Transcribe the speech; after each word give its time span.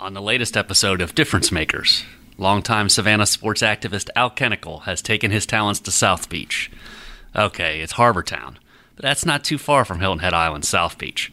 On 0.00 0.14
the 0.14 0.22
latest 0.22 0.56
episode 0.56 1.00
of 1.00 1.16
Difference 1.16 1.50
Makers, 1.50 2.04
longtime 2.36 2.88
Savannah 2.88 3.26
sports 3.26 3.62
activist 3.62 4.10
Al 4.14 4.30
Kennickell 4.30 4.82
has 4.82 5.02
taken 5.02 5.32
his 5.32 5.44
talents 5.44 5.80
to 5.80 5.90
South 5.90 6.28
Beach. 6.28 6.70
Okay, 7.34 7.80
it's 7.80 7.94
Harbor 7.94 8.22
Town, 8.22 8.60
but 8.94 9.02
that's 9.02 9.26
not 9.26 9.42
too 9.42 9.58
far 9.58 9.84
from 9.84 9.98
Hilton 9.98 10.20
Head 10.20 10.32
Island, 10.32 10.64
South 10.64 10.98
Beach. 10.98 11.32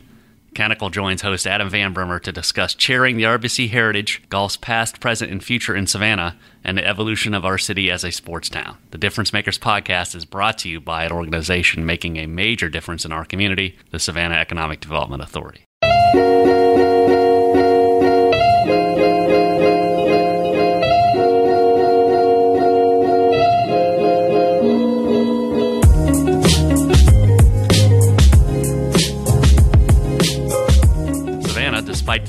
Kennickell 0.55 0.89
joins 0.89 1.21
host 1.21 1.46
Adam 1.46 1.70
Van 1.70 1.93
Brimmer 1.93 2.17
to 2.17 2.31
discuss 2.31 2.73
chairing 2.73 3.17
the 3.17 3.23
RBC 3.23 3.70
Heritage, 3.70 4.23
golf's 4.29 4.58
past, 4.58 5.00
present, 5.00 5.32
and 5.32 5.44
future 5.44 5.76
in 5.76 5.86
Savannah, 5.86 6.36
and 6.63 6.76
the 6.76 6.88
evolution 6.88 7.36
of 7.36 7.46
our 7.46 7.60
city 7.60 7.92
as 7.92 8.04
a 8.04 8.12
sports 8.12 8.50
town. 8.50 8.78
The 8.90 8.97
Difference 8.97 9.32
Makers 9.32 9.60
podcast 9.60 10.16
is 10.16 10.26
brought 10.26 10.58
to 10.60 10.70
you 10.70 10.82
by 10.82 11.04
an 11.04 11.12
organization 11.12 11.86
making 11.86 12.18
a 12.18 12.26
major 12.26 12.68
difference 12.70 13.06
in 13.06 13.12
our 13.12 13.26
community, 13.26 13.78
the 13.92 14.00
Savannah 14.00 14.36
Economic 14.36 14.79
Development 14.79 15.22
Authority. 15.22 15.66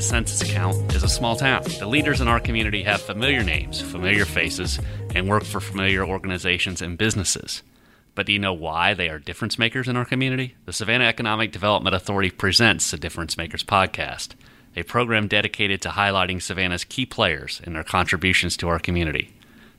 Census 0.07 0.49
count, 0.53 0.95
is 0.95 1.03
a 1.03 1.09
small 1.09 1.35
town. 1.35 1.65
The 1.81 1.87
leaders 1.87 2.21
in 2.21 2.29
our 2.29 2.39
community 2.39 2.85
have 2.85 3.03
familiar 3.03 3.43
names, 3.43 3.81
familiar 3.81 4.25
faces, 4.25 4.79
and 5.15 5.29
work 5.29 5.43
for 5.43 5.61
familiar 5.61 6.07
organizations 6.07 6.81
and 6.81 6.97
businesses. 6.97 7.63
But 8.15 8.27
do 8.27 8.33
you 8.33 8.39
know 8.39 8.53
why 8.53 8.95
they 8.95 9.09
are 9.09 9.19
difference 9.19 9.59
makers 9.59 9.89
in 9.89 9.97
our 9.97 10.05
community? 10.05 10.55
The 10.65 10.73
Savannah 10.73 11.07
Economic 11.07 11.51
Development 11.51 11.95
Authority 11.95 12.31
presents 12.31 12.91
the 12.91 12.97
Difference 12.97 13.37
Makers 13.37 13.65
podcast, 13.65 14.35
a 14.77 14.85
program 14.85 15.27
dedicated 15.27 15.83
to 15.83 15.89
highlighting 15.91 16.41
Savannah's 16.41 16.85
key 16.85 17.05
players 17.05 17.61
and 17.65 17.75
their 17.75 17.85
contributions 17.85 18.57
to 18.59 18.69
our 18.69 18.79
community. 18.79 19.35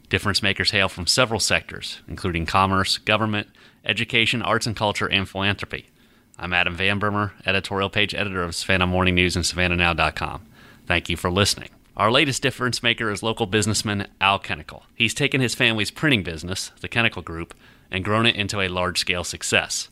Difference 0.10 0.44
makers 0.44 0.72
hail 0.72 0.90
from 0.90 1.08
several 1.08 1.40
sectors, 1.40 2.02
including 2.08 2.46
commerce, 2.46 2.98
government, 2.98 3.48
education, 3.86 4.42
arts 4.42 4.68
and 4.68 4.76
culture, 4.76 5.08
and 5.08 5.28
philanthropy. 5.28 5.88
I'm 6.40 6.54
Adam 6.54 6.76
Van 6.76 7.00
Brimmer, 7.00 7.34
editorial 7.48 7.90
page 7.90 8.14
editor 8.14 8.44
of 8.44 8.54
Savannah 8.54 8.86
Morning 8.86 9.16
News 9.16 9.36
and 9.36 9.44
SavannahNow.com. 9.44 10.46
Thank 10.86 11.10
you 11.10 11.18
for 11.18 11.32
listening. 11.32 11.70
Our 11.96 12.12
latest 12.12 12.44
difference 12.44 12.84
maker 12.84 13.10
is 13.10 13.24
local 13.24 13.48
businessman 13.48 14.08
Al 14.22 14.38
Kennickell. 14.38 14.84
He's 14.94 15.16
taken 15.16 15.42
his 15.42 15.56
family's 15.56 15.90
printing 15.90 16.22
business, 16.22 16.72
the 16.80 16.88
Kennickell 16.88 17.24
Group, 17.24 17.56
and 17.90 18.06
grown 18.06 18.28
it 18.28 18.36
into 18.36 18.62
a 18.62 18.68
large 18.68 19.00
scale 19.00 19.24
success. 19.24 19.90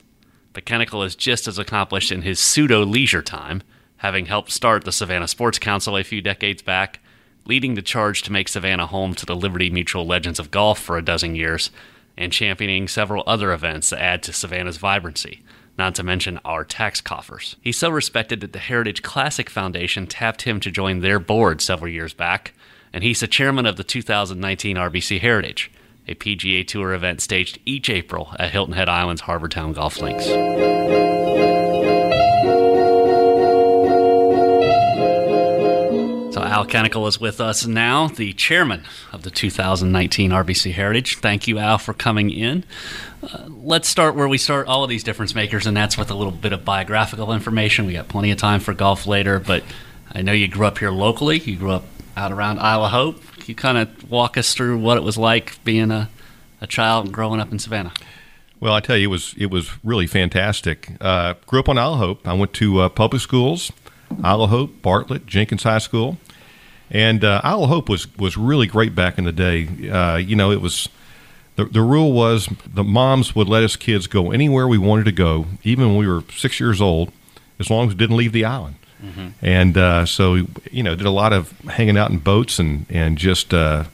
But 0.54 0.66
Kennickell 0.66 1.04
is 1.04 1.16
just 1.16 1.48
as 1.48 1.58
accomplished 1.58 2.12
in 2.12 2.22
his 2.22 2.40
pseudo 2.40 2.86
leisure 2.86 3.23
time, 3.23 3.64
having 3.98 4.28
helped 4.28 4.52
start 4.52 4.84
the 4.84 4.92
Savannah 4.92 5.28
Sports 5.28 5.58
Council 5.58 5.98
a 5.98 6.04
few 6.04 6.22
decades 6.22 6.62
back, 6.62 7.00
leading 7.46 7.73
the 7.73 7.82
charge 7.82 8.22
to 8.22 8.32
make 8.32 8.50
Savannah 8.50 8.86
home 8.86 9.16
to 9.16 9.26
the 9.26 9.36
Liberty 9.36 9.72
Mutual 9.72 10.06
Legends 10.06 10.40
of 10.40 10.52
Golf 10.52 10.80
for 10.80 10.96
a 10.96 11.04
dozen 11.04 11.36
years, 11.36 11.72
and 12.16 12.32
championing 12.32 12.88
several 12.88 13.23
other 13.26 13.52
events 13.52 13.90
that 13.90 14.00
add 14.00 14.22
to 14.23 14.32
Savannah's 14.32 14.78
vibrancy, 14.78 15.42
not 15.78 15.95
to 15.95 16.04
mention 16.04 16.40
our 16.45 16.64
tax 16.64 17.02
coffers. 17.02 17.56
He's 17.62 17.78
so 17.78 17.90
respected 17.90 18.42
that 18.42 18.54
the 18.54 18.59
Heritage 18.59 19.02
Classic 19.02 19.50
Foundation 19.50 20.08
tapped 20.08 20.44
him 20.44 20.59
to 20.62 20.72
join 20.72 21.00
their 21.00 21.20
board 21.20 21.62
several 21.62 21.92
years 21.92 22.14
back, 22.14 22.54
and 22.94 23.04
he's 23.04 23.20
the 23.20 23.28
chairman 23.28 23.66
of 23.66 23.76
the 23.76 23.84
2019 23.84 24.78
RBC 24.78 25.20
Heritage, 25.20 25.72
a 26.08 26.16
PGA 26.16 26.66
Tour 26.66 26.94
event 26.94 27.22
staged 27.22 27.59
each 27.66 27.90
April 27.90 28.34
at 28.40 28.52
Hilton 28.52 28.76
Head 28.76 28.90
Island's 28.90 29.22
Harbor 29.22 29.50
Town 29.50 29.73
Golf 29.73 30.00
Links. 30.00 31.25
Al 36.56 36.66
Kennickell 36.66 37.06
is 37.06 37.20
with 37.20 37.42
us 37.42 37.66
now, 37.66 38.08
the 38.08 38.31
chairman 38.31 38.86
of 39.11 39.23
the 39.23 39.30
2019 39.30 40.31
RBC 40.31 40.72
Heritage. 40.72 41.17
Thank 41.17 41.50
you, 41.50 41.59
Al, 41.59 41.78
for 41.78 41.94
coming 41.94 42.30
in. 42.30 42.64
Uh, 43.22 43.50
let's 43.50 43.89
start 43.89 44.16
where 44.16 44.30
we 44.30 44.38
start 44.38 44.66
all 44.66 44.82
of 44.82 44.89
these 44.89 45.04
difference 45.04 45.36
makers, 45.36 45.67
and 45.67 45.76
that's 45.76 45.98
with 45.98 46.10
a 46.10 46.14
little 46.14 46.32
bit 46.32 46.54
of 46.54 46.64
biographical 46.64 47.33
information. 47.33 47.86
We 47.86 47.92
got 47.92 48.08
plenty 48.08 48.32
of 48.32 48.38
time 48.38 48.61
for 48.61 48.73
golf 48.73 49.05
later, 49.05 49.38
but 49.38 49.66
I 50.10 50.21
know 50.21 50.32
you 50.32 50.48
grew 50.48 50.66
up 50.66 50.77
here 50.77 50.92
locally. 50.92 51.39
You 51.39 51.58
grew 51.58 51.71
up 51.71 51.83
out 52.16 52.32
around 52.32 52.60
Isle 52.60 52.86
of 52.86 52.92
Hope. 52.92 53.22
Can 53.33 53.48
you 53.48 53.55
kind 53.55 53.77
of 53.77 54.10
walk 54.10 54.37
us 54.37 54.54
through 54.54 54.77
what 54.77 54.95
it 54.95 55.04
was 55.04 55.17
like 55.17 55.61
being 55.66 55.92
a, 55.92 56.10
a 56.61 56.67
child 56.67 57.11
growing 57.11 57.42
up 57.42 57.52
in 57.52 57.60
Savannah? 57.60 57.92
Well, 58.61 58.73
I 58.73 58.80
tell 58.80 58.95
you, 58.95 59.10
it 59.10 59.11
was 59.11 59.36
it 59.37 59.48
was 59.48 59.72
really 59.83 60.08
fantastic. 60.08 60.93
Uh, 61.02 61.33
grew 61.48 61.60
up 61.60 61.67
on 61.67 61.77
Isle 61.77 61.98
Hope. 61.98 62.26
I 62.26 62.32
went 62.32 62.54
to 62.54 62.80
uh, 62.80 62.87
public 62.87 63.22
schools, 63.22 63.73
Isle 64.23 64.48
Hope, 64.48 64.82
Bartlett, 64.82 65.26
Jenkins 65.26 65.64
High 65.64 65.80
School, 65.80 66.17
and 66.92 67.23
uh, 67.23 67.42
Isle 67.44 67.64
of 67.64 67.70
Hope 67.70 67.90
was 67.90 68.08
was 68.18 68.38
really 68.38 68.68
great 68.68 68.96
back 68.96 69.18
in 69.18 69.26
the 69.26 69.32
day. 69.32 69.90
Uh, 69.90 70.18
you 70.18 70.36
know, 70.36 70.52
it 70.52 70.62
was 70.62 70.90
the 71.56 71.66
the 71.66 71.82
rule 71.82 72.12
was 72.12 72.50
the 72.66 72.84
moms 72.84 73.36
would 73.36 73.48
let 73.48 73.64
us 73.64 73.76
kids 73.76 74.08
go 74.08 74.32
anywhere 74.32 74.68
we 74.68 74.78
wanted 74.78 75.06
to 75.06 75.12
go, 75.12 75.48
even 75.64 75.88
when 75.88 75.98
we 75.98 76.08
were 76.08 76.23
six 76.32 76.60
years 76.60 76.82
old, 76.82 77.12
as 77.60 77.70
long 77.70 77.88
as 77.88 77.94
we 77.94 77.98
didn't 77.98 78.18
leave 78.18 78.32
the 78.32 78.46
island. 78.46 78.76
Mm-hmm. 79.04 79.28
And 79.42 79.78
uh, 79.78 80.06
so, 80.06 80.48
you 80.72 80.84
know, 80.84 80.96
did 80.96 81.06
a 81.06 81.12
lot 81.12 81.34
of 81.34 81.52
hanging 81.62 81.98
out 81.98 82.12
in 82.12 82.20
boats 82.20 82.60
and 82.60 82.86
and 82.90 83.17
just 83.17 83.54
uh, 83.54 83.86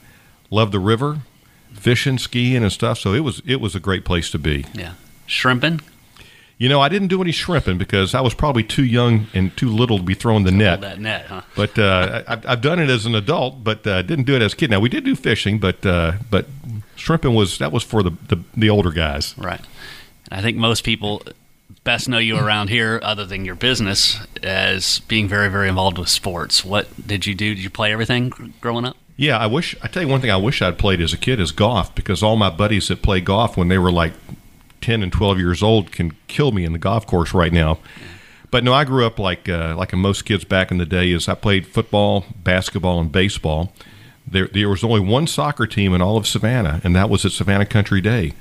loved 0.50 0.72
the 0.72 0.80
river, 0.80 1.20
fishing, 1.74 2.18
skiing, 2.18 2.64
and 2.64 2.72
stuff. 2.72 3.00
So 3.00 3.14
it 3.14 3.22
was 3.22 3.42
it 3.46 3.60
was 3.62 3.76
a 3.76 3.80
great 3.80 4.06
place 4.06 4.30
to 4.32 4.40
be. 4.40 4.66
Yeah. 4.74 4.94
Shrimping? 5.26 5.82
You 6.62 6.70
know, 6.70 6.80
I 6.80 6.90
didn't 6.90 7.08
do 7.08 7.24
any 7.24 7.32
shrimping 7.32 7.80
because 7.80 8.14
I 8.14 8.22
was 8.22 8.36
probably 8.36 8.64
too 8.64 8.86
young 8.86 9.26
and 9.34 9.58
too 9.58 9.70
little 9.70 9.98
to 9.98 10.04
be 10.04 10.14
throwing 10.14 10.44
the 10.44 10.52
net. 10.52 10.82
That 10.82 11.00
net, 11.00 11.26
huh? 11.26 11.42
But 11.56 11.80
uh, 11.80 12.22
I've, 12.28 12.46
I've 12.46 12.62
done 12.62 12.78
it 12.78 12.88
as 12.88 13.08
an 13.08 13.16
adult, 13.16 13.64
but 13.64 13.88
uh, 13.88 14.04
didn't 14.04 14.26
do 14.26 14.36
it 14.36 14.44
as 14.44 14.54
a 14.54 14.56
kid. 14.56 14.70
Now 14.70 14.80
we 14.80 14.88
did 14.88 15.04
do 15.04 15.16
fishing, 15.16 15.58
but 15.58 15.84
uh, 15.84 16.18
but 16.30 16.46
shrimping 16.96 17.34
was 17.34 17.58
that 17.58 17.72
was 17.72 17.82
for 17.82 18.04
the, 18.04 18.12
the, 18.28 18.44
the 18.56 18.70
older 18.70 18.92
guys. 18.92 19.36
Right. 19.40 19.60
And 20.30 20.40
I 20.40 20.44
think 20.44 20.56
most 20.56 20.84
people 20.84 21.24
best 21.84 22.08
know 22.08 22.20
you 22.20 22.38
around 22.38 22.70
here, 22.70 23.00
other 23.02 23.26
than 23.26 23.44
your 23.44 23.56
business, 23.56 24.20
as 24.44 25.00
being 25.00 25.28
very, 25.28 25.50
very 25.50 25.68
involved 25.68 25.98
with 25.98 26.10
sports. 26.10 26.64
What 26.64 27.08
did 27.08 27.26
you 27.26 27.34
do? 27.34 27.56
Did 27.56 27.64
you 27.64 27.72
play 27.72 27.92
everything 27.92 28.54
growing 28.62 28.86
up? 28.86 28.98
Yeah, 29.18 29.40
I 29.40 29.48
wish. 29.48 29.76
I 29.82 29.88
tell 29.88 30.04
you 30.04 30.10
one 30.10 30.22
thing. 30.22 30.30
I 30.30 30.38
wish 30.38 30.62
I'd 30.62 30.78
played 30.78 31.02
as 31.02 31.12
a 31.12 31.18
kid 31.18 31.40
is 31.40 31.52
golf 31.52 31.96
because 31.96 32.22
all 32.22 32.36
my 32.36 32.52
buddies 32.52 32.90
that 32.90 33.02
play 33.02 33.20
golf 33.20 33.58
when 33.58 33.68
they 33.68 33.80
were 33.80 33.92
like 33.92 34.14
ten 34.82 35.04
and 35.04 35.12
twelve 35.12 35.38
years 35.40 35.64
old 35.64 35.92
can 35.92 36.14
kill 36.28 36.52
me 36.52 36.66
in 36.66 36.74
the 36.74 36.80
golf 36.80 37.06
course 37.08 37.34
right 37.34 37.54
now. 37.54 37.80
But 38.52 38.66
no, 38.66 38.74
I 38.74 38.84
grew 38.84 39.06
up 39.06 39.18
like 39.18 39.48
uh, 39.48 39.76
like 39.78 39.94
most 39.94 40.26
kids 40.26 40.44
back 40.44 40.72
in 40.72 40.78
the 40.78 40.86
day. 40.86 41.12
Is 41.12 41.30
I 41.30 41.36
played 41.36 41.66
football, 41.66 42.26
basketball, 42.44 43.00
and 43.00 43.12
baseball. 43.12 43.72
There, 44.28 44.48
there 44.48 44.70
was 44.70 44.84
only 44.84 45.00
one 45.00 45.26
soccer 45.26 45.66
team 45.66 45.94
in 45.94 46.02
all 46.02 46.18
of 46.18 46.28
Savannah, 46.28 46.80
and 46.84 46.96
that 46.96 47.10
was 47.10 47.26
at 47.26 47.32
Savannah 47.32 47.66
Country 47.66 48.02
Day. 48.02 48.34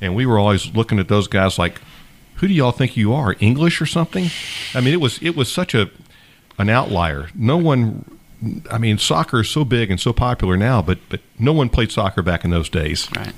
And 0.00 0.14
we 0.14 0.26
were 0.26 0.38
always 0.38 0.74
looking 0.74 0.98
at 0.98 1.08
those 1.08 1.28
guys 1.28 1.58
like, 1.58 1.80
"Who 2.36 2.48
do 2.48 2.54
y'all 2.54 2.72
think 2.72 2.96
you 2.96 3.14
are? 3.14 3.36
English 3.40 3.80
or 3.80 3.86
something?" 3.86 4.30
I 4.74 4.80
mean, 4.80 4.92
it 4.92 5.00
was 5.00 5.18
it 5.22 5.34
was 5.34 5.50
such 5.50 5.74
a 5.74 5.90
an 6.58 6.68
outlier. 6.68 7.28
No 7.34 7.56
one. 7.56 8.04
I 8.70 8.76
mean, 8.76 8.98
soccer 8.98 9.40
is 9.40 9.48
so 9.48 9.64
big 9.64 9.90
and 9.90 9.98
so 9.98 10.12
popular 10.12 10.58
now, 10.58 10.82
but 10.82 10.98
but 11.08 11.20
no 11.38 11.52
one 11.52 11.70
played 11.70 11.90
soccer 11.90 12.20
back 12.20 12.44
in 12.44 12.50
those 12.50 12.68
days. 12.68 13.08
Right. 13.16 13.32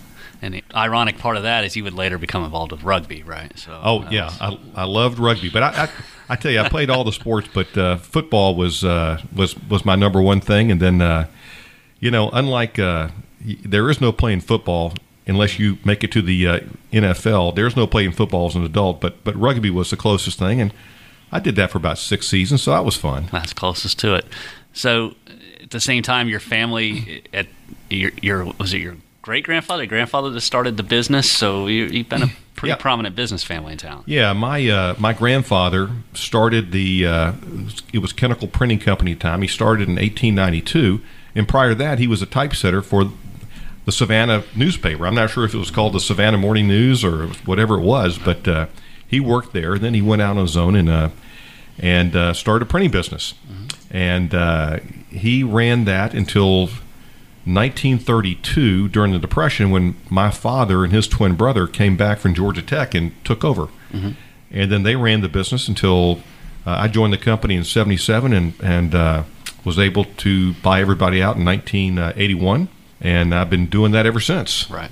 And 0.46 0.54
the 0.54 0.64
ironic 0.74 1.18
part 1.18 1.36
of 1.36 1.42
that 1.42 1.64
is 1.64 1.76
you 1.76 1.84
would 1.84 1.92
later 1.94 2.18
become 2.18 2.44
involved 2.44 2.72
with 2.72 2.82
rugby, 2.82 3.22
right? 3.22 3.52
So 3.58 3.78
Oh 3.82 4.02
that 4.04 4.12
yeah, 4.12 4.24
was- 4.26 4.40
I, 4.74 4.82
I 4.82 4.84
loved 4.84 5.18
rugby, 5.18 5.50
but 5.50 5.62
I, 5.62 5.84
I 5.84 5.88
I 6.28 6.36
tell 6.36 6.50
you, 6.50 6.60
I 6.60 6.68
played 6.68 6.90
all 6.90 7.04
the 7.04 7.12
sports, 7.12 7.48
but 7.52 7.76
uh, 7.76 7.96
football 7.98 8.54
was 8.56 8.82
uh, 8.84 9.20
was 9.34 9.56
was 9.68 9.84
my 9.84 9.94
number 9.96 10.20
one 10.22 10.40
thing. 10.40 10.70
And 10.72 10.80
then, 10.80 11.00
uh, 11.02 11.26
you 12.00 12.10
know, 12.10 12.30
unlike 12.32 12.78
uh, 12.78 13.08
there 13.64 13.88
is 13.90 14.00
no 14.00 14.10
playing 14.12 14.40
football 14.40 14.92
unless 15.28 15.58
you 15.58 15.78
make 15.84 16.02
it 16.04 16.12
to 16.12 16.22
the 16.22 16.46
uh, 16.46 16.60
NFL. 16.92 17.54
There's 17.56 17.76
no 17.76 17.86
playing 17.86 18.12
football 18.12 18.46
as 18.46 18.54
an 18.56 18.64
adult, 18.64 19.00
but 19.00 19.22
but 19.24 19.34
rugby 19.36 19.70
was 19.70 19.90
the 19.90 19.96
closest 19.96 20.38
thing, 20.38 20.60
and 20.60 20.72
I 21.32 21.38
did 21.40 21.56
that 21.56 21.70
for 21.70 21.78
about 21.78 21.98
six 21.98 22.26
seasons, 22.28 22.62
so 22.62 22.70
that 22.72 22.84
was 22.84 22.96
fun. 22.96 23.28
that's 23.32 23.52
closest 23.52 23.98
to 24.00 24.14
it. 24.14 24.26
So 24.72 25.14
at 25.62 25.70
the 25.70 25.80
same 25.80 26.02
time, 26.02 26.28
your 26.28 26.40
family 26.40 27.22
at 27.32 27.46
your 27.90 28.10
your 28.22 28.44
was 28.58 28.74
it 28.74 28.78
your 28.80 28.96
great 29.26 29.44
grandfather, 29.44 29.84
grandfather 29.86 30.30
that 30.30 30.40
started 30.40 30.76
the 30.76 30.82
business? 30.84 31.28
So 31.30 31.66
you, 31.66 31.84
you've 31.86 32.08
been 32.08 32.22
a 32.22 32.28
pretty 32.54 32.70
Yeah. 32.70 32.76
prominent 32.76 33.16
business 33.16 33.42
family 33.42 33.72
in 33.72 33.78
town. 33.78 34.04
Yeah, 34.06 34.32
my 34.32 34.66
uh, 34.68 34.94
my 34.98 35.12
grandfather 35.12 35.90
started 36.14 36.70
the 36.72 37.06
uh, 37.06 37.32
it 37.92 37.98
was 37.98 38.12
Kennickell 38.12 38.50
Printing 38.52 38.78
Company 38.78 39.12
at 39.12 39.18
the 39.18 39.22
time. 39.24 39.42
He 39.42 39.48
started 39.48 39.88
in 39.88 39.96
1892, 39.96 41.02
and 41.34 41.46
prior 41.48 41.70
to 41.70 41.74
that, 41.74 41.98
he 41.98 42.06
was 42.06 42.22
a 42.22 42.26
typesetter 42.26 42.82
for 42.82 43.10
the 43.84 43.92
Savannah 43.92 44.44
newspaper. 44.54 45.06
I'm 45.06 45.14
not 45.16 45.30
sure 45.30 45.44
if 45.44 45.54
it 45.54 45.58
was 45.58 45.70
called 45.70 45.92
the 45.92 46.00
Savannah 46.00 46.38
Morning 46.38 46.66
News 46.68 47.04
or 47.04 47.26
whatever 47.44 47.74
it 47.78 47.82
was, 47.82 48.18
but 48.18 48.46
uh, 48.48 48.66
he 49.06 49.20
worked 49.20 49.52
there. 49.52 49.74
And 49.74 49.82
then 49.82 49.94
he 49.94 50.02
went 50.02 50.22
out 50.22 50.36
on 50.36 50.42
his 50.42 50.56
own 50.56 50.74
and 50.76 50.88
uh, 50.88 51.10
and 51.78 52.14
uh, 52.16 52.32
started 52.32 52.62
a 52.66 52.70
printing 52.70 52.90
business, 52.92 53.34
and 53.90 54.34
uh, 54.34 54.78
he 55.10 55.42
ran 55.42 55.84
that 55.84 56.14
until 56.14 56.70
1932 57.46 58.88
during 58.88 59.12
the 59.12 59.18
Depression 59.18 59.70
when 59.70 59.96
my 60.10 60.30
father 60.30 60.84
and 60.84 60.92
his 60.92 61.06
twin 61.08 61.36
brother 61.36 61.66
came 61.66 61.96
back 61.96 62.18
from 62.18 62.34
Georgia 62.34 62.62
Tech 62.62 62.94
and 62.94 63.12
took 63.24 63.44
over. 63.44 63.68
And 64.50 64.70
then 64.70 64.82
they 64.82 64.96
ran 64.96 65.20
the 65.22 65.28
business 65.28 65.68
until 65.68 66.20
uh, 66.66 66.76
I 66.80 66.88
joined 66.88 67.12
the 67.12 67.18
company 67.18 67.54
in 67.56 67.64
77 67.64 68.32
and, 68.32 68.54
and 68.62 68.94
uh, 68.94 69.22
was 69.64 69.78
able 69.78 70.04
to 70.04 70.54
buy 70.54 70.80
everybody 70.80 71.22
out 71.22 71.36
in 71.36 71.44
1981, 71.44 72.68
and 73.00 73.34
I've 73.34 73.50
been 73.50 73.66
doing 73.66 73.92
that 73.92 74.06
ever 74.06 74.20
since. 74.20 74.70
Right. 74.70 74.90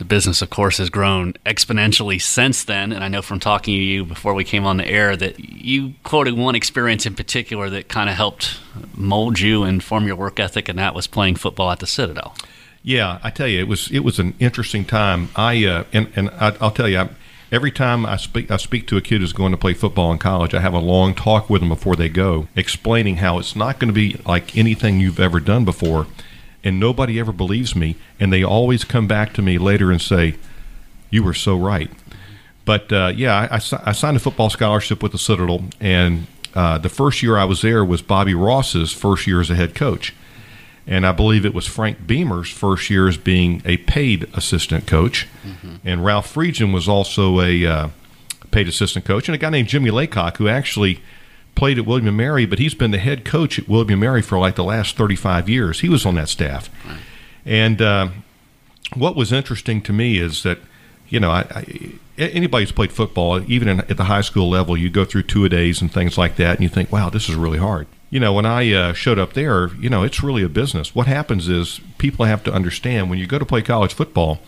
The 0.00 0.06
business, 0.06 0.40
of 0.40 0.48
course, 0.48 0.78
has 0.78 0.88
grown 0.88 1.34
exponentially 1.44 2.22
since 2.22 2.64
then. 2.64 2.90
And 2.90 3.04
I 3.04 3.08
know 3.08 3.20
from 3.20 3.38
talking 3.38 3.74
to 3.74 3.82
you 3.82 4.06
before 4.06 4.32
we 4.32 4.44
came 4.44 4.64
on 4.64 4.78
the 4.78 4.88
air 4.88 5.14
that 5.14 5.38
you 5.38 5.92
quoted 6.04 6.38
one 6.38 6.54
experience 6.54 7.04
in 7.04 7.14
particular 7.14 7.68
that 7.68 7.88
kind 7.88 8.08
of 8.08 8.16
helped 8.16 8.58
mold 8.94 9.40
you 9.40 9.62
and 9.62 9.84
form 9.84 10.06
your 10.06 10.16
work 10.16 10.40
ethic, 10.40 10.70
and 10.70 10.78
that 10.78 10.94
was 10.94 11.06
playing 11.06 11.34
football 11.36 11.70
at 11.70 11.80
the 11.80 11.86
Citadel. 11.86 12.34
Yeah, 12.82 13.18
I 13.22 13.28
tell 13.28 13.46
you, 13.46 13.60
it 13.60 13.68
was 13.68 13.90
it 13.90 13.98
was 13.98 14.18
an 14.18 14.32
interesting 14.38 14.86
time. 14.86 15.28
I 15.36 15.66
uh, 15.66 15.84
and 15.92 16.10
and 16.16 16.30
I, 16.30 16.52
will 16.52 16.70
tell 16.70 16.88
you, 16.88 17.00
I, 17.00 17.10
every 17.52 17.70
time 17.70 18.06
I 18.06 18.16
speak 18.16 18.50
I 18.50 18.56
speak 18.56 18.86
to 18.86 18.96
a 18.96 19.02
kid 19.02 19.20
who's 19.20 19.34
going 19.34 19.52
to 19.52 19.58
play 19.58 19.74
football 19.74 20.10
in 20.12 20.18
college, 20.18 20.54
I 20.54 20.60
have 20.60 20.72
a 20.72 20.78
long 20.78 21.14
talk 21.14 21.50
with 21.50 21.60
them 21.60 21.68
before 21.68 21.94
they 21.94 22.08
go, 22.08 22.48
explaining 22.56 23.16
how 23.16 23.38
it's 23.38 23.54
not 23.54 23.78
going 23.78 23.88
to 23.88 23.92
be 23.92 24.18
like 24.24 24.56
anything 24.56 24.98
you've 24.98 25.20
ever 25.20 25.40
done 25.40 25.66
before 25.66 26.06
and 26.62 26.78
nobody 26.78 27.18
ever 27.18 27.32
believes 27.32 27.74
me. 27.74 27.96
And 28.18 28.32
they 28.32 28.42
always 28.42 28.84
come 28.84 29.06
back 29.06 29.32
to 29.34 29.42
me 29.42 29.58
later 29.58 29.90
and 29.90 30.00
say, 30.00 30.36
"You 31.10 31.22
were 31.22 31.34
so 31.34 31.56
right." 31.56 31.90
But 32.64 32.92
uh, 32.92 33.12
yeah, 33.16 33.48
I, 33.50 33.56
I, 33.56 33.90
I, 33.90 33.92
signed 33.92 34.16
a 34.16 34.20
football 34.20 34.50
scholarship 34.50 35.02
with 35.02 35.12
the 35.12 35.18
Citadel, 35.18 35.64
and 35.80 36.26
uh, 36.54 36.78
the 36.78 36.88
first 36.88 37.22
year 37.22 37.36
I 37.36 37.44
was 37.44 37.62
there 37.62 37.84
was 37.84 38.02
Bobby 38.02 38.34
Ross's 38.34 38.92
first 38.92 39.26
year 39.26 39.40
as 39.40 39.50
a 39.50 39.54
head 39.54 39.74
coach, 39.74 40.14
and 40.86 41.06
I 41.06 41.12
believe 41.12 41.44
it 41.44 41.54
was 41.54 41.66
Frank 41.66 42.06
Beamer's 42.06 42.50
first 42.50 42.90
year 42.90 43.08
as 43.08 43.16
being 43.16 43.62
a 43.64 43.78
paid 43.78 44.28
assistant 44.34 44.86
coach, 44.86 45.26
mm-hmm. 45.44 45.76
and 45.84 46.04
Ralph 46.04 46.32
Friedgen 46.32 46.72
was 46.72 46.88
also 46.88 47.40
a 47.40 47.66
uh, 47.66 47.88
paid 48.50 48.68
assistant 48.68 49.04
coach, 49.04 49.28
and 49.28 49.34
a 49.34 49.38
guy 49.38 49.50
named 49.50 49.68
Jimmy 49.68 49.90
Laycock 49.90 50.36
who 50.36 50.46
actually 50.46 51.00
played 51.60 51.78
at 51.78 51.84
William 51.84 52.16
& 52.16 52.16
Mary, 52.16 52.46
but 52.46 52.58
he's 52.58 52.72
been 52.72 52.90
the 52.90 52.96
head 52.96 53.22
coach 53.22 53.58
at 53.58 53.68
William 53.68 54.00
& 54.00 54.00
Mary 54.00 54.22
for 54.22 54.38
like 54.38 54.54
the 54.54 54.64
last 54.64 54.96
35 54.96 55.46
years. 55.46 55.80
He 55.80 55.90
was 55.90 56.06
on 56.06 56.14
that 56.14 56.30
staff. 56.30 56.70
Right. 56.86 56.98
And 57.44 57.82
uh, 57.82 58.08
what 58.94 59.14
was 59.14 59.30
interesting 59.30 59.82
to 59.82 59.92
me 59.92 60.16
is 60.16 60.42
that, 60.42 60.56
you 61.10 61.20
know, 61.20 61.30
I, 61.30 61.40
I, 61.50 61.92
anybody 62.16 62.64
who's 62.64 62.72
played 62.72 62.92
football, 62.92 63.42
even 63.46 63.68
in, 63.68 63.80
at 63.80 63.98
the 63.98 64.04
high 64.04 64.22
school 64.22 64.48
level, 64.48 64.74
you 64.74 64.88
go 64.88 65.04
through 65.04 65.24
two 65.24 65.44
a 65.44 65.50
days 65.50 65.82
and 65.82 65.92
things 65.92 66.16
like 66.16 66.36
that, 66.36 66.52
and 66.56 66.62
you 66.62 66.70
think, 66.70 66.90
wow, 66.90 67.10
this 67.10 67.28
is 67.28 67.34
really 67.34 67.58
hard. 67.58 67.86
You 68.08 68.20
know, 68.20 68.32
when 68.32 68.46
I 68.46 68.72
uh, 68.72 68.92
showed 68.94 69.18
up 69.18 69.34
there, 69.34 69.68
you 69.74 69.90
know, 69.90 70.02
it's 70.02 70.22
really 70.22 70.42
a 70.42 70.48
business. 70.48 70.94
What 70.94 71.08
happens 71.08 71.46
is 71.46 71.82
people 71.98 72.24
have 72.24 72.42
to 72.44 72.52
understand 72.54 73.10
when 73.10 73.18
you 73.18 73.26
go 73.26 73.38
to 73.38 73.44
play 73.44 73.60
college 73.60 73.92
football, 73.92 74.38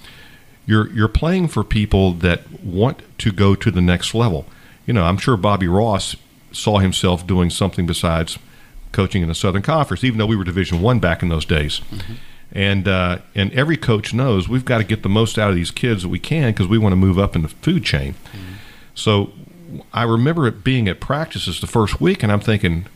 you're 0.64 0.88
you're 0.94 1.08
playing 1.08 1.48
for 1.48 1.62
people 1.62 2.14
that 2.14 2.64
want 2.64 3.02
to 3.18 3.32
go 3.32 3.54
to 3.54 3.70
the 3.70 3.82
next 3.82 4.14
level. 4.14 4.46
You 4.86 4.94
know, 4.94 5.04
I'm 5.04 5.18
sure 5.18 5.36
Bobby 5.36 5.68
Ross 5.68 6.16
saw 6.52 6.78
himself 6.78 7.26
doing 7.26 7.50
something 7.50 7.86
besides 7.86 8.38
coaching 8.92 9.22
in 9.22 9.28
the 9.28 9.34
Southern 9.34 9.62
Conference, 9.62 10.04
even 10.04 10.18
though 10.18 10.26
we 10.26 10.36
were 10.36 10.44
Division 10.44 10.80
One 10.80 11.00
back 11.00 11.22
in 11.22 11.28
those 11.28 11.44
days. 11.44 11.80
Mm-hmm. 11.90 12.12
And 12.52 12.86
uh, 12.86 13.18
and 13.34 13.50
every 13.52 13.78
coach 13.78 14.12
knows 14.12 14.48
we've 14.48 14.64
got 14.64 14.78
to 14.78 14.84
get 14.84 15.02
the 15.02 15.08
most 15.08 15.38
out 15.38 15.48
of 15.48 15.56
these 15.56 15.70
kids 15.70 16.02
that 16.02 16.10
we 16.10 16.18
can 16.18 16.52
because 16.52 16.68
we 16.68 16.78
want 16.78 16.92
to 16.92 16.96
move 16.96 17.18
up 17.18 17.34
in 17.34 17.42
the 17.42 17.48
food 17.48 17.82
chain. 17.82 18.12
Mm-hmm. 18.12 18.52
So 18.94 19.32
I 19.92 20.02
remember 20.02 20.46
it 20.46 20.62
being 20.62 20.86
at 20.86 21.00
practices 21.00 21.60
the 21.60 21.66
first 21.66 22.00
week, 22.00 22.22
and 22.22 22.30
I'm 22.30 22.40
thinking 22.40 22.86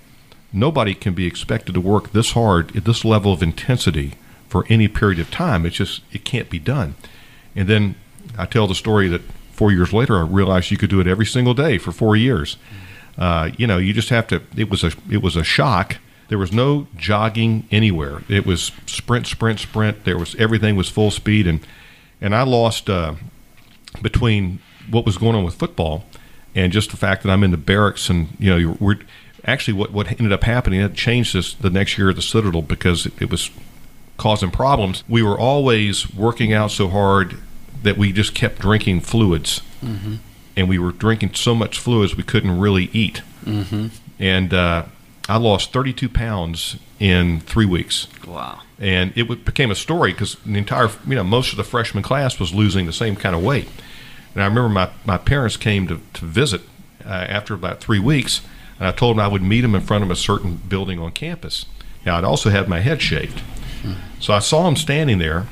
nobody 0.53 0.95
can 0.95 1.15
be 1.15 1.27
expected 1.27 1.75
to 1.75 1.81
work 1.81 2.13
this 2.13 2.33
hard 2.33 2.77
at 2.77 2.85
this 2.85 3.03
level 3.05 3.33
of 3.33 3.43
intensity 3.43 4.13
for 4.47 4.67
any 4.69 4.89
period 4.89 5.19
of 5.19 5.31
time. 5.31 5.65
It's 5.65 5.77
just 5.77 6.03
it 6.13 6.25
can't 6.25 6.51
be 6.51 6.59
done. 6.59 6.95
And 7.55 7.67
then 7.67 7.95
I 8.37 8.45
tell 8.45 8.67
the 8.67 8.75
story 8.75 9.09
that 9.09 9.23
four 9.53 9.73
years 9.73 9.91
later 9.95 10.19
I 10.19 10.23
realized 10.23 10.71
you 10.71 10.77
could 10.77 10.91
do 10.91 11.01
it 11.01 11.07
every 11.07 11.25
single 11.25 11.55
day 11.55 11.79
for 11.79 11.93
four 11.93 12.15
years. 12.15 12.57
Mm-hmm 12.57 12.86
uh, 13.19 13.51
you 13.57 13.67
know, 13.67 13.79
you 13.79 13.93
just 13.93 14.11
have 14.11 14.27
to. 14.29 14.43
It 14.57 14.71
was 14.71 14.85
a 14.85 14.93
it 15.11 15.23
was 15.23 15.37
a 15.37 15.45
shock. 15.45 15.97
There 16.29 16.39
was 16.39 16.53
no 16.53 16.89
jogging 16.97 17.67
anywhere. 17.71 18.23
It 18.29 18.45
was 18.45 18.73
sprint, 18.87 19.27
sprint, 19.27 19.61
sprint. 19.61 20.05
There 20.05 20.19
was 20.19 20.35
everything 20.37 20.77
was 20.77 20.89
full 20.89 21.11
speed, 21.11 21.47
and 21.47 21.61
and 22.21 22.35
I 22.35 22.43
lost 22.43 22.91
uh, 22.91 23.15
between 24.03 24.61
what 24.91 25.07
was 25.07 25.17
going 25.19 25.35
on 25.35 25.45
with 25.45 25.55
football 25.55 26.05
and 26.55 26.73
just 26.73 26.91
the 26.91 26.97
fact 26.97 27.23
that 27.23 27.31
I'm 27.31 27.43
in 27.43 27.51
the 27.51 27.57
barracks, 27.57 28.09
and 28.11 28.29
you 28.39 28.59
know, 28.59 28.77
we're 28.81 28.99
actually 29.45 29.75
what 29.75 29.93
what 29.93 30.11
ended 30.11 30.33
up 30.33 30.45
happening. 30.45 30.81
It 30.81 30.95
changed 30.95 31.35
this 31.35 31.55
the 31.55 31.71
next 31.71 31.97
year 31.97 32.11
at 32.11 32.17
the 32.17 32.23
Citadel 32.23 32.63
because 32.63 33.07
it, 33.07 33.23
it 33.23 33.31
was 33.31 33.51
causing 34.19 34.51
problems. 34.51 35.05
We 35.09 35.23
were 35.23 35.39
always 35.39 36.13
working 36.13 36.53
out 36.53 36.71
so 36.71 36.89
hard 36.89 37.39
that 37.83 37.97
we 37.97 38.13
just 38.13 38.35
kept 38.35 38.59
drinking 38.59 39.03
fluids. 39.03 39.63
Mm-hmm 39.83 40.17
and 40.57 40.69
we 40.69 40.79
were 40.79 40.93
drinking 40.93 41.35
so 41.35 41.55
much 41.55 41.79
fluids 41.79 42.17
we 42.17 42.23
couldn't 42.23 42.59
really 42.59 42.85
eat. 42.93 43.23
Mm-hmm. 43.45 43.89
And 44.19 44.55
uh, 44.55 44.85
I 45.29 45.37
lost 45.37 45.73
32 45.73 46.09
pounds 46.09 46.79
in 46.99 47.41
three 47.41 47.67
weeks. 47.67 48.09
Wow! 48.27 48.61
And 48.79 49.13
it 49.17 49.45
became 49.45 49.71
a 49.71 49.75
story 49.75 50.13
because 50.13 50.37
the 50.37 50.57
entire, 50.57 50.89
you 51.07 51.15
know, 51.15 51.25
most 51.25 51.51
of 51.53 51.57
the 51.57 51.65
freshman 51.65 52.03
class 52.03 52.39
was 52.39 52.55
losing 52.55 52.87
the 52.87 52.93
same 52.93 53.17
kind 53.17 53.35
of 53.35 53.43
weight. 53.43 53.69
And 54.35 54.43
I 54.43 54.47
remember 54.47 54.69
my, 54.69 54.91
my 55.05 55.19
parents 55.19 55.57
came 55.57 55.87
to, 55.89 56.01
to 56.15 56.25
visit 56.25 56.63
uh, 57.05 57.09
after 57.09 57.55
about 57.55 57.81
three 57.81 57.99
weeks, 57.99 58.43
and 58.79 58.87
I 58.87 58.93
told 58.93 59.17
them 59.17 59.21
I 59.25 59.29
would 59.29 59.43
meet 59.43 59.63
them 59.63 59.75
in 59.75 59.81
front 59.81 60.05
of 60.05 60.11
a 60.11 60.17
certain 60.17 60.57
building 60.57 60.99
on 60.99 61.13
campus. 61.13 61.67
Now, 62.05 62.19
I'd 62.19 62.25
also 62.25 62.51
had 62.51 62.69
my 62.69 62.81
head 62.81 63.01
shaved. 63.01 63.41
Hmm. 63.83 63.95
So 64.21 64.35
I 64.35 64.41
saw 64.41 64.65
them 64.65 64.77
standing 64.77 65.19
there, 65.19 65.47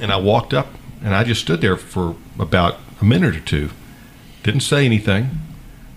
and 0.00 0.12
I 0.12 0.16
walked 0.18 0.54
up, 0.54 0.68
and 1.02 1.14
I 1.14 1.24
just 1.24 1.40
stood 1.40 1.60
there 1.60 1.76
for 1.76 2.14
about 2.38 2.76
a 3.00 3.04
minute 3.04 3.34
or 3.34 3.40
two 3.40 3.70
didn't 4.42 4.60
say 4.60 4.84
anything, 4.84 5.30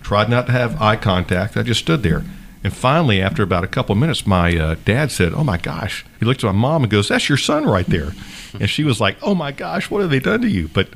tried 0.02 0.28
not 0.28 0.46
to 0.46 0.52
have 0.52 0.80
eye 0.80 0.96
contact. 0.96 1.56
I 1.56 1.62
just 1.62 1.80
stood 1.80 2.02
there. 2.02 2.24
And 2.62 2.74
finally, 2.74 3.20
after 3.20 3.42
about 3.42 3.62
a 3.62 3.68
couple 3.68 3.92
of 3.92 3.98
minutes, 3.98 4.26
my 4.26 4.56
uh, 4.56 4.76
dad 4.86 5.10
said, 5.10 5.34
"Oh 5.34 5.44
my 5.44 5.58
gosh!" 5.58 6.04
He 6.18 6.24
looked 6.24 6.42
at 6.42 6.46
my 6.46 6.52
mom 6.52 6.82
and 6.82 6.90
goes, 6.90 7.08
"That's 7.08 7.28
your 7.28 7.36
son 7.36 7.66
right 7.66 7.86
there." 7.86 8.12
and 8.60 8.70
she 8.70 8.84
was 8.84 9.00
like, 9.00 9.18
"Oh 9.22 9.34
my 9.34 9.52
gosh, 9.52 9.90
what 9.90 10.00
have 10.00 10.10
they 10.10 10.18
done 10.18 10.40
to 10.40 10.48
you?" 10.48 10.68
But 10.68 10.88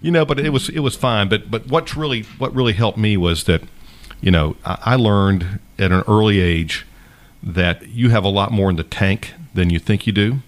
you 0.00 0.12
know, 0.12 0.24
but 0.24 0.38
it 0.38 0.50
was 0.50 0.68
it 0.68 0.80
was 0.80 0.94
fine. 0.94 1.28
But 1.28 1.50
but 1.50 1.66
what's 1.66 1.96
really 1.96 2.22
what 2.38 2.54
really 2.54 2.74
helped 2.74 2.96
me 2.96 3.16
was 3.16 3.44
that, 3.44 3.62
you 4.20 4.30
know, 4.30 4.56
I, 4.64 4.78
I 4.82 4.94
learned 4.96 5.58
at 5.80 5.90
an 5.90 6.04
early 6.06 6.38
age 6.38 6.86
that 7.42 7.88
you 7.88 8.10
have 8.10 8.24
a 8.24 8.28
lot 8.28 8.52
more 8.52 8.70
in 8.70 8.76
the 8.76 8.84
tank 8.84 9.34
than 9.52 9.68
you 9.70 9.80
think 9.80 10.06
you 10.06 10.12
do. 10.12 10.38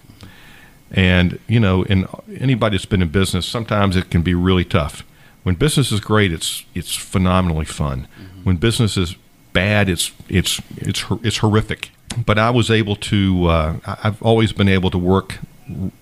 And 0.93 1.41
you 1.49 1.59
know, 1.59 1.85
and 1.89 2.07
anybody 2.39 2.77
that's 2.77 2.87
been 2.87 3.03
in 3.03 3.09
business, 3.09 3.47
sometimes 3.47 3.97
it 3.97 4.11
can 4.11 4.23
be 4.23 4.35
really 4.35 4.65
tough 4.65 5.03
when 5.49 5.55
business 5.55 5.91
is 5.91 6.01
great, 6.01 6.31
it's 6.31 6.67
it's 6.75 6.95
phenomenally 6.95 7.65
fun. 7.65 8.07
Mm-hmm. 8.21 8.45
When 8.45 8.57
business 8.57 8.99
is 8.99 9.17
bad, 9.55 9.89
it's 9.89 10.13
it's 10.29 10.61
it's 10.77 11.03
it's 11.23 11.39
horrific. 11.39 11.91
But 12.27 12.39
I 12.39 12.51
was 12.51 12.71
able 12.71 12.97
to. 12.97 13.47
Uh, 13.47 13.77
I've 14.05 14.23
always 14.23 14.53
been 14.53 14.69
able 14.69 14.91
to 14.91 14.99
work 14.99 15.39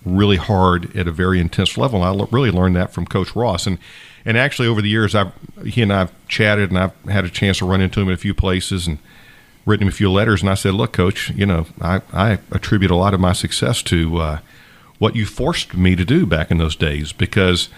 really 0.05 0.37
hard 0.37 0.97
at 0.97 1.07
a 1.07 1.13
very 1.13 1.39
intense 1.39 1.79
level. 1.79 2.03
And 2.03 2.21
I 2.21 2.27
really 2.33 2.51
learned 2.51 2.75
that 2.75 2.93
from 2.93 3.07
Coach 3.07 3.37
Ross. 3.37 3.69
And 3.69 3.79
and 4.25 4.37
actually, 4.37 4.67
over 4.67 4.83
the 4.83 4.89
years, 4.89 5.15
I've 5.15 5.33
he 5.65 5.81
and 5.81 5.93
I've 5.93 6.11
chatted, 6.27 6.71
and 6.71 6.79
I've 6.81 7.05
had 7.09 7.25
a 7.25 7.31
chance 7.31 7.59
to 7.59 7.67
run 7.67 7.81
into 7.81 8.01
him 8.01 8.09
in 8.09 8.15
a 8.15 8.17
few 8.19 8.35
places 8.35 8.89
and 8.89 8.99
written 9.65 9.87
him 9.87 9.93
a 9.93 9.93
few 9.93 10.11
letters. 10.11 10.41
And 10.43 10.51
I 10.51 10.55
said, 10.55 10.75
"Look, 10.75 10.93
Coach, 10.93 11.31
you 11.31 11.47
know, 11.47 11.67
I, 11.81 12.01
I 12.13 12.39
attribute 12.51 12.91
a 12.91 12.97
lot 12.97 13.15
of 13.15 13.21
my 13.21 13.33
success 13.33 13.81
to 13.85 14.19
uh, 14.19 14.39
what 14.99 15.15
you 15.15 15.25
forced 15.25 15.77
me 15.77 15.95
to 15.95 16.05
do 16.05 16.27
back 16.27 16.51
in 16.51 16.59
those 16.59 16.75
days 16.75 17.13
because." 17.13 17.69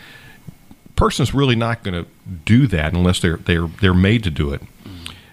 Person's 0.98 1.32
really 1.32 1.54
not 1.54 1.84
going 1.84 2.04
to 2.04 2.10
do 2.44 2.66
that 2.66 2.92
unless 2.92 3.20
they're 3.20 3.36
they're 3.36 3.68
they're 3.68 3.94
made 3.94 4.24
to 4.24 4.30
do 4.30 4.52
it. 4.52 4.62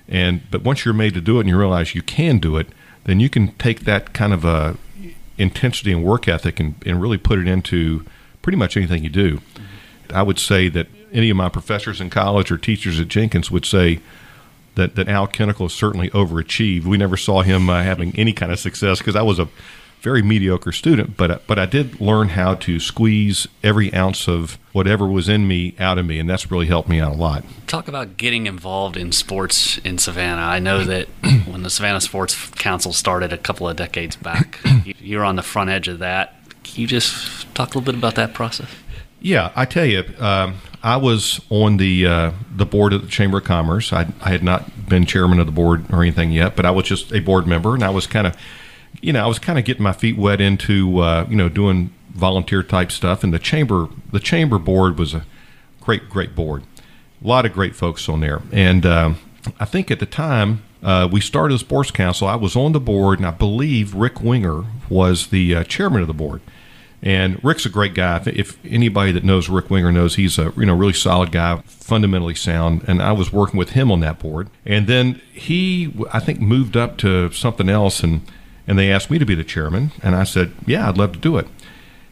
And 0.07 0.41
but 0.51 0.61
once 0.61 0.85
you're 0.85 0.93
made 0.93 1.15
to 1.15 1.21
do 1.21 1.37
it 1.37 1.41
and 1.41 1.49
you 1.49 1.57
realize 1.57 1.95
you 1.95 2.03
can 2.03 2.37
do 2.37 2.55
it, 2.57 2.67
then 3.05 3.19
you 3.19 3.29
can 3.29 3.51
take 3.53 3.79
that 3.81 4.13
kind 4.13 4.31
of 4.31 4.45
a 4.45 4.77
intensity 5.39 5.91
and 5.91 6.03
work 6.03 6.27
ethic 6.27 6.59
and, 6.59 6.75
and 6.85 7.01
really 7.01 7.17
put 7.17 7.39
it 7.39 7.47
into 7.47 8.05
pretty 8.43 8.57
much 8.57 8.77
anything 8.77 9.03
you 9.03 9.09
do. 9.09 9.41
I 10.13 10.21
would 10.21 10.37
say 10.37 10.69
that 10.69 10.85
any 11.11 11.31
of 11.31 11.37
my 11.37 11.49
professors 11.49 11.99
in 11.99 12.11
college 12.11 12.51
or 12.51 12.59
teachers 12.59 12.99
at 12.99 13.07
Jenkins 13.07 13.49
would 13.49 13.65
say 13.65 14.01
that, 14.75 14.95
that 14.95 15.09
Al 15.09 15.27
Kennickell 15.27 15.71
certainly 15.71 16.11
overachieved. 16.11 16.85
We 16.85 16.97
never 16.97 17.17
saw 17.17 17.41
him 17.41 17.69
uh, 17.71 17.81
having 17.81 18.13
any 18.15 18.33
kind 18.33 18.51
of 18.51 18.59
success 18.59 18.99
because 18.99 19.15
I 19.15 19.23
was 19.23 19.39
a 19.39 19.47
very 20.05 20.21
mediocre 20.21 20.71
student, 20.71 21.17
but 21.17 21.45
but 21.47 21.57
I 21.57 21.65
did 21.65 21.99
learn 21.99 22.29
how 22.29 22.53
to 22.53 22.79
squeeze 22.79 23.47
every 23.63 23.91
ounce 23.91 24.27
of 24.27 24.59
whatever 24.71 25.07
was 25.07 25.27
in 25.27 25.47
me 25.47 25.73
out 25.79 25.97
of 25.97 26.05
me, 26.05 26.19
and 26.19 26.29
that's 26.29 26.51
really 26.51 26.67
helped 26.67 26.87
me 26.87 26.99
out 26.99 27.13
a 27.13 27.17
lot. 27.17 27.43
Talk 27.65 27.87
about 27.87 28.15
getting 28.15 28.45
involved 28.45 28.97
in 28.97 29.11
sports 29.11 29.79
in 29.79 29.97
Savannah. 29.97 30.43
I 30.43 30.59
know 30.59 30.83
that 30.83 31.07
when 31.47 31.63
the 31.63 31.71
Savannah 31.71 32.01
Sports 32.01 32.51
Council 32.51 32.93
started 32.93 33.33
a 33.33 33.37
couple 33.37 33.67
of 33.67 33.77
decades 33.77 34.15
back, 34.15 34.59
you 34.85 35.17
were 35.17 35.25
on 35.25 35.37
the 35.37 35.41
front 35.41 35.71
edge 35.71 35.87
of 35.87 35.97
that. 35.97 36.35
Can 36.63 36.81
you 36.81 36.87
just 36.87 37.51
talk 37.55 37.73
a 37.73 37.79
little 37.79 37.91
bit 37.91 37.95
about 37.95 38.13
that 38.13 38.35
process? 38.35 38.69
Yeah, 39.21 39.51
I 39.55 39.65
tell 39.65 39.85
you, 39.85 40.03
um, 40.19 40.57
I 40.83 40.97
was 40.97 41.41
on 41.49 41.77
the 41.77 42.05
uh, 42.05 42.31
the 42.55 42.67
board 42.67 42.93
of 42.93 43.01
the 43.01 43.07
Chamber 43.07 43.39
of 43.39 43.45
Commerce. 43.45 43.91
I, 43.91 44.13
I 44.21 44.29
had 44.29 44.43
not 44.43 44.87
been 44.87 45.07
chairman 45.07 45.39
of 45.39 45.47
the 45.47 45.51
board 45.51 45.91
or 45.91 46.03
anything 46.03 46.31
yet, 46.31 46.55
but 46.55 46.63
I 46.63 46.69
was 46.69 46.85
just 46.85 47.11
a 47.11 47.21
board 47.21 47.47
member, 47.47 47.73
and 47.73 47.83
I 47.83 47.89
was 47.89 48.05
kind 48.05 48.27
of 48.27 48.37
you 49.05 49.13
know, 49.13 49.23
I 49.23 49.27
was 49.27 49.37
kind 49.37 49.59
of 49.59 49.65
getting 49.65 49.83
my 49.83 49.93
feet 49.93 50.17
wet 50.17 50.41
into 50.41 50.99
uh, 50.99 51.27
you 51.29 51.35
know 51.35 51.47
doing 51.47 51.93
volunteer 52.09 52.63
type 52.63 52.91
stuff, 52.91 53.23
and 53.23 53.31
the 53.31 53.39
chamber 53.39 53.87
the 54.11 54.19
chamber 54.19 54.57
board 54.57 54.97
was 54.97 55.13
a 55.13 55.23
great 55.79 56.09
great 56.09 56.35
board, 56.35 56.63
a 57.23 57.27
lot 57.27 57.45
of 57.45 57.53
great 57.53 57.75
folks 57.75 58.09
on 58.09 58.21
there, 58.21 58.41
and 58.51 58.83
um, 58.85 59.17
I 59.59 59.65
think 59.65 59.91
at 59.91 59.99
the 59.99 60.07
time 60.07 60.63
uh, 60.81 61.07
we 61.11 61.21
started 61.21 61.53
the 61.53 61.59
sports 61.59 61.91
council. 61.91 62.27
I 62.27 62.35
was 62.35 62.55
on 62.55 62.71
the 62.71 62.79
board, 62.79 63.19
and 63.19 63.27
I 63.27 63.31
believe 63.31 63.93
Rick 63.93 64.21
Winger 64.21 64.65
was 64.89 65.27
the 65.27 65.55
uh, 65.55 65.63
chairman 65.63 66.01
of 66.01 66.07
the 66.07 66.13
board. 66.13 66.41
And 67.03 67.43
Rick's 67.43 67.67
a 67.67 67.69
great 67.69 67.93
guy. 67.93 68.23
If 68.25 68.57
anybody 68.65 69.11
that 69.11 69.23
knows 69.23 69.47
Rick 69.47 69.69
Winger 69.69 69.91
knows 69.91 70.15
he's 70.15 70.39
a 70.39 70.51
you 70.57 70.65
know 70.65 70.73
really 70.73 70.93
solid 70.93 71.31
guy, 71.31 71.61
fundamentally 71.67 72.33
sound. 72.33 72.83
And 72.87 73.03
I 73.03 73.11
was 73.11 73.31
working 73.31 73.59
with 73.59 73.71
him 73.71 73.91
on 73.91 73.99
that 73.99 74.17
board. 74.17 74.49
And 74.65 74.87
then 74.87 75.21
he, 75.31 75.93
I 76.11 76.19
think, 76.19 76.39
moved 76.39 76.75
up 76.75 76.97
to 76.99 77.31
something 77.31 77.69
else, 77.69 78.01
and 78.01 78.21
and 78.67 78.77
they 78.79 78.91
asked 78.91 79.11
me 79.11 79.19
to 79.19 79.25
be 79.25 79.35
the 79.35 79.43
chairman. 79.43 79.91
And 80.01 80.15
I 80.15 80.23
said, 80.23 80.53
yeah, 80.65 80.89
I'd 80.89 80.97
love 80.97 81.13
to 81.13 81.19
do 81.19 81.37
it. 81.37 81.47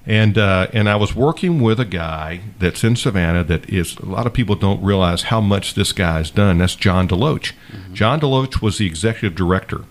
And 0.06 0.38
uh, 0.38 0.68
and 0.74 0.90
I 0.90 0.98
was 0.98 1.16
working 1.16 1.62
with 1.62 1.80
a 1.80 1.86
guy 1.86 2.42
that's 2.60 2.84
in 2.84 2.98
Savannah 2.98 3.44
that 3.46 3.70
is 3.70 3.96
a 3.98 4.06
lot 4.06 4.28
of 4.28 4.34
people 4.34 4.56
don't 4.56 4.84
realize 4.84 5.24
how 5.24 5.40
much 5.40 5.76
this 5.76 5.94
guy's 5.94 6.30
done. 6.30 6.58
That's 6.58 6.76
John 6.76 7.08
DeLoach. 7.08 7.54
Mm-hmm. 7.72 7.94
John 7.94 8.20
DeLoach 8.20 8.62
was 8.62 8.78
the 8.78 8.86
executive 8.86 9.34
director, 9.34 9.86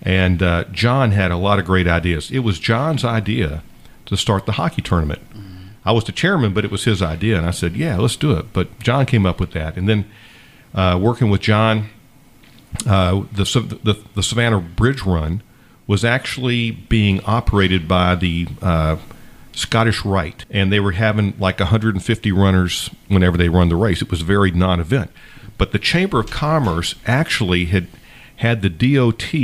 and 0.00 0.44
uh, 0.44 0.64
John 0.70 1.10
had 1.10 1.32
a 1.32 1.36
lot 1.36 1.58
of 1.58 1.64
great 1.64 1.88
ideas. 1.88 2.30
It 2.30 2.40
was 2.40 2.60
John's 2.60 3.04
idea 3.04 3.64
to 4.06 4.16
start 4.16 4.46
the 4.46 4.52
hockey 4.52 4.80
tournament. 4.80 5.28
Mm-hmm. 5.30 5.68
I 5.84 5.90
was 5.90 6.04
the 6.04 6.12
chairman, 6.12 6.54
but 6.54 6.64
it 6.64 6.70
was 6.70 6.84
his 6.84 7.02
idea, 7.02 7.36
and 7.36 7.44
I 7.44 7.50
said, 7.50 7.74
"Yeah, 7.74 7.96
let's 7.96 8.14
do 8.14 8.34
it." 8.34 8.52
But 8.52 8.78
John 8.78 9.06
came 9.06 9.26
up 9.26 9.40
with 9.40 9.50
that, 9.54 9.76
and 9.76 9.88
then 9.88 10.08
uh, 10.72 11.00
working 11.02 11.30
with 11.30 11.40
John, 11.40 11.88
uh, 12.86 13.24
the, 13.32 13.78
the, 13.82 13.98
the 14.14 14.22
Savannah 14.22 14.60
Bridge 14.60 15.02
Run 15.02 15.42
was 15.88 16.04
actually 16.04 16.70
being 16.70 17.20
operated 17.24 17.88
by 17.88 18.14
the 18.14 18.46
uh, 18.62 18.98
Scottish 19.52 20.04
Rite, 20.04 20.44
and 20.50 20.70
they 20.70 20.78
were 20.78 20.92
having 20.92 21.34
like 21.40 21.58
150 21.58 22.30
runners 22.30 22.90
whenever 23.08 23.36
they 23.36 23.48
run 23.48 23.70
the 23.70 23.76
race. 23.76 24.00
It 24.00 24.10
was 24.10 24.20
a 24.20 24.24
very 24.24 24.52
non-event, 24.52 25.10
but 25.56 25.72
the 25.72 25.80
Chamber 25.80 26.20
of 26.20 26.30
Commerce 26.30 26.94
actually 27.06 27.64
had 27.64 27.88
had 28.36 28.62
the 28.62 28.68
DOT 28.68 29.34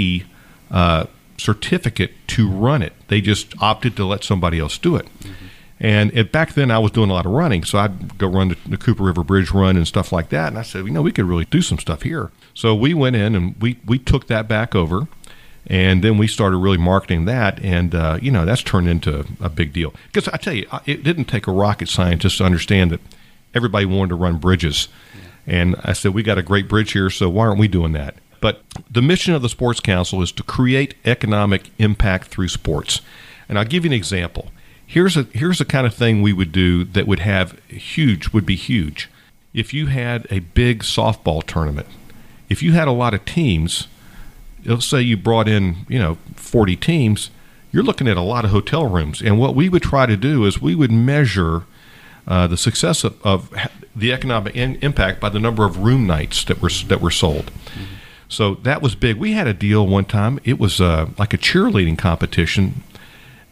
uh, 0.71 1.07
certificate 1.37 2.13
to 2.29 2.49
run 2.49 2.83
it. 2.83 2.93
They 3.09 3.21
just 3.21 3.61
opted 3.61 3.97
to 3.97 4.05
let 4.05 4.23
somebody 4.23 4.61
else 4.61 4.79
do 4.79 4.95
it. 4.95 5.07
Mm-hmm. 5.07 5.47
And 5.81 6.17
it, 6.17 6.31
back 6.31 6.53
then, 6.53 6.71
I 6.71 6.79
was 6.79 6.93
doing 6.93 7.11
a 7.11 7.13
lot 7.13 7.27
of 7.27 7.33
running, 7.33 7.65
so 7.65 7.79
I'd 7.79 8.17
go 8.19 8.29
run 8.29 8.51
the, 8.51 8.57
the, 8.65 8.77
Cooper 8.77 9.03
River 9.03 9.25
Bridge 9.25 9.51
run 9.51 9.77
and 9.77 9.89
stuff 9.89 10.13
like 10.13 10.29
that. 10.29 10.49
And 10.49 10.59
I 10.59 10.63
said, 10.63 10.87
you 10.87 10.93
know, 10.93 11.03
we 11.03 11.11
could 11.11 11.25
really 11.25 11.47
do 11.47 11.61
some 11.61 11.81
stuff 11.81 12.03
here. 12.03 12.31
So 12.55 12.75
we 12.75 12.95
went 12.95 13.17
in 13.17 13.35
and 13.35 13.61
we 13.61 13.79
we 13.85 13.99
took 13.99 14.29
that 14.29 14.47
back 14.47 14.77
over 14.77 15.09
and 15.67 16.05
then 16.05 16.19
we 16.19 16.27
started 16.27 16.59
really 16.59 16.77
marketing 16.77 17.25
that, 17.25 17.63
and 17.63 17.95
uh, 17.95 18.19
you 18.21 18.31
know 18.31 18.45
that's 18.45 18.63
turned 18.63 18.89
into 18.89 19.27
a 19.41 19.49
big 19.49 19.73
deal. 19.73 19.95
Because 20.07 20.29
I 20.29 20.37
tell 20.37 20.55
you, 20.55 20.67
it 20.87 21.03
didn't 21.03 21.27
take 21.27 21.47
a 21.47 21.53
rocket 21.53 21.89
scientist 21.89 22.39
to 22.39 22.45
understand 22.45 22.91
that 22.91 23.01
everybody 23.55 23.87
wanted 23.87 24.11
to 24.11 24.15
run 24.17 24.39
bridges, 24.39 24.89
and 25.47 25.77
I 25.83 25.93
said 25.93 26.15
we 26.15 26.23
got 26.23 26.39
a 26.39 26.43
great 26.43 26.69
bridge 26.69 26.93
here, 26.93 27.11
so 27.11 27.29
why 27.29 27.47
aren't 27.47 27.61
we 27.61 27.69
doing 27.69 27.93
that? 27.93 28.17
But 28.41 28.63
the 28.91 29.01
mission 29.01 29.33
of 29.33 29.41
the 29.41 29.49
Sports 29.49 29.81
Council 29.81 30.21
is 30.21 30.31
to 30.33 30.43
create 30.43 30.97
economic 31.07 31.71
impact 31.79 32.29
through 32.29 32.49
sports, 32.49 33.01
and 33.49 33.59
I'll 33.59 33.65
give 33.65 33.85
you 33.85 33.91
an 33.91 33.97
example. 33.97 34.51
Here's 34.87 35.17
a 35.17 35.23
here's 35.33 35.59
the 35.59 35.65
kind 35.65 35.87
of 35.87 35.95
thing 35.95 36.21
we 36.21 36.35
would 36.35 36.53
do 36.53 36.85
that 36.85 37.07
would 37.07 37.21
have 37.21 37.59
huge 37.69 38.33
would 38.35 38.45
be 38.45 38.57
huge. 38.57 39.09
If 39.55 39.73
you 39.73 39.87
had 39.87 40.27
a 40.31 40.41
big 40.41 40.83
softball 40.83 41.43
tournament, 41.43 41.87
if 42.51 42.63
you 42.63 42.73
had 42.73 42.89
a 42.89 42.93
lot 42.93 43.15
of 43.15 43.25
teams 43.25 43.89
let's 44.65 44.87
say 44.87 45.01
you 45.01 45.17
brought 45.17 45.49
in, 45.49 45.87
you 45.89 45.99
know, 45.99 46.19
40 46.37 46.77
teams, 46.77 47.31
you're 47.73 47.83
looking 47.83 48.09
at 48.09 48.17
a 48.17 48.23
lot 48.23 48.45
of 48.45 48.51
hotel 48.51 48.87
rooms. 48.87 49.21
And 49.21 49.39
what 49.39 49.55
we 49.55 49.69
would 49.69 49.83
try 49.83 50.07
to 50.07 50.17
do 50.17 50.45
is 50.45 50.61
we 50.61 50.75
would 50.75 50.93
measure 50.93 51.65
uh, 52.27 52.47
the 52.47 52.57
success 52.57 53.05
of, 53.05 53.21
of, 53.27 53.53
the 53.97 54.13
economic 54.13 54.57
in, 54.57 54.77
impact 54.77 55.21
by 55.21 55.29
the 55.29 55.39
number 55.39 55.65
of 55.65 55.79
room 55.79 56.07
nights 56.07 56.45
that 56.45 56.61
were 56.61 56.71
that 56.89 57.01
were 57.01 57.11
sold. 57.11 57.47
Mm-hmm. 57.47 57.95
So 58.29 58.55
that 58.57 58.83
was 58.83 58.97
big. 58.97 59.19
We 59.19 59.33
had 59.33 59.47
a 59.47 59.55
deal 59.55 59.87
one 59.87 60.05
time. 60.05 60.41
It 60.43 60.59
was 60.59 60.81
uh, 60.81 61.11
like 61.17 61.33
a 61.33 61.39
cheerleading 61.39 61.97
competition, 61.97 62.83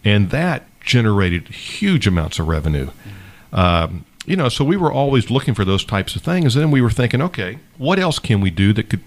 and 0.04 0.30
that 0.30 0.64
generated 0.80 1.48
huge 1.48 2.08
amounts 2.08 2.40
of 2.40 2.48
revenue. 2.48 2.86
Mm-hmm. 2.86 3.54
Um, 3.54 4.04
you 4.24 4.36
know, 4.36 4.48
so 4.48 4.64
we 4.64 4.76
were 4.76 4.92
always 4.92 5.30
looking 5.30 5.54
for 5.54 5.64
those 5.64 5.84
types 5.84 6.16
of 6.16 6.22
things. 6.22 6.56
And 6.56 6.62
then 6.62 6.70
we 6.70 6.80
were 6.80 6.90
thinking, 6.90 7.20
okay, 7.22 7.58
what 7.76 7.98
else 7.98 8.18
can 8.18 8.40
we 8.40 8.50
do 8.50 8.72
that 8.72 8.88
could 8.88 9.02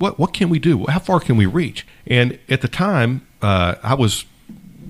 what 0.00 0.18
what 0.18 0.32
can 0.32 0.48
we 0.48 0.58
do? 0.58 0.86
How 0.88 0.98
far 0.98 1.20
can 1.20 1.36
we 1.36 1.46
reach? 1.46 1.86
And 2.06 2.38
at 2.48 2.62
the 2.62 2.68
time, 2.68 3.26
uh, 3.42 3.76
I 3.82 3.94
was 3.94 4.24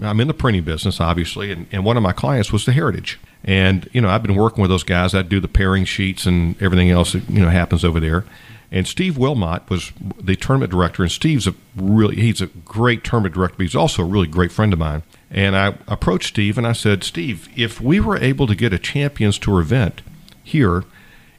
I'm 0.00 0.20
in 0.20 0.28
the 0.28 0.34
printing 0.34 0.62
business, 0.62 1.00
obviously, 1.00 1.52
and, 1.52 1.66
and 1.72 1.84
one 1.84 1.96
of 1.96 2.02
my 2.02 2.12
clients 2.12 2.52
was 2.52 2.64
the 2.64 2.72
Heritage. 2.72 3.18
And 3.44 3.88
you 3.92 4.00
know, 4.00 4.08
I've 4.08 4.22
been 4.22 4.36
working 4.36 4.62
with 4.62 4.70
those 4.70 4.84
guys. 4.84 5.14
I 5.14 5.22
do 5.22 5.40
the 5.40 5.48
pairing 5.48 5.84
sheets 5.84 6.26
and 6.26 6.60
everything 6.62 6.90
else 6.90 7.12
that 7.12 7.28
you 7.28 7.40
know 7.40 7.50
happens 7.50 7.84
over 7.84 8.00
there. 8.00 8.24
And 8.72 8.86
Steve 8.86 9.18
Wilmot 9.18 9.68
was 9.68 9.92
the 10.20 10.36
tournament 10.36 10.70
director, 10.70 11.02
and 11.02 11.10
Steve's 11.10 11.48
a 11.48 11.54
really 11.74 12.16
he's 12.16 12.40
a 12.40 12.46
great 12.46 13.02
tournament 13.02 13.34
director, 13.34 13.56
but 13.58 13.64
he's 13.64 13.74
also 13.74 14.02
a 14.02 14.06
really 14.06 14.28
great 14.28 14.52
friend 14.52 14.72
of 14.72 14.78
mine. 14.78 15.02
And 15.28 15.56
I 15.56 15.74
approached 15.88 16.28
Steve 16.28 16.56
and 16.56 16.66
I 16.66 16.72
said, 16.72 17.02
Steve, 17.02 17.48
if 17.56 17.80
we 17.80 17.98
were 17.98 18.16
able 18.16 18.46
to 18.46 18.54
get 18.54 18.72
a 18.72 18.78
Champions 18.78 19.38
Tour 19.38 19.60
event 19.60 20.02
here, 20.42 20.84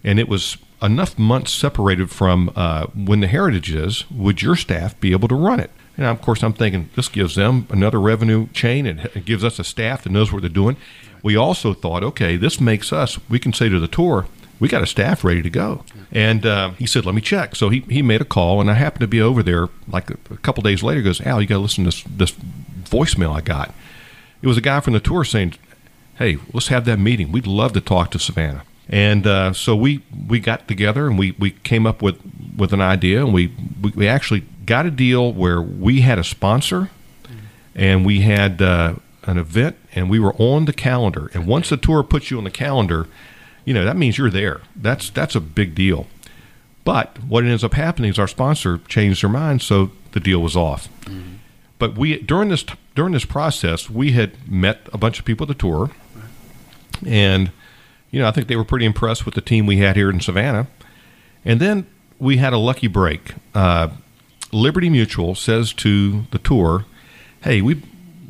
and 0.04 0.20
it 0.20 0.28
was 0.28 0.58
enough 0.82 1.18
months 1.18 1.52
separated 1.52 2.10
from 2.10 2.52
uh, 2.56 2.88
when 2.88 3.20
the 3.20 3.28
heritage 3.28 3.72
is, 3.72 4.10
would 4.10 4.42
your 4.42 4.56
staff 4.56 5.00
be 5.00 5.12
able 5.12 5.28
to 5.28 5.36
run 5.36 5.60
it? 5.60 5.72
And 5.98 6.06
of 6.06 6.22
course, 6.22 6.44
I'm 6.44 6.54
thinking 6.54 6.90
this 6.96 7.10
gives 7.10 7.36
them 7.36 7.68
another 7.70 8.00
revenue 8.00 8.48
chain 8.54 8.86
and 8.86 9.02
it 9.14 9.26
gives 9.26 9.44
us 9.44 9.60
a 9.60 9.64
staff 9.64 10.04
that 10.04 10.12
knows 10.12 10.32
what 10.32 10.42
they're 10.42 10.50
doing. 10.50 10.78
We 11.22 11.36
also 11.36 11.74
thought, 11.74 12.04
okay, 12.04 12.38
this 12.38 12.60
makes 12.60 12.92
us, 12.92 13.20
we 13.30 13.40
can 13.40 13.54
say 13.54 13.70
to 13.70 13.80
the 13.80 13.88
tour, 13.88 14.26
we 14.60 14.68
got 14.68 14.84
a 14.84 14.88
staff 14.88 15.24
ready 15.24 15.42
to 15.42 15.50
go. 15.50 15.84
And 16.12 16.46
uh, 16.46 16.72
he 16.72 16.86
said, 16.86 17.06
let 17.06 17.16
me 17.16 17.22
check. 17.22 17.56
So 17.56 17.70
he, 17.70 17.80
he 17.82 18.02
made 18.02 18.22
a 18.22 18.26
call, 18.26 18.62
and 18.62 18.70
I 18.70 18.76
happened 18.76 19.02
to 19.02 19.08
be 19.08 19.22
over 19.22 19.42
there 19.42 19.70
like 19.88 20.10
a, 20.12 20.18
a 20.30 20.38
couple 20.38 20.62
days 20.62 20.84
later. 20.84 21.02
goes, 21.02 21.22
Al, 21.22 21.42
you 21.42 21.48
got 21.48 21.56
to 21.56 21.62
listen 21.62 21.84
to 21.84 21.90
this, 21.90 22.04
this 22.04 22.32
voicemail 22.32 23.36
I 23.36 23.42
got. 23.42 23.74
It 24.42 24.48
was 24.48 24.58
a 24.58 24.62
guy 24.62 24.80
from 24.80 24.94
the 24.94 25.00
tour 25.00 25.24
saying, 25.24 25.56
hey, 26.16 26.38
let's 26.54 26.68
have 26.68 26.86
that 26.86 27.00
meeting. 27.00 27.32
We'd 27.32 27.48
love 27.48 27.74
to 27.74 27.82
talk 27.82 28.12
to 28.12 28.20
Savannah. 28.20 28.64
And 28.92 29.26
uh, 29.26 29.54
so 29.54 29.76
we, 29.76 30.04
we 30.28 30.40
got 30.40 30.68
together 30.68 31.08
and 31.08 31.18
we, 31.18 31.32
we 31.40 31.52
came 31.52 31.88
up 31.88 32.02
with, 32.02 32.20
with 32.58 32.74
an 32.74 32.82
idea 32.82 33.24
and 33.24 33.34
we, 33.34 33.54
we, 33.82 33.92
we 33.92 34.08
actually 34.08 34.42
got 34.66 34.86
a 34.86 34.92
deal 34.92 35.32
where 35.32 35.62
we 35.62 36.02
had 36.02 36.20
a 36.20 36.24
sponsor 36.24 36.90
and 37.74 38.06
we 38.06 38.22
had 38.22 38.62
uh, 38.62 38.96
an 39.24 39.38
event 39.38 39.78
and 39.96 40.10
we 40.10 40.20
were 40.20 40.34
on 40.34 40.66
the 40.66 40.74
calendar. 40.74 41.32
And 41.34 41.48
once 41.48 41.70
the 41.70 41.78
tour 41.78 42.04
puts 42.04 42.30
you 42.30 42.38
on 42.38 42.44
the 42.44 42.52
calendar, 42.52 43.08
you 43.64 43.74
know, 43.74 43.86
that 43.86 43.96
means 43.96 44.18
you're 44.18 44.30
there. 44.30 44.62
That's, 44.76 45.10
that's 45.10 45.36
a 45.36 45.42
big 45.42 45.74
deal. 45.74 46.08
But 46.84 47.24
what 47.24 47.46
ends 47.46 47.64
up 47.64 47.74
happening 47.74 48.10
is 48.10 48.20
our 48.20 48.28
sponsor 48.28 48.80
changed 48.88 49.24
their 49.24 49.30
mind, 49.30 49.62
so 49.62 49.92
the 50.12 50.20
deal 50.20 50.42
was 50.42 50.56
off. 50.56 50.90
Mm-hmm. 51.06 51.36
But 51.78 51.98
we 51.98 52.20
during 52.20 52.50
this 52.50 52.66
during 52.96 53.14
this 53.14 53.26
process, 53.26 53.90
we 53.90 54.12
had 54.12 54.50
met 54.52 54.82
a 54.94 54.98
bunch 54.98 55.20
of 55.20 55.26
people 55.26 55.46
at 55.46 55.48
the 55.48 55.54
tour, 55.56 55.90
and 57.06 57.52
you 58.12 58.20
know, 58.20 58.28
I 58.28 58.32
think 58.32 58.48
they 58.48 58.56
were 58.56 58.66
pretty 58.66 58.86
impressed 58.86 59.26
with 59.26 59.36
the 59.36 59.42
team 59.42 59.66
we 59.66 59.78
had 59.78 59.96
here 59.96 60.10
in 60.10 60.20
Savannah. 60.20 60.68
And 61.44 61.60
then 61.60 61.88
we 62.20 62.38
had 62.38 62.54
a 62.54 62.58
lucky 62.58 62.88
break. 62.88 63.34
Uh, 63.56 63.90
Liberty 64.52 64.90
Mutual 64.90 65.34
says 65.34 65.74
to 65.74 66.26
the 66.32 66.38
tour, 66.38 66.86
"Hey, 67.44 67.62
we 67.62 67.82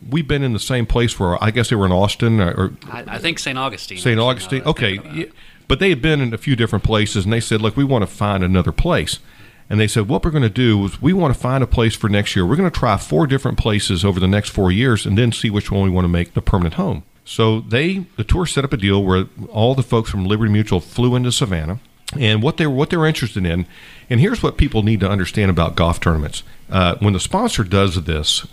we've 0.10 0.28
been 0.28 0.44
in 0.44 0.54
the 0.54 0.60
same 0.60 0.86
place 0.86 1.12
for 1.12 1.44
I 1.44 1.52
guess 1.52 1.70
they 1.70 1.76
were 1.76 1.86
in 1.86 1.92
Austin 1.92 2.40
or, 2.40 2.52
or 2.52 2.74
I, 2.90 3.04
I, 3.08 3.18
think 3.18 3.40
St. 3.40 3.58
Augustine. 3.58 3.98
St. 3.98 4.20
Augustine. 4.20 4.62
Okay, 4.64 5.00
yeah, 5.14 5.26
but 5.68 5.80
they 5.80 5.90
had 5.90 6.02
been 6.02 6.22
in 6.22 6.34
a 6.34 6.38
few 6.38 6.56
different 6.56 6.84
places, 6.86 7.26
and 7.26 7.34
they 7.34 7.40
said, 7.40 7.62
"Look, 7.62 7.76
we 7.76 7.84
want 7.84 8.04
to 8.04 8.08
find 8.08 8.44
another 8.44 8.72
place." 8.72 9.20
And 9.70 9.80
they 9.80 9.88
said, 9.88 10.08
"What 10.08 10.24
we're 10.24 10.32
going 10.32 10.44
to 10.44 10.50
do 10.50 10.86
is 10.86 11.02
we 11.02 11.12
want 11.12 11.34
to 11.34 11.40
find 11.40 11.64
a 11.64 11.68
place 11.68 11.96
for 11.96 12.08
next 12.08 12.36
year. 12.36 12.46
We're 12.46 12.58
going 12.58 12.70
to 12.70 12.80
try 12.80 12.98
four 12.98 13.26
different 13.26 13.58
places 13.58 14.06
over 14.06 14.20
the 14.20 14.28
next 14.28 14.50
four 14.50 14.72
years, 14.72 15.06
and 15.06 15.18
then 15.18 15.32
see 15.32 15.50
which 15.50 15.72
one 15.72 15.82
we 15.82 15.90
want 15.90 16.06
to 16.06 16.10
make 16.10 16.34
the 16.34 16.42
permanent 16.42 16.76
home." 16.76 17.04
So 17.26 17.62
they 17.62 18.06
the 18.18 18.24
tour 18.24 18.46
set 18.46 18.64
up 18.64 18.74
a 18.74 18.78
deal 18.78 19.04
where 19.04 19.26
all 19.50 19.76
the 19.76 19.84
folks 19.84 20.10
from 20.10 20.26
Liberty 20.26 20.52
Mutual 20.52 20.80
flew 20.80 21.16
into 21.16 21.32
Savannah, 21.32 21.80
and 22.20 22.42
what 22.42 22.58
they're 22.58 22.70
what 22.70 22.90
they're 22.90 23.06
interested 23.06 23.46
in, 23.46 23.66
and 24.10 24.20
here's 24.20 24.42
what 24.44 24.58
people 24.58 24.84
need 24.84 25.00
to 25.02 25.10
understand 25.10 25.50
about 25.50 25.76
golf 25.76 26.00
tournaments. 26.00 26.44
Uh, 26.70 26.96
when 27.00 27.14
the 27.14 27.20
sponsor 27.20 27.64
does 27.64 28.04
this, 28.04 28.48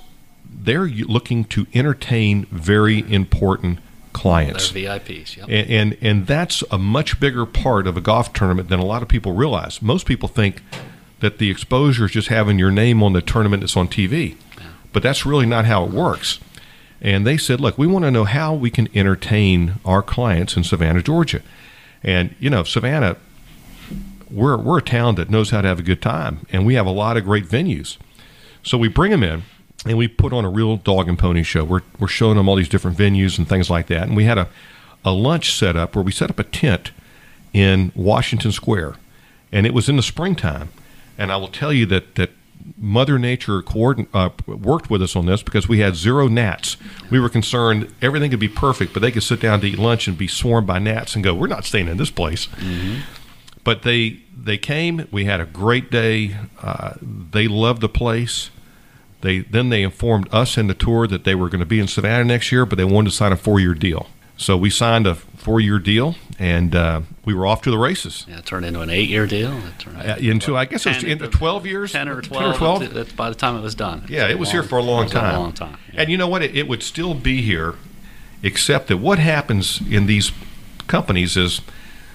they're 0.44 0.86
looking 0.86 1.44
to 1.44 1.66
entertain 1.74 2.46
very 2.50 3.10
important 3.12 3.78
clients. 4.12 4.70
They're 4.70 4.98
VIPs, 4.98 5.36
yep. 5.36 5.48
and, 5.48 5.70
and 5.70 5.96
and 6.00 6.26
that's 6.26 6.62
a 6.70 6.78
much 6.78 7.18
bigger 7.18 7.46
part 7.46 7.86
of 7.86 7.96
a 7.96 8.00
golf 8.00 8.32
tournament 8.32 8.68
than 8.68 8.80
a 8.80 8.84
lot 8.84 9.02
of 9.02 9.08
people 9.08 9.32
realize. 9.32 9.80
Most 9.80 10.06
people 10.06 10.28
think 10.28 10.62
that 11.20 11.38
the 11.38 11.50
exposure 11.50 12.04
is 12.04 12.12
just 12.12 12.28
having 12.28 12.58
your 12.58 12.70
name 12.70 13.02
on 13.02 13.12
the 13.12 13.22
tournament 13.22 13.60
that's 13.62 13.76
on 13.76 13.88
TV, 13.88 14.36
yeah. 14.56 14.64
but 14.92 15.02
that's 15.02 15.26
really 15.26 15.46
not 15.46 15.64
how 15.64 15.84
it 15.84 15.90
works. 15.90 16.38
And 17.00 17.26
they 17.26 17.36
said, 17.36 17.60
look, 17.60 17.78
we 17.78 17.86
want 17.86 18.04
to 18.04 18.10
know 18.10 18.24
how 18.24 18.54
we 18.54 18.70
can 18.70 18.88
entertain 18.94 19.74
our 19.84 20.02
clients 20.02 20.56
in 20.56 20.64
Savannah, 20.64 21.02
Georgia. 21.02 21.42
And, 22.02 22.34
you 22.40 22.50
know, 22.50 22.64
Savannah, 22.64 23.16
we're, 24.30 24.56
we're 24.56 24.78
a 24.78 24.82
town 24.82 25.14
that 25.14 25.30
knows 25.30 25.50
how 25.50 25.60
to 25.60 25.68
have 25.68 25.78
a 25.78 25.82
good 25.82 26.02
time, 26.02 26.46
and 26.50 26.66
we 26.66 26.74
have 26.74 26.86
a 26.86 26.90
lot 26.90 27.16
of 27.16 27.24
great 27.24 27.44
venues. 27.44 27.96
So 28.62 28.76
we 28.76 28.88
bring 28.88 29.10
them 29.10 29.22
in, 29.22 29.42
and 29.86 29.96
we 29.96 30.08
put 30.08 30.32
on 30.32 30.44
a 30.44 30.50
real 30.50 30.76
dog 30.76 31.08
and 31.08 31.18
pony 31.18 31.42
show. 31.44 31.64
We're, 31.64 31.82
we're 31.98 32.08
showing 32.08 32.36
them 32.36 32.48
all 32.48 32.56
these 32.56 32.68
different 32.68 32.98
venues 32.98 33.38
and 33.38 33.48
things 33.48 33.70
like 33.70 33.86
that. 33.86 34.02
And 34.02 34.16
we 34.16 34.24
had 34.24 34.38
a, 34.38 34.48
a 35.04 35.12
lunch 35.12 35.52
set 35.54 35.76
up 35.76 35.94
where 35.94 36.04
we 36.04 36.12
set 36.12 36.30
up 36.30 36.38
a 36.38 36.44
tent 36.44 36.90
in 37.52 37.92
Washington 37.94 38.52
Square, 38.52 38.96
and 39.52 39.66
it 39.66 39.72
was 39.72 39.88
in 39.88 39.96
the 39.96 40.02
springtime. 40.02 40.70
And 41.16 41.32
I 41.32 41.36
will 41.36 41.48
tell 41.48 41.72
you 41.72 41.86
that, 41.86 42.16
that 42.16 42.30
Mother 42.76 43.18
Nature 43.18 43.62
coordin- 43.62 44.08
uh, 44.12 44.30
worked 44.46 44.90
with 44.90 45.02
us 45.02 45.16
on 45.16 45.26
this 45.26 45.42
because 45.42 45.68
we 45.68 45.78
had 45.78 45.96
zero 45.96 46.28
gnats. 46.28 46.76
We 47.10 47.18
were 47.20 47.28
concerned 47.28 47.92
everything 48.02 48.30
could 48.30 48.40
be 48.40 48.48
perfect, 48.48 48.92
but 48.92 49.00
they 49.00 49.10
could 49.10 49.22
sit 49.22 49.40
down 49.40 49.60
to 49.60 49.68
eat 49.68 49.78
lunch 49.78 50.08
and 50.08 50.18
be 50.18 50.28
swarmed 50.28 50.66
by 50.66 50.78
gnats 50.78 51.14
and 51.14 51.24
go, 51.24 51.34
"We're 51.34 51.46
not 51.46 51.64
staying 51.64 51.88
in 51.88 51.96
this 51.96 52.10
place." 52.10 52.48
But 53.64 53.82
they 53.82 54.18
they 54.36 54.56
came. 54.58 55.06
We 55.10 55.24
had 55.24 55.40
a 55.40 55.44
great 55.46 55.90
day. 55.90 56.36
Uh, 56.62 56.92
they 57.02 57.48
loved 57.48 57.80
the 57.80 57.88
place. 57.88 58.50
They 59.20 59.40
then 59.40 59.68
they 59.70 59.82
informed 59.82 60.28
us 60.32 60.56
in 60.56 60.68
the 60.68 60.74
tour 60.74 61.06
that 61.08 61.24
they 61.24 61.34
were 61.34 61.48
going 61.48 61.60
to 61.60 61.66
be 61.66 61.80
in 61.80 61.88
Savannah 61.88 62.24
next 62.24 62.52
year, 62.52 62.64
but 62.64 62.76
they 62.76 62.84
wanted 62.84 63.10
to 63.10 63.16
sign 63.16 63.32
a 63.32 63.36
four 63.36 63.58
year 63.60 63.74
deal. 63.74 64.08
So 64.36 64.56
we 64.56 64.70
signed 64.70 65.06
a 65.06 65.16
four 65.38 65.60
year 65.60 65.78
deal, 65.78 66.14
and 66.38 66.74
uh, 66.74 67.00
we 67.24 67.32
were 67.32 67.46
off 67.46 67.62
to 67.62 67.70
the 67.70 67.78
races. 67.78 68.26
Yeah, 68.28 68.38
it 68.38 68.46
turned 68.46 68.66
into 68.66 68.80
an 68.80 68.90
eight-year 68.90 69.26
deal. 69.26 69.52
It 69.56 69.78
turned 69.78 69.96
Uh, 69.98 70.16
into 70.18 70.56
I 70.56 70.64
guess 70.66 70.84
it 70.84 70.90
was 70.90 70.98
10 70.98 71.10
into 71.10 71.28
twelve 71.28 71.64
years, 71.66 71.92
ten 71.92 72.08
or 72.08 72.20
10 72.20 72.30
twelve. 72.30 72.54
or 72.54 72.58
12? 72.58 72.94
That's 72.94 73.12
by 73.12 73.28
the 73.30 73.34
time 73.36 73.56
it 73.56 73.60
was 73.62 73.74
done. 73.74 74.04
Yeah, 74.08 74.28
it 74.28 74.38
was 74.38 74.50
here 74.50 74.62
for 74.62 74.78
a 74.78 74.82
long 74.82 75.02
it 75.02 75.04
was 75.04 75.12
time. 75.12 75.34
A 75.34 75.38
long 75.40 75.52
time. 75.52 75.78
Yeah. 75.92 76.02
And 76.02 76.10
you 76.10 76.16
know 76.18 76.28
what? 76.28 76.42
It, 76.42 76.56
it 76.56 76.68
would 76.68 76.82
still 76.82 77.14
be 77.14 77.40
here, 77.42 77.74
except 78.42 78.88
that 78.88 78.98
what 78.98 79.18
happens 79.18 79.80
in 79.88 80.06
these 80.06 80.32
companies 80.86 81.36
is 81.36 81.60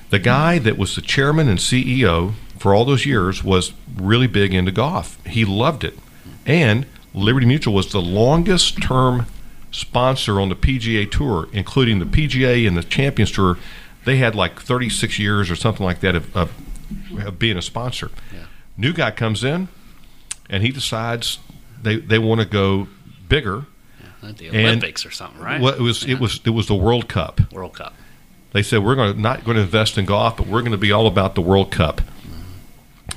the 0.10 0.20
guy 0.20 0.60
that 0.60 0.78
was 0.78 0.96
the 0.96 1.02
chairman 1.02 1.48
and 1.50 1.60
CEO 1.60 2.34
for 2.60 2.74
all 2.76 2.86
those 2.86 3.06
years 3.06 3.44
was 3.44 3.74
really 3.96 4.28
big 4.28 4.54
into 4.54 4.72
golf. 4.72 5.18
He 5.26 5.44
loved 5.46 5.84
it. 5.84 5.98
And 6.46 6.86
Liberty 7.14 7.46
Mutual 7.46 7.74
was 7.74 7.92
the 7.92 8.02
longest 8.02 8.82
term 8.82 9.26
sponsor 9.74 10.40
on 10.40 10.48
the 10.48 10.56
PGA 10.56 11.10
Tour, 11.12 11.50
including 11.52 12.00
the 12.00 12.06
PGA 12.06 12.66
and 12.66 12.78
the 12.78 12.84
Champions 12.84 13.32
Tour. 13.32 13.58
They 14.06 14.18
had 14.18 14.36
like 14.36 14.62
36 14.62 15.20
years 15.20 15.50
or 15.52 15.56
something 15.58 15.86
like 15.86 16.00
that 16.02 16.16
of, 16.16 16.34
of, 16.38 16.52
of 17.26 17.38
being 17.40 17.58
a 17.58 17.62
sponsor. 17.62 18.12
Yeah. 18.34 18.46
New 18.78 18.94
guy 18.94 19.12
comes 19.12 19.44
in, 19.44 19.68
and 20.50 20.64
he 20.64 20.72
decides 20.72 21.40
they, 21.82 21.98
they 21.98 22.20
want 22.20 22.40
to 22.42 22.46
go 22.46 22.88
bigger. 23.28 23.66
the 24.22 24.48
and- 24.48 24.56
Olympics 24.56 25.06
or 25.06 25.12
something, 25.12 25.42
right? 25.42 25.60
Well, 25.60 25.74
it 25.74 25.82
was 25.82 26.04
Yeah. 26.06 26.16
it 26.16 26.22
was 26.22 26.40
it 26.46 26.50
was 26.52 26.68
the 26.68 26.76
World 26.76 27.10
Cup. 27.10 27.42
World 27.52 27.74
Cup. 27.74 27.94
They 28.52 28.62
said 28.62 28.84
we're 28.84 28.96
going 28.96 29.16
to 29.16 29.20
not 29.20 29.44
going 29.44 29.56
to 29.58 29.64
invest 29.64 29.98
in 29.98 30.06
golf, 30.06 30.38
but 30.38 30.48
we're 30.48 30.62
going 30.62 30.72
to 30.74 30.78
be 30.78 30.92
all 30.92 31.08
about 31.08 31.34
the 31.36 31.42
World 31.42 31.72
Cup. 31.72 32.02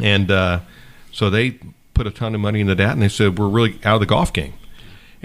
And 0.02 0.30
uh, 0.30 0.60
so 1.12 1.30
they 1.30 1.58
put 1.94 2.06
a 2.06 2.10
ton 2.10 2.34
of 2.34 2.40
money 2.40 2.60
into 2.60 2.74
that, 2.74 2.92
and 2.92 3.02
they 3.02 3.08
said 3.08 3.38
we're 3.38 3.48
really 3.48 3.78
out 3.84 3.94
of 3.94 4.00
the 4.00 4.06
golf 4.06 4.32
game. 4.32 4.54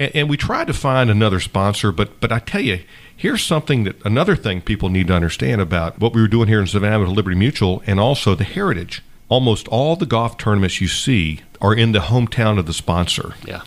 And, 0.02 0.16
and 0.16 0.30
we 0.30 0.36
tried 0.36 0.66
to 0.66 0.74
find 0.74 1.12
another 1.12 1.40
sponsor, 1.40 1.92
but 1.92 2.20
but 2.20 2.32
I 2.32 2.40
tell 2.40 2.62
you, 2.62 2.80
here's 3.16 3.44
something 3.44 3.84
that 3.84 4.04
another 4.04 4.36
thing 4.36 4.60
people 4.62 4.90
need 4.90 5.08
to 5.08 5.14
understand 5.14 5.62
about 5.62 6.00
what 6.00 6.14
we 6.14 6.22
were 6.22 6.28
doing 6.28 6.48
here 6.48 6.60
in 6.60 6.66
Savannah 6.66 7.02
with 7.02 7.10
Liberty 7.10 7.38
Mutual, 7.38 7.84
and 7.86 8.00
also 8.00 8.34
the 8.34 8.44
heritage. 8.44 9.04
Almost 9.30 9.68
all 9.68 9.96
the 9.96 10.08
golf 10.08 10.40
tournaments 10.40 10.82
you 10.82 10.88
see 10.88 11.42
are 11.62 11.76
in 11.76 11.92
the 11.92 12.00
hometown 12.00 12.58
of 12.58 12.66
the 12.66 12.74
sponsor. 12.74 13.36
Yeah. 13.46 13.62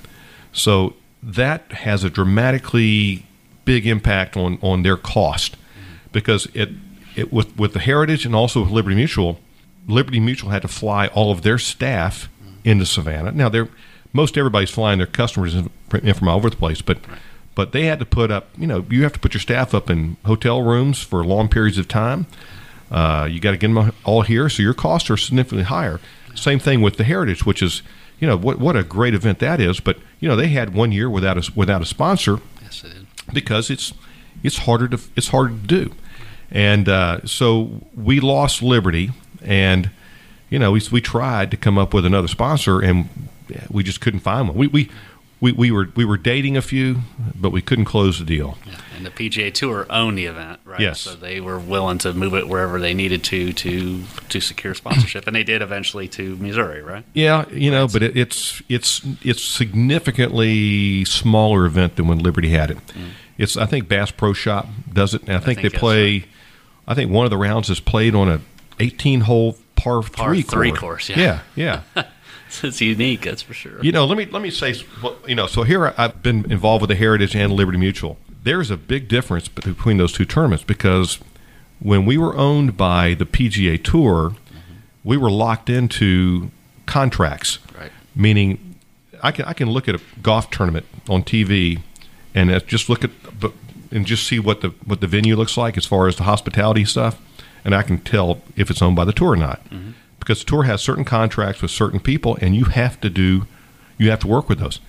So 0.52 0.94
that 1.22 1.70
has 1.70 2.02
a 2.02 2.10
dramatically 2.10 3.26
big 3.64 3.86
impact 3.86 4.36
on, 4.36 4.58
on 4.60 4.82
their 4.82 4.96
cost 4.96 5.56
because 6.12 6.48
it, 6.52 6.70
it 7.16 7.32
with, 7.32 7.56
with 7.56 7.74
the 7.74 7.78
Heritage 7.78 8.26
and 8.26 8.34
also 8.34 8.62
with 8.62 8.70
Liberty 8.70 8.96
Mutual, 8.96 9.38
Liberty 9.86 10.20
Mutual 10.20 10.50
had 10.50 10.62
to 10.62 10.68
fly 10.68 11.06
all 11.06 11.30
of 11.30 11.42
their 11.42 11.58
staff 11.58 12.28
into 12.64 12.84
Savannah. 12.84 13.30
Now 13.30 13.48
they're 13.48 13.68
most 14.14 14.38
everybody's 14.38 14.70
flying 14.70 14.96
their 14.98 15.06
customers 15.06 15.54
in, 15.54 15.68
from 16.14 16.28
all 16.28 16.36
over 16.36 16.48
the 16.48 16.56
place, 16.56 16.80
but 16.80 16.96
but 17.54 17.72
they 17.72 17.84
had 17.84 17.98
to 17.98 18.06
put 18.06 18.30
up 18.30 18.48
you 18.56 18.66
know 18.66 18.86
you 18.88 19.02
have 19.02 19.12
to 19.12 19.18
put 19.20 19.34
your 19.34 19.40
staff 19.42 19.74
up 19.74 19.90
in 19.90 20.16
hotel 20.24 20.62
rooms 20.62 21.02
for 21.02 21.22
long 21.24 21.48
periods 21.48 21.76
of 21.76 21.86
time. 21.88 22.26
Uh, 22.90 23.26
you 23.30 23.40
got 23.40 23.50
to 23.50 23.56
get 23.56 23.68
them 23.72 23.92
all 24.04 24.22
here, 24.22 24.48
so 24.48 24.62
your 24.62 24.74
costs 24.74 25.10
are 25.10 25.16
significantly 25.16 25.64
higher. 25.64 26.00
Same 26.34 26.58
thing 26.58 26.80
with 26.80 26.96
the 26.96 27.04
Heritage, 27.04 27.44
which 27.44 27.62
is 27.62 27.82
you 28.20 28.26
know 28.26 28.36
what 28.36 28.58
what 28.58 28.76
a 28.76 28.82
great 28.84 29.14
event 29.14 29.38
that 29.40 29.60
is. 29.60 29.80
But 29.80 29.98
you 30.20 30.28
know 30.28 30.36
they 30.36 30.48
had 30.48 30.74
one 30.74 30.92
year 30.92 31.10
without 31.10 31.36
a 31.36 31.52
without 31.54 31.82
a 31.82 31.86
sponsor 31.86 32.38
Yes, 32.62 32.82
it 32.84 32.92
did. 32.94 33.06
because 33.34 33.70
it's 33.70 33.92
it's 34.42 34.58
harder 34.58 34.88
to 34.88 35.00
it's 35.16 35.28
harder 35.28 35.50
to 35.50 35.66
do, 35.66 35.92
and 36.50 36.88
uh, 36.88 37.24
so 37.26 37.80
we 37.96 38.20
lost 38.20 38.62
Liberty, 38.62 39.10
and 39.42 39.90
you 40.50 40.58
know 40.58 40.72
we 40.72 40.82
we 40.92 41.00
tried 41.00 41.50
to 41.50 41.56
come 41.56 41.78
up 41.78 41.92
with 41.94 42.04
another 42.04 42.28
sponsor, 42.28 42.80
and 42.80 43.08
we 43.70 43.82
just 43.82 44.00
couldn't 44.00 44.20
find 44.20 44.48
one. 44.48 44.56
We 44.56 44.66
we. 44.68 44.90
We, 45.40 45.52
we 45.52 45.70
were 45.72 45.88
we 45.94 46.06
were 46.06 46.16
dating 46.16 46.56
a 46.56 46.62
few, 46.62 47.00
but 47.34 47.50
we 47.50 47.60
couldn't 47.60 47.84
close 47.84 48.18
the 48.18 48.24
deal. 48.24 48.56
Yeah. 48.64 48.76
And 48.96 49.04
the 49.04 49.10
PGA 49.10 49.52
Tour 49.52 49.84
owned 49.90 50.16
the 50.16 50.24
event, 50.24 50.60
right? 50.64 50.80
Yes. 50.80 51.00
So 51.00 51.16
they 51.16 51.38
were 51.38 51.58
willing 51.58 51.98
to 51.98 52.14
move 52.14 52.34
it 52.34 52.48
wherever 52.48 52.80
they 52.80 52.94
needed 52.94 53.22
to 53.24 53.52
to 53.52 54.04
to 54.30 54.40
secure 54.40 54.72
sponsorship, 54.72 55.26
and 55.26 55.36
they 55.36 55.42
did 55.42 55.60
eventually 55.60 56.08
to 56.08 56.36
Missouri, 56.36 56.80
right? 56.82 57.04
Yeah, 57.12 57.46
you 57.50 57.70
know, 57.70 57.88
but 57.88 58.02
it, 58.02 58.16
it's 58.16 58.62
it's 58.70 59.02
it's 59.22 59.42
significantly 59.42 61.04
smaller 61.04 61.66
event 61.66 61.96
than 61.96 62.06
when 62.06 62.18
Liberty 62.20 62.50
had 62.50 62.70
it. 62.70 62.78
Mm. 62.88 63.10
It's 63.36 63.56
I 63.56 63.66
think 63.66 63.88
Bass 63.88 64.10
Pro 64.10 64.32
Shop 64.32 64.66
does 64.90 65.12
it, 65.12 65.22
and 65.22 65.32
I 65.32 65.40
think, 65.40 65.60
think 65.60 65.72
they 65.72 65.78
play. 65.78 66.24
I 66.86 66.94
think 66.94 67.10
one 67.10 67.24
of 67.26 67.30
the 67.30 67.38
rounds 67.38 67.68
is 67.68 67.80
played 67.80 68.14
on 68.14 68.28
a 68.28 68.40
18 68.80 69.22
hole 69.22 69.58
par, 69.76 70.02
Par 70.02 70.30
three 70.30 70.42
three 70.42 70.70
course. 70.70 70.80
course, 70.80 71.10
yeah. 71.10 71.40
yeah, 71.54 71.82
yeah. 71.94 72.02
it's 72.62 72.80
unique, 72.80 73.22
that's 73.22 73.42
for 73.42 73.54
sure. 73.54 73.82
You 73.82 73.92
know, 73.92 74.04
let 74.04 74.18
me 74.18 74.26
let 74.26 74.42
me 74.42 74.50
say, 74.50 74.74
you 75.26 75.34
know, 75.34 75.46
so 75.46 75.62
here 75.62 75.94
I've 75.96 76.22
been 76.22 76.50
involved 76.50 76.82
with 76.82 76.88
the 76.88 76.96
Heritage 76.96 77.34
and 77.34 77.52
Liberty 77.52 77.78
Mutual. 77.78 78.18
There's 78.42 78.70
a 78.70 78.76
big 78.76 79.08
difference 79.08 79.48
between 79.48 79.96
those 79.96 80.12
two 80.12 80.26
tournaments 80.26 80.64
because 80.64 81.18
when 81.80 82.04
we 82.04 82.18
were 82.18 82.36
owned 82.36 82.76
by 82.76 83.14
the 83.14 83.24
PGA 83.24 83.82
Tour, 83.82 84.30
mm-hmm. 84.30 84.74
we 85.02 85.16
were 85.16 85.30
locked 85.30 85.70
into 85.70 86.50
contracts, 86.86 87.58
Right. 87.78 87.90
meaning 88.14 88.76
I 89.22 89.32
can 89.32 89.46
I 89.46 89.54
can 89.54 89.70
look 89.70 89.88
at 89.88 89.94
a 89.94 90.00
golf 90.22 90.50
tournament 90.50 90.86
on 91.08 91.22
TV 91.22 91.80
and 92.34 92.50
just 92.66 92.88
look 92.88 93.04
at 93.04 93.10
but 93.40 93.52
and 93.90 94.04
just 94.04 94.26
see 94.26 94.38
what 94.38 94.60
the 94.60 94.68
what 94.84 95.00
the 95.00 95.06
venue 95.06 95.36
looks 95.36 95.56
like 95.56 95.76
as 95.78 95.86
far 95.86 96.08
as 96.08 96.16
the 96.16 96.24
hospitality 96.24 96.84
stuff, 96.84 97.18
and 97.64 97.74
I 97.74 97.82
can 97.82 97.98
tell 97.98 98.42
if 98.56 98.70
it's 98.70 98.82
owned 98.82 98.96
by 98.96 99.04
the 99.04 99.12
tour 99.12 99.30
or 99.30 99.36
not, 99.36 99.64
mm-hmm. 99.70 99.92
Because 100.24 100.40
the 100.40 100.46
tour 100.46 100.62
has 100.64 100.80
certain 100.80 101.04
contracts 101.04 101.60
with 101.60 101.70
certain 101.70 102.00
people, 102.00 102.36
and 102.40 102.56
you 102.56 102.64
have 102.64 103.00
to 103.02 103.10
do 103.10 103.46
you 103.98 104.10
have 104.10 104.20
to 104.20 104.26
work 104.26 104.48
with 104.48 104.58
those. 104.58 104.80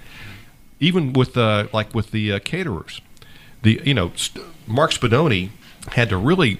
Even 0.79 1.13
with 1.13 1.37
uh, 1.37 1.67
like 1.73 1.93
with 1.93 2.11
the 2.11 2.31
uh, 2.31 2.39
caterers, 2.39 3.01
the 3.61 3.81
you 3.83 3.93
know 3.93 4.11
St- 4.15 4.45
Mark 4.67 4.91
Spadoni 4.91 5.49
had 5.91 6.09
to 6.09 6.17
really 6.17 6.59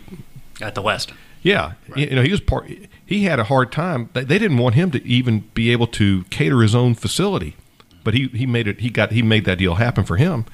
At 0.62 0.76
the 0.76 0.82
West. 0.82 1.12
yeah, 1.42 1.74
you 1.96 2.16
know, 2.16 2.22
he 2.22 2.32
was 2.32 2.42
part. 2.42 2.70
He 3.06 3.24
had 3.24 3.40
a 3.40 3.46
hard 3.46 3.72
time. 3.72 4.10
They, 4.14 4.24
they 4.24 4.38
didn't 4.40 4.58
want 4.58 4.76
him 4.76 4.92
to 4.92 5.06
even 5.06 5.50
be 5.54 5.72
able 5.72 5.88
to 5.88 6.24
cater 6.26 6.62
his 6.62 6.76
own 6.76 6.96
facility, 6.96 7.56
but 8.04 8.14
he, 8.14 8.28
he 8.28 8.46
made 8.46 8.68
it. 8.68 8.82
He 8.82 8.90
got 8.90 9.12
he 9.12 9.22
made 9.22 9.46
that 9.46 9.58
deal 9.58 9.76
happen 9.76 10.04
for 10.04 10.18
him, 10.18 10.46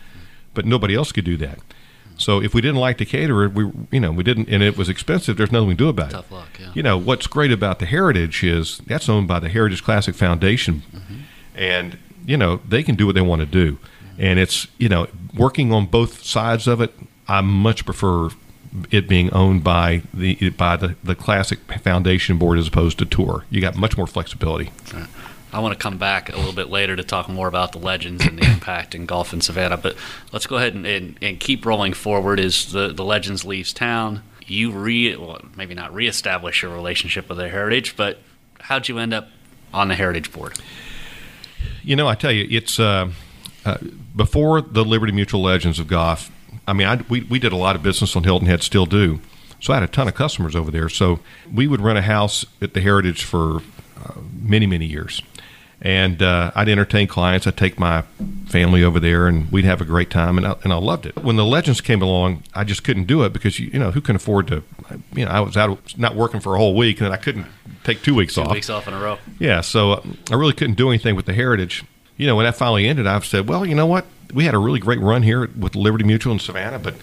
but 0.54 0.66
nobody 0.66 0.96
else 0.96 1.12
could 1.12 1.26
do 1.26 1.38
that. 1.38 1.60
So 2.22 2.42
if 2.42 2.54
we 2.54 2.62
didn't 2.62 2.80
like 2.80 2.98
the 2.98 3.06
caterer, 3.06 3.50
we 3.50 3.72
you 3.92 4.00
know 4.00 4.12
we 4.12 4.24
didn't, 4.24 4.50
and 4.50 4.62
it 4.62 4.78
was 4.78 4.90
expensive. 4.90 5.38
There's 5.38 5.52
nothing 5.52 5.68
we 5.70 5.76
can 5.76 5.86
do 5.86 5.90
about 5.90 6.10
it. 6.10 6.14
Tough 6.14 6.32
it. 6.32 6.36
luck, 6.36 6.60
yeah. 6.60 6.72
You 6.74 6.84
know 6.84 6.98
what's 6.98 7.28
great 7.28 7.52
about 7.52 7.80
the 7.80 7.86
Heritage 7.86 8.44
is 8.44 8.80
that's 8.80 9.10
owned 9.10 9.28
by 9.28 9.40
the 9.40 9.50
Heritage 9.50 9.84
Classic 9.84 10.16
Foundation, 10.16 10.84
mm-hmm. 10.94 11.16
and 11.56 11.98
you 12.26 12.38
know 12.38 12.62
they 12.68 12.84
can 12.84 12.96
do 12.96 13.06
what 13.06 13.16
they 13.16 13.22
want 13.22 13.42
to 13.42 13.46
do, 13.46 13.74
mm-hmm. 13.74 14.22
and 14.22 14.40
it's 14.40 14.68
you 14.78 14.90
know 14.90 15.08
working 15.36 15.74
on 15.74 15.86
both 15.86 16.24
sides 16.24 16.68
of 16.68 16.82
it. 16.82 16.94
I 17.28 17.42
much 17.42 17.86
prefer 17.86 18.30
it 18.90 19.08
being 19.08 19.32
owned 19.34 19.64
by 19.64 20.04
the 20.14 20.50
by 20.52 20.78
the, 20.78 20.96
the 21.04 21.16
Classic 21.16 21.60
Foundation 21.82 22.38
Board 22.38 22.58
as 22.58 22.68
opposed 22.68 23.00
to 23.00 23.06
Tour. 23.06 23.46
You 23.50 23.62
got 23.62 23.76
much 23.76 23.98
more 23.98 24.08
flexibility. 24.08 24.72
I 25.54 25.60
want 25.60 25.78
to 25.78 25.80
come 25.82 25.98
back 25.98 26.32
a 26.32 26.38
little 26.38 26.54
bit 26.54 26.70
later 26.70 26.96
to 26.96 27.04
talk 27.04 27.28
more 27.28 27.48
about 27.48 27.72
the 27.72 27.80
legends 27.80 28.26
and 28.26 28.40
the 28.40 28.46
impact 28.52 28.96
in 28.96 29.06
golf 29.06 29.34
in 29.34 29.42
Savannah, 29.42 29.78
but 29.78 29.96
let's 30.32 30.48
go 30.48 30.58
ahead 30.58 30.74
and, 30.74 30.86
and, 30.86 31.18
and 31.22 31.40
keep 31.40 31.66
rolling 31.66 31.94
forward. 31.94 32.40
Is 32.40 32.72
the, 32.72 32.90
the 32.90 33.04
legends 33.04 33.46
leaves 33.46 33.74
town? 33.74 34.24
You 34.48 34.72
re 34.72 35.16
well, 35.16 35.42
maybe 35.56 35.74
not 35.74 35.94
reestablish 35.94 36.62
your 36.62 36.72
relationship 36.72 37.30
with 37.30 37.38
the 37.38 37.50
Heritage, 37.50 37.96
but 37.96 38.20
how'd 38.60 38.88
you 38.88 38.98
end 38.98 39.14
up 39.14 39.30
on 39.74 39.88
the 39.88 39.96
Heritage 39.96 40.32
Board? 40.32 40.58
You 41.84 41.96
know, 41.96 42.08
I 42.08 42.16
tell 42.16 42.32
you, 42.32 42.48
it's 42.50 42.80
uh, 42.80 43.12
uh, 43.66 43.78
before 44.16 44.62
the 44.62 44.84
Liberty 44.84 45.12
Mutual 45.12 45.42
Legends 45.42 45.80
of 45.80 45.88
Golf. 45.88 46.32
I 46.68 46.74
mean, 46.74 46.88
I, 46.88 46.96
we 47.10 47.22
we 47.22 47.40
did 47.40 47.52
a 47.54 47.58
lot 47.58 47.76
of 47.76 47.84
business 47.84 48.16
on 48.16 48.24
Hilton 48.24 48.48
Head, 48.48 48.64
still 48.64 48.86
do. 48.86 49.20
So 49.60 49.74
I 49.74 49.76
had 49.76 49.84
a 49.84 49.88
ton 49.88 50.08
of 50.08 50.16
customers 50.16 50.56
over 50.56 50.72
there. 50.72 50.90
So 50.90 51.20
we 51.52 51.68
would 51.68 51.82
rent 51.82 52.00
a 52.00 52.02
house 52.02 52.46
at 52.62 52.74
the 52.74 52.82
Heritage 52.82 53.24
for 53.24 53.58
uh, 54.04 54.14
many 54.42 54.66
many 54.66 54.86
years, 54.86 55.22
and 55.82 56.22
uh, 56.22 56.52
I'd 56.54 56.70
entertain 56.70 57.08
clients. 57.08 57.48
I'd 57.48 57.58
take 57.58 57.80
my 57.80 58.04
family 58.48 58.84
over 58.84 59.00
there, 59.00 59.28
and 59.28 59.52
we'd 59.52 59.66
have 59.66 59.82
a 59.82 59.86
great 59.86 60.10
time, 60.10 60.38
and 60.38 60.46
I, 60.46 60.56
and 60.64 60.72
I 60.72 60.78
loved 60.78 61.06
it. 61.06 61.16
When 61.18 61.38
the 61.38 61.46
Legends 61.46 61.82
came 61.82 62.02
along, 62.02 62.44
I 62.54 62.64
just 62.64 62.84
couldn't 62.84 63.06
do 63.06 63.24
it 63.24 63.34
because 63.34 63.60
you, 63.60 63.68
you 63.74 63.80
know 63.80 63.92
who 63.92 64.02
can 64.02 64.16
afford 64.16 64.48
to. 64.50 64.64
You 65.16 65.26
know, 65.26 65.32
I 65.32 65.40
was 65.40 65.58
out 65.58 65.98
not 65.98 66.16
working 66.16 66.40
for 66.40 66.56
a 66.56 66.58
whole 66.60 66.76
week, 66.76 67.02
and 67.02 67.12
I 67.12 67.18
couldn't 67.18 67.48
take 67.84 68.04
two 68.04 68.14
weeks 68.14 68.36
Two 68.36 68.42
off. 68.42 68.52
weeks 68.52 68.70
off 68.70 68.88
in 68.88 68.94
a 68.94 69.00
row. 69.00 69.18
Yeah, 69.40 69.62
so 69.62 69.94
uh, 69.94 70.02
I 70.30 70.36
really 70.36 70.54
couldn't 70.54 70.76
do 70.76 70.90
anything 70.90 71.16
with 71.16 71.26
the 71.26 71.34
Heritage. 71.34 71.84
You 72.18 72.28
know, 72.28 72.36
when 72.36 72.46
that 72.46 72.56
finally 72.56 72.88
ended, 72.88 73.08
I've 73.08 73.26
said, 73.26 73.48
well, 73.50 73.66
you 73.66 73.74
know 73.74 73.88
what? 73.88 74.06
We 74.34 74.46
had 74.46 74.54
a 74.54 74.60
really 74.60 74.80
great 74.80 75.00
run 75.00 75.24
here 75.24 75.50
with 75.58 75.76
Liberty 75.76 76.04
Mutual 76.04 76.32
in 76.34 76.40
Savannah, 76.40 76.78
but 76.78 76.94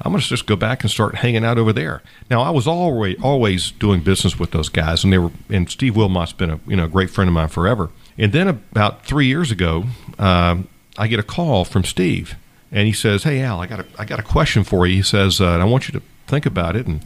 I'm 0.00 0.12
going 0.12 0.22
to 0.22 0.26
just 0.28 0.46
go 0.46 0.56
back 0.56 0.82
and 0.82 0.90
start 0.90 1.16
hanging 1.16 1.44
out 1.44 1.58
over 1.58 1.72
there. 1.72 2.02
Now, 2.30 2.40
I 2.40 2.50
was 2.50 2.66
always 2.66 3.20
always 3.22 3.72
doing 3.72 4.00
business 4.00 4.38
with 4.38 4.52
those 4.52 4.70
guys, 4.70 5.04
and 5.04 5.12
they 5.12 5.18
were 5.18 5.30
and 5.50 5.68
Steve 5.68 5.94
Wilmot's 5.96 6.32
been 6.32 6.50
a 6.50 6.60
you 6.66 6.76
know 6.76 6.88
great 6.88 7.10
friend 7.10 7.28
of 7.28 7.34
mine 7.34 7.48
forever. 7.48 7.90
And 8.16 8.32
then 8.32 8.48
about 8.48 9.04
three 9.04 9.26
years 9.26 9.50
ago, 9.50 9.84
um, 10.18 10.68
I 10.96 11.08
get 11.08 11.18
a 11.18 11.24
call 11.24 11.64
from 11.64 11.84
Steve, 11.84 12.36
and 12.70 12.86
he 12.86 12.92
says, 12.92 13.24
"Hey 13.24 13.40
Al, 13.40 13.60
I 13.60 13.66
got 13.66 13.80
a 13.80 13.86
I 13.98 14.04
got 14.04 14.20
a 14.20 14.22
question 14.22 14.64
for 14.64 14.86
you." 14.86 14.96
He 14.96 15.02
says, 15.02 15.40
uh, 15.40 15.58
"I 15.58 15.64
want 15.64 15.88
you 15.88 15.98
to 15.98 16.02
think 16.26 16.46
about 16.46 16.76
it, 16.76 16.86
and 16.86 17.00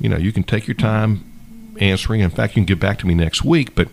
you 0.00 0.08
know 0.08 0.16
you 0.16 0.32
can 0.32 0.42
take 0.42 0.66
your 0.66 0.74
time 0.74 1.24
answering. 1.78 2.20
In 2.20 2.30
fact, 2.30 2.52
you 2.52 2.60
can 2.62 2.64
get 2.64 2.80
back 2.80 2.98
to 3.00 3.06
me 3.06 3.14
next 3.14 3.44
week, 3.44 3.74
but 3.74 3.88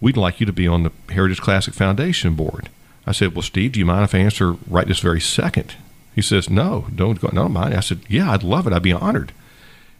we'd 0.00 0.16
like 0.16 0.40
you 0.40 0.46
to 0.46 0.52
be 0.52 0.66
on 0.66 0.82
the 0.82 0.92
Heritage 1.10 1.40
Classic 1.40 1.74
Foundation 1.74 2.34
board." 2.34 2.70
I 3.06 3.12
said, 3.12 3.34
"Well, 3.34 3.42
Steve, 3.42 3.72
do 3.72 3.80
you 3.80 3.86
mind 3.86 4.04
if 4.04 4.14
I 4.14 4.18
answer 4.18 4.52
right 4.68 4.86
this 4.86 5.00
very 5.00 5.20
second? 5.20 5.74
He 6.14 6.22
says, 6.22 6.48
"No, 6.48 6.86
don't 6.94 7.20
go. 7.20 7.28
No, 7.32 7.48
mind." 7.48 7.74
I 7.74 7.80
said, 7.80 8.00
"Yeah, 8.08 8.30
I'd 8.32 8.42
love 8.42 8.66
it. 8.66 8.72
I'd 8.72 8.82
be 8.82 8.92
honored." 8.92 9.32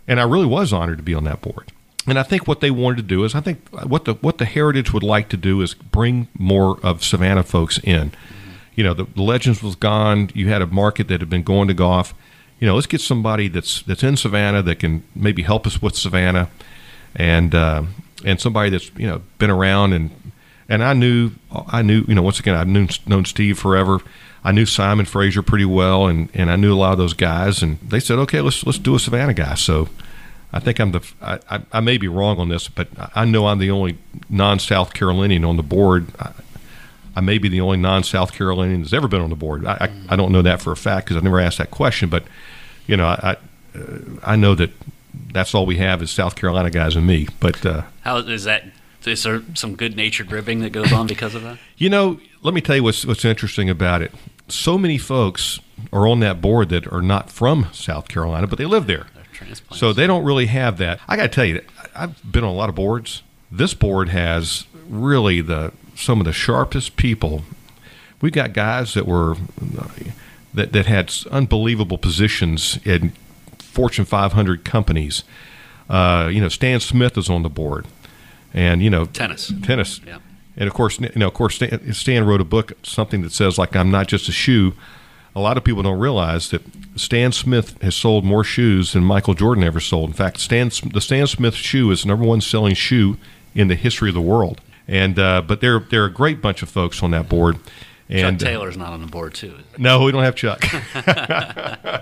And 0.08 0.18
I 0.18 0.24
really 0.24 0.46
was 0.46 0.72
honored 0.72 0.98
to 0.98 1.02
be 1.02 1.14
on 1.14 1.24
that 1.24 1.42
board. 1.42 1.70
And 2.06 2.18
I 2.18 2.24
think 2.24 2.48
what 2.48 2.60
they 2.60 2.70
wanted 2.70 2.96
to 2.96 3.02
do 3.02 3.24
is, 3.24 3.34
I 3.34 3.40
think 3.40 3.68
what 3.70 4.04
the 4.06 4.14
what 4.14 4.38
the 4.38 4.44
Heritage 4.44 4.92
would 4.92 5.04
like 5.04 5.28
to 5.28 5.36
do 5.36 5.60
is 5.62 5.74
bring 5.74 6.28
more 6.36 6.78
of 6.82 7.04
Savannah 7.04 7.44
folks 7.44 7.78
in. 7.78 8.12
You 8.74 8.82
know, 8.84 8.94
the, 8.94 9.04
the 9.04 9.22
Legends 9.22 9.62
was 9.62 9.76
gone. 9.76 10.30
You 10.34 10.48
had 10.48 10.62
a 10.62 10.66
market 10.66 11.08
that 11.08 11.20
had 11.20 11.30
been 11.30 11.42
going 11.42 11.68
to 11.68 11.74
golf. 11.74 12.14
You 12.58 12.66
know, 12.66 12.74
let's 12.74 12.86
get 12.86 13.00
somebody 13.00 13.48
that's 13.48 13.82
that's 13.82 14.02
in 14.02 14.16
Savannah 14.16 14.62
that 14.62 14.80
can 14.80 15.04
maybe 15.14 15.42
help 15.42 15.66
us 15.66 15.80
with 15.80 15.94
Savannah, 15.94 16.48
and 17.14 17.54
uh, 17.54 17.84
and 18.24 18.40
somebody 18.40 18.70
that's 18.70 18.90
you 18.96 19.06
know 19.06 19.22
been 19.38 19.50
around 19.50 19.92
and 19.92 20.10
and 20.68 20.82
I 20.82 20.94
knew 20.94 21.32
I 21.50 21.82
knew 21.82 22.04
you 22.08 22.14
know 22.14 22.22
once 22.22 22.40
again 22.40 22.54
I'd 22.54 22.68
known, 22.68 22.88
known 23.06 23.24
Steve 23.24 23.58
forever. 23.58 23.98
I 24.44 24.50
knew 24.50 24.66
Simon 24.66 25.06
Fraser 25.06 25.42
pretty 25.42 25.64
well, 25.64 26.06
and, 26.06 26.28
and 26.34 26.50
I 26.50 26.56
knew 26.56 26.74
a 26.74 26.76
lot 26.76 26.90
of 26.90 26.98
those 26.98 27.14
guys. 27.14 27.62
And 27.62 27.78
they 27.78 28.00
said, 28.00 28.18
okay, 28.20 28.40
let's 28.40 28.66
let's 28.66 28.78
do 28.78 28.96
a 28.96 28.98
Savannah 28.98 29.34
guy. 29.34 29.54
So 29.54 29.88
I 30.52 30.60
think 30.60 30.78
I'm 30.78 30.92
the 30.92 31.12
I, 31.20 31.38
I, 31.50 31.62
I 31.72 31.80
may 31.80 31.98
be 31.98 32.08
wrong 32.08 32.38
on 32.38 32.48
this, 32.48 32.68
but 32.68 32.88
I 33.14 33.24
know 33.24 33.46
I'm 33.46 33.58
the 33.58 33.70
only 33.70 33.98
non-South 34.28 34.92
Carolinian 34.92 35.44
on 35.44 35.56
the 35.56 35.62
board. 35.62 36.08
I, 36.18 36.32
I 37.16 37.20
may 37.20 37.38
be 37.38 37.48
the 37.48 37.60
only 37.60 37.76
non-South 37.78 38.32
Carolinian 38.32 38.82
that's 38.82 38.92
ever 38.92 39.08
been 39.08 39.20
on 39.20 39.30
the 39.30 39.36
board. 39.36 39.66
I, 39.66 39.72
I, 39.72 40.14
I 40.14 40.16
don't 40.16 40.32
know 40.32 40.42
that 40.42 40.60
for 40.62 40.72
a 40.72 40.76
fact 40.76 41.06
because 41.06 41.16
I've 41.16 41.24
never 41.24 41.40
asked 41.40 41.58
that 41.58 41.70
question, 41.70 42.08
but 42.08 42.24
you 42.86 42.96
know, 42.96 43.06
I 43.06 43.36
I, 43.74 43.78
uh, 43.78 43.98
I 44.22 44.36
know 44.36 44.54
that 44.54 44.70
that's 45.32 45.54
all 45.54 45.66
we 45.66 45.78
have 45.78 46.02
is 46.02 46.10
South 46.10 46.36
Carolina 46.36 46.70
guys 46.70 46.96
and 46.96 47.06
me. 47.06 47.28
But 47.40 47.64
uh, 47.64 47.82
How 48.02 48.18
is 48.18 48.44
that? 48.44 48.64
Is 49.04 49.24
there 49.24 49.42
some 49.54 49.74
good 49.74 49.96
natured 49.96 50.30
ribbing 50.30 50.60
that 50.60 50.70
goes 50.70 50.92
on 50.92 51.06
because 51.06 51.34
of 51.34 51.42
that? 51.42 51.58
You 51.76 51.90
know, 51.90 52.20
let 52.42 52.54
me 52.54 52.60
tell 52.60 52.76
you 52.76 52.84
what's 52.84 53.04
what's 53.04 53.24
interesting 53.24 53.68
about 53.68 54.02
it. 54.02 54.12
So 54.46 54.78
many 54.78 54.98
folks 54.98 55.58
are 55.92 56.06
on 56.06 56.20
that 56.20 56.40
board 56.40 56.68
that 56.68 56.86
are 56.92 57.02
not 57.02 57.28
from 57.28 57.66
South 57.72 58.06
Carolina, 58.06 58.46
but 58.46 58.56
they 58.58 58.66
live 58.66 58.86
there. 58.86 59.06
Transplants. 59.32 59.78
So 59.80 59.92
they 59.92 60.06
don't 60.06 60.24
really 60.24 60.46
have 60.46 60.78
that. 60.78 61.00
I 61.08 61.16
got 61.16 61.24
to 61.24 61.28
tell 61.28 61.44
you, 61.44 61.62
I've 61.94 62.20
been 62.30 62.44
on 62.44 62.50
a 62.50 62.54
lot 62.54 62.68
of 62.68 62.74
boards. 62.74 63.22
This 63.50 63.74
board 63.74 64.08
has 64.10 64.66
really 64.88 65.40
the 65.40 65.72
some 65.94 66.20
of 66.20 66.26
the 66.26 66.32
sharpest 66.32 66.96
people. 66.96 67.42
We 68.20 68.30
got 68.30 68.52
guys 68.52 68.94
that 68.94 69.06
were 69.06 69.36
that 70.54 70.72
that 70.72 70.86
had 70.86 71.12
unbelievable 71.30 71.98
positions 71.98 72.78
in 72.84 73.12
Fortune 73.58 74.04
500 74.04 74.64
companies. 74.64 75.24
Uh, 75.88 76.28
you 76.32 76.40
know, 76.40 76.48
Stan 76.48 76.80
Smith 76.80 77.18
is 77.18 77.28
on 77.28 77.42
the 77.42 77.50
board, 77.50 77.86
and 78.54 78.82
you 78.82 78.90
know, 78.90 79.04
tennis. 79.06 79.52
tennis. 79.62 80.00
Yeah. 80.06 80.18
And 80.56 80.68
of 80.68 80.74
course, 80.74 81.00
you 81.00 81.10
know, 81.16 81.28
of 81.28 81.34
course, 81.34 81.56
Stan, 81.56 81.92
Stan 81.92 82.24
wrote 82.24 82.40
a 82.40 82.44
book, 82.44 82.72
something 82.82 83.22
that 83.22 83.32
says 83.32 83.58
like, 83.58 83.74
"I'm 83.74 83.90
not 83.90 84.08
just 84.08 84.28
a 84.28 84.32
shoe." 84.32 84.74
A 85.34 85.40
lot 85.40 85.56
of 85.56 85.64
people 85.64 85.82
don't 85.82 85.98
realize 85.98 86.50
that 86.50 86.62
Stan 86.96 87.32
Smith 87.32 87.80
has 87.82 87.94
sold 87.94 88.24
more 88.24 88.44
shoes 88.44 88.92
than 88.92 89.02
Michael 89.02 89.34
Jordan 89.34 89.64
ever 89.64 89.80
sold. 89.80 90.10
In 90.10 90.14
fact, 90.14 90.38
Stan, 90.40 90.70
the 90.92 91.00
Stan 91.00 91.26
Smith 91.26 91.54
shoe 91.54 91.90
is 91.90 92.02
the 92.02 92.08
number 92.08 92.26
one 92.26 92.42
selling 92.42 92.74
shoe 92.74 93.16
in 93.54 93.68
the 93.68 93.74
history 93.74 94.10
of 94.10 94.14
the 94.14 94.20
world. 94.20 94.60
And 94.86 95.18
uh, 95.18 95.40
but 95.42 95.60
they're 95.60 95.78
they're 95.80 96.04
a 96.04 96.12
great 96.12 96.42
bunch 96.42 96.62
of 96.62 96.68
folks 96.68 97.02
on 97.02 97.12
that 97.12 97.28
board. 97.28 97.56
And 98.08 98.38
Chuck 98.38 98.46
uh, 98.46 98.50
Taylor's 98.50 98.76
not 98.76 98.92
on 98.92 99.00
the 99.00 99.06
board 99.06 99.32
too. 99.32 99.54
no, 99.78 100.02
we 100.04 100.12
don't 100.12 100.24
have 100.24 100.34
Chuck. 100.34 100.60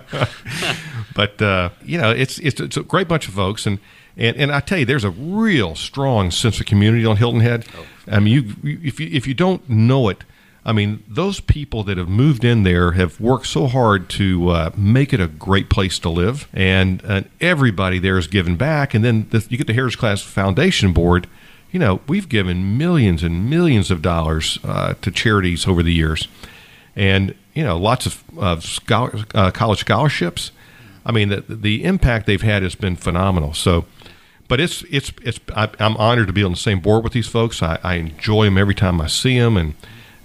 but 1.14 1.40
uh, 1.42 1.70
you 1.84 1.98
know, 1.98 2.10
it's, 2.10 2.38
it's 2.38 2.60
it's 2.60 2.76
a 2.76 2.82
great 2.82 3.08
bunch 3.08 3.28
of 3.28 3.34
folks, 3.34 3.66
and, 3.66 3.78
and 4.16 4.36
and 4.36 4.52
I 4.52 4.60
tell 4.60 4.78
you, 4.78 4.84
there's 4.84 5.04
a 5.04 5.10
real 5.10 5.74
strong 5.74 6.30
sense 6.30 6.60
of 6.60 6.66
community 6.66 7.04
on 7.06 7.16
Hilton 7.16 7.40
Head. 7.40 7.66
I 8.08 8.20
mean, 8.20 8.32
you 8.32 8.54
you- 8.70 8.80
if 8.82 9.00
you 9.00 9.08
if 9.12 9.26
you 9.26 9.34
don't 9.34 9.68
know 9.68 10.08
it, 10.08 10.24
I 10.64 10.72
mean, 10.72 11.02
those 11.08 11.40
people 11.40 11.82
that 11.84 11.96
have 11.96 12.08
moved 12.08 12.44
in 12.44 12.64
there 12.64 12.92
have 12.92 13.18
worked 13.18 13.46
so 13.46 13.66
hard 13.66 14.10
to 14.10 14.50
uh, 14.50 14.70
make 14.76 15.12
it 15.12 15.20
a 15.20 15.26
great 15.26 15.70
place 15.70 15.98
to 16.00 16.10
live, 16.10 16.48
and, 16.52 17.02
and 17.04 17.30
everybody 17.40 17.98
there 17.98 18.18
is 18.18 18.26
giving 18.26 18.56
back. 18.56 18.92
And 18.92 19.02
then 19.02 19.26
the, 19.30 19.46
you 19.48 19.56
get 19.56 19.66
the 19.66 19.72
Heritage 19.72 19.98
Class 19.98 20.22
Foundation 20.22 20.92
Board. 20.92 21.26
You 21.72 21.78
know, 21.78 22.00
we've 22.08 22.28
given 22.28 22.76
millions 22.76 23.22
and 23.22 23.48
millions 23.48 23.90
of 23.90 24.02
dollars 24.02 24.58
uh, 24.64 24.94
to 25.00 25.10
charities 25.10 25.66
over 25.66 25.82
the 25.82 25.94
years 25.94 26.28
and 26.96 27.34
you 27.54 27.62
know 27.62 27.78
lots 27.78 28.06
of, 28.06 28.22
of 28.36 28.64
scholar, 28.64 29.24
uh, 29.34 29.50
college 29.50 29.80
scholarships. 29.80 30.52
I 31.04 31.12
mean, 31.12 31.28
the 31.30 31.40
the 31.40 31.84
impact 31.84 32.26
they've 32.26 32.42
had 32.42 32.62
has 32.62 32.74
been 32.74 32.96
phenomenal. 32.96 33.54
So, 33.54 33.86
but 34.48 34.60
it's 34.60 34.82
it's 34.90 35.12
it's 35.22 35.40
I, 35.56 35.70
I'm 35.78 35.96
honored 35.96 36.26
to 36.28 36.32
be 36.32 36.42
on 36.42 36.50
the 36.50 36.56
same 36.56 36.80
board 36.80 37.04
with 37.04 37.12
these 37.12 37.28
folks. 37.28 37.62
I, 37.62 37.78
I 37.82 37.94
enjoy 37.94 38.44
them 38.44 38.58
every 38.58 38.74
time 38.74 39.00
I 39.00 39.06
see 39.06 39.38
them, 39.38 39.56
and 39.56 39.74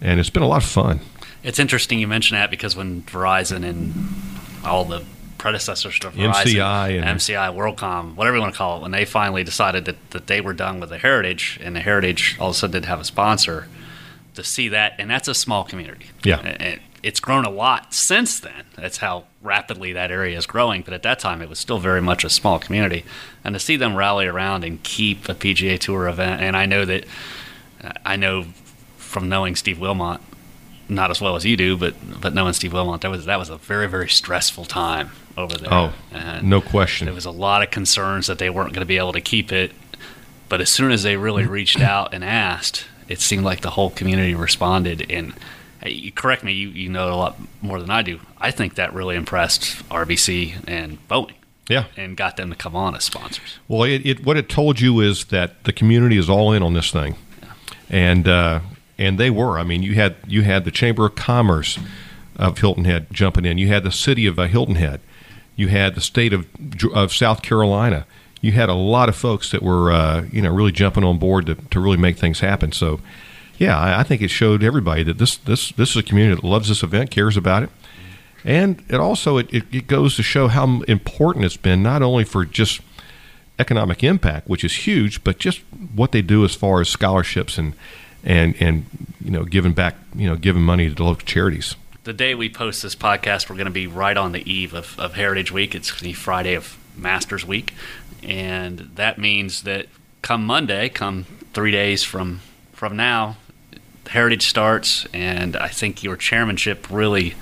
and 0.06 0.20
it's 0.20 0.30
been 0.30 0.44
a 0.44 0.48
lot 0.48 0.64
of 0.64 0.70
fun. 0.70 1.00
It's 1.44 1.60
interesting 1.60 2.00
you 2.00 2.08
mention 2.08 2.36
that 2.36 2.50
because 2.52 2.76
when 2.76 3.02
Verizon 3.04 3.64
and 3.68 3.94
all 4.64 4.86
the 4.86 5.04
predecessors 5.38 6.00
to 6.00 6.10
Verizon, 6.12 6.34
MCI 6.34 6.90
and- 7.02 7.20
MCI, 7.20 7.54
WorldCom, 7.54 8.16
whatever 8.16 8.38
you 8.38 8.42
want 8.42 8.54
to 8.54 8.58
call 8.58 8.78
it, 8.78 8.82
when 8.82 8.92
they 8.92 9.06
finally 9.06 9.44
decided 9.44 9.86
that, 9.86 10.12
that 10.12 10.28
they 10.28 10.42
were 10.42 10.54
done 10.54 10.80
with 10.80 10.90
the 10.90 10.98
Heritage 10.98 11.60
and 11.62 11.76
the 11.76 11.80
Heritage 11.82 12.38
all 12.40 12.50
of 12.50 12.56
a 12.56 12.58
sudden 12.58 12.74
didn't 12.74 12.86
have 12.86 13.00
a 13.00 13.04
sponsor, 13.04 13.68
to 14.36 14.44
see 14.44 14.68
that, 14.70 14.94
and 15.00 15.10
that's 15.10 15.28
a 15.28 15.34
small 15.34 15.64
community. 15.64 16.08
Yeah. 16.24 16.40
And- 16.40 16.62
and 16.62 16.80
it's 17.04 17.20
grown 17.20 17.46
a 17.46 17.52
lot 17.52 17.94
since 17.94 18.40
then. 18.40 18.64
That's 18.76 18.98
how 18.98 19.26
rapidly 19.44 19.94
that 19.94 20.10
area 20.10 20.36
is 20.38 20.48
growing. 20.48 20.82
But 20.82 20.96
at 20.96 21.04
that 21.04 21.20
time, 21.20 21.42
it 21.44 21.50
was 21.50 21.60
still 21.60 21.78
very 21.78 22.02
much 22.02 22.24
a 22.24 22.30
small 22.32 22.58
community. 22.58 23.06
And 23.44 23.54
to 23.54 23.60
see 23.60 23.76
them 23.78 23.96
rally 23.96 24.26
around 24.26 24.64
and 24.64 24.82
keep 24.82 25.30
a 25.30 25.36
PGA 25.36 25.78
Tour 25.80 26.08
event, 26.08 26.42
and 26.42 26.58
I 26.58 26.66
know 26.66 26.84
that 26.86 27.06
I 28.04 28.16
know 28.16 28.46
from 29.16 29.30
knowing 29.30 29.56
Steve 29.56 29.80
Wilmot, 29.80 30.20
not 30.90 31.10
as 31.10 31.22
well 31.22 31.38
as 31.38 31.46
you 31.46 31.56
do, 31.56 31.78
but 31.78 31.94
but 32.20 32.34
knowing 32.34 32.52
Steve 32.52 32.74
Wilmot, 32.74 33.00
that 33.00 33.10
was 33.10 33.24
that 33.26 33.40
was 33.40 33.50
a 33.50 33.56
very 33.58 33.88
very 33.88 34.10
stressful 34.10 34.66
time 34.66 35.12
over 35.38 35.58
there. 35.58 35.74
Oh, 35.74 35.94
and 36.12 36.50
no 36.50 36.60
question. 36.60 37.06
there 37.06 37.14
was 37.16 37.26
a 37.26 37.32
lot 37.32 37.64
of 37.64 37.72
concerns 37.72 38.28
that 38.28 38.40
they 38.40 38.50
weren't 38.50 38.74
going 38.74 38.82
to 38.82 38.86
be 38.86 38.98
able 38.98 39.14
to 39.14 39.22
keep 39.22 39.54
it. 39.54 39.72
But 40.50 40.60
as 40.60 40.70
soon 40.70 40.92
as 40.92 41.02
they 41.04 41.16
really 41.16 41.46
reached 41.46 41.80
out 41.80 42.14
and 42.14 42.24
asked, 42.26 42.86
it 43.08 43.20
seemed 43.22 43.46
like 43.46 43.62
the 43.62 43.72
whole 43.72 43.90
community 43.90 44.36
responded. 44.36 45.10
And 45.10 45.34
hey, 45.82 45.92
you 45.92 46.12
correct 46.12 46.44
me, 46.44 46.52
you, 46.52 46.70
you 46.70 46.90
know 46.90 47.08
a 47.14 47.16
lot 47.16 47.38
more 47.62 47.80
than 47.80 47.90
I 47.90 48.02
do. 48.02 48.20
I 48.38 48.52
think 48.52 48.76
that 48.76 48.94
really 48.94 49.16
impressed 49.16 49.64
RBC 49.90 50.66
and 50.68 51.00
Boeing 51.08 51.34
Yeah. 51.70 51.86
and 51.98 52.16
got 52.18 52.36
them 52.38 52.50
to 52.50 52.56
come 52.56 52.76
on 52.76 52.96
as 52.96 53.06
sponsors. 53.06 53.60
Well, 53.70 53.84
it, 53.84 54.06
it 54.06 54.26
what 54.26 54.36
it 54.38 54.50
told 54.50 54.82
you 54.82 55.00
is 55.00 55.26
that 55.26 55.64
the 55.64 55.74
community 55.74 56.18
is 56.18 56.30
all 56.30 56.52
in 56.54 56.62
on 56.62 56.74
this 56.74 56.92
thing, 56.92 57.16
and 57.90 58.28
uh, 58.28 58.60
and 58.98 59.20
they 59.20 59.30
were. 59.30 59.60
I 59.60 59.64
mean, 59.64 59.84
you 59.84 59.96
had 59.96 60.16
you 60.28 60.44
had 60.44 60.66
the 60.66 60.72
Chamber 60.72 61.06
of 61.06 61.16
Commerce 61.16 61.78
of 62.36 62.58
Hilton 62.58 62.86
Head 62.86 63.08
jumping 63.12 63.46
in. 63.46 63.58
You 63.58 63.68
had 63.68 63.84
the 63.84 63.92
city 63.92 64.26
of 64.26 64.40
uh, 64.40 64.48
Hilton 64.48 64.76
Head. 64.76 65.02
You 65.56 65.70
had 65.70 65.96
the 65.96 66.02
state 66.02 66.34
of 66.34 66.48
of 66.94 67.14
South 67.14 67.42
Carolina. 67.42 68.06
You 68.42 68.52
had 68.52 68.70
a 68.70 68.74
lot 68.74 69.10
of 69.10 69.16
folks 69.16 69.52
that 69.52 69.64
were 69.64 69.92
uh, 69.92 70.26
you 70.32 70.42
know 70.42 70.54
really 70.54 70.72
jumping 70.72 71.04
on 71.04 71.18
board 71.18 71.46
to, 71.48 71.56
to 71.56 71.80
really 71.80 71.98
make 71.98 72.18
things 72.18 72.40
happen. 72.40 72.72
So, 72.72 73.00
yeah, 73.58 73.78
I, 73.78 74.02
I 74.02 74.04
think 74.04 74.22
it 74.22 74.30
showed 74.30 74.64
everybody 74.64 75.04
that 75.04 75.18
this 75.18 75.38
this 75.38 75.72
this 75.72 75.92
is 75.92 75.98
a 75.98 76.04
community 76.04 76.42
that 76.42 76.48
loves 76.48 76.70
this 76.70 76.84
event, 76.84 77.12
cares 77.12 77.38
about 77.38 77.64
it. 77.64 77.70
And 78.44 78.84
it 78.90 79.00
also 79.00 79.38
it, 79.38 79.52
it, 79.52 79.88
goes 79.88 80.16
to 80.18 80.24
show 80.24 80.50
how 80.50 80.82
important 80.84 81.46
it's 81.46 81.58
been 81.58 81.82
not 81.82 82.04
only 82.04 82.24
for 82.24 82.46
just 82.46 82.80
economic 83.58 84.04
impact, 84.04 84.48
which 84.48 84.64
is 84.64 84.86
huge, 84.86 85.24
but 85.24 85.40
just 85.40 85.62
what 85.96 86.12
they 86.12 86.22
do 86.22 86.46
as 86.46 86.54
far 86.54 86.80
as 86.80 86.88
scholarships 86.88 87.58
and 87.58 87.74
and 88.26 88.56
and 88.60 88.86
you 89.24 89.32
know 89.32 89.46
giving 89.46 89.72
back, 89.72 89.96
you 90.16 90.28
know, 90.28 90.36
giving 90.36 90.64
money 90.64 90.94
to 90.94 91.04
local 91.04 91.26
charities. 91.26 91.76
the 92.04 92.14
day 92.14 92.36
we 92.36 92.50
post 92.50 92.84
this 92.84 92.96
podcast, 92.96 93.50
we're 93.50 93.56
going 93.56 93.66
to 93.66 93.72
be 93.72 93.88
right 93.88 94.18
on 94.18 94.32
the 94.32 94.52
eve 94.52 94.74
of, 94.74 95.00
of 95.00 95.14
Heritage 95.14 95.52
Week. 95.52 95.74
It's 95.74 96.00
the 96.00 96.14
Friday 96.14 96.54
of 96.54 96.78
Masters 96.96 97.46
Week. 97.46 97.74
And 98.22 98.92
that 98.96 99.18
means 99.18 99.64
that 99.64 99.88
come 100.22 100.46
Monday, 100.46 100.90
come 100.90 101.26
three 101.54 101.72
days 101.72 102.04
from, 102.04 102.42
from 102.74 102.96
now, 102.96 103.38
Heritage 104.08 104.48
starts. 104.48 105.08
And 105.14 105.56
I 105.56 105.68
think 105.68 106.04
your 106.04 106.16
chairmanship 106.16 106.88
really, 106.92 107.34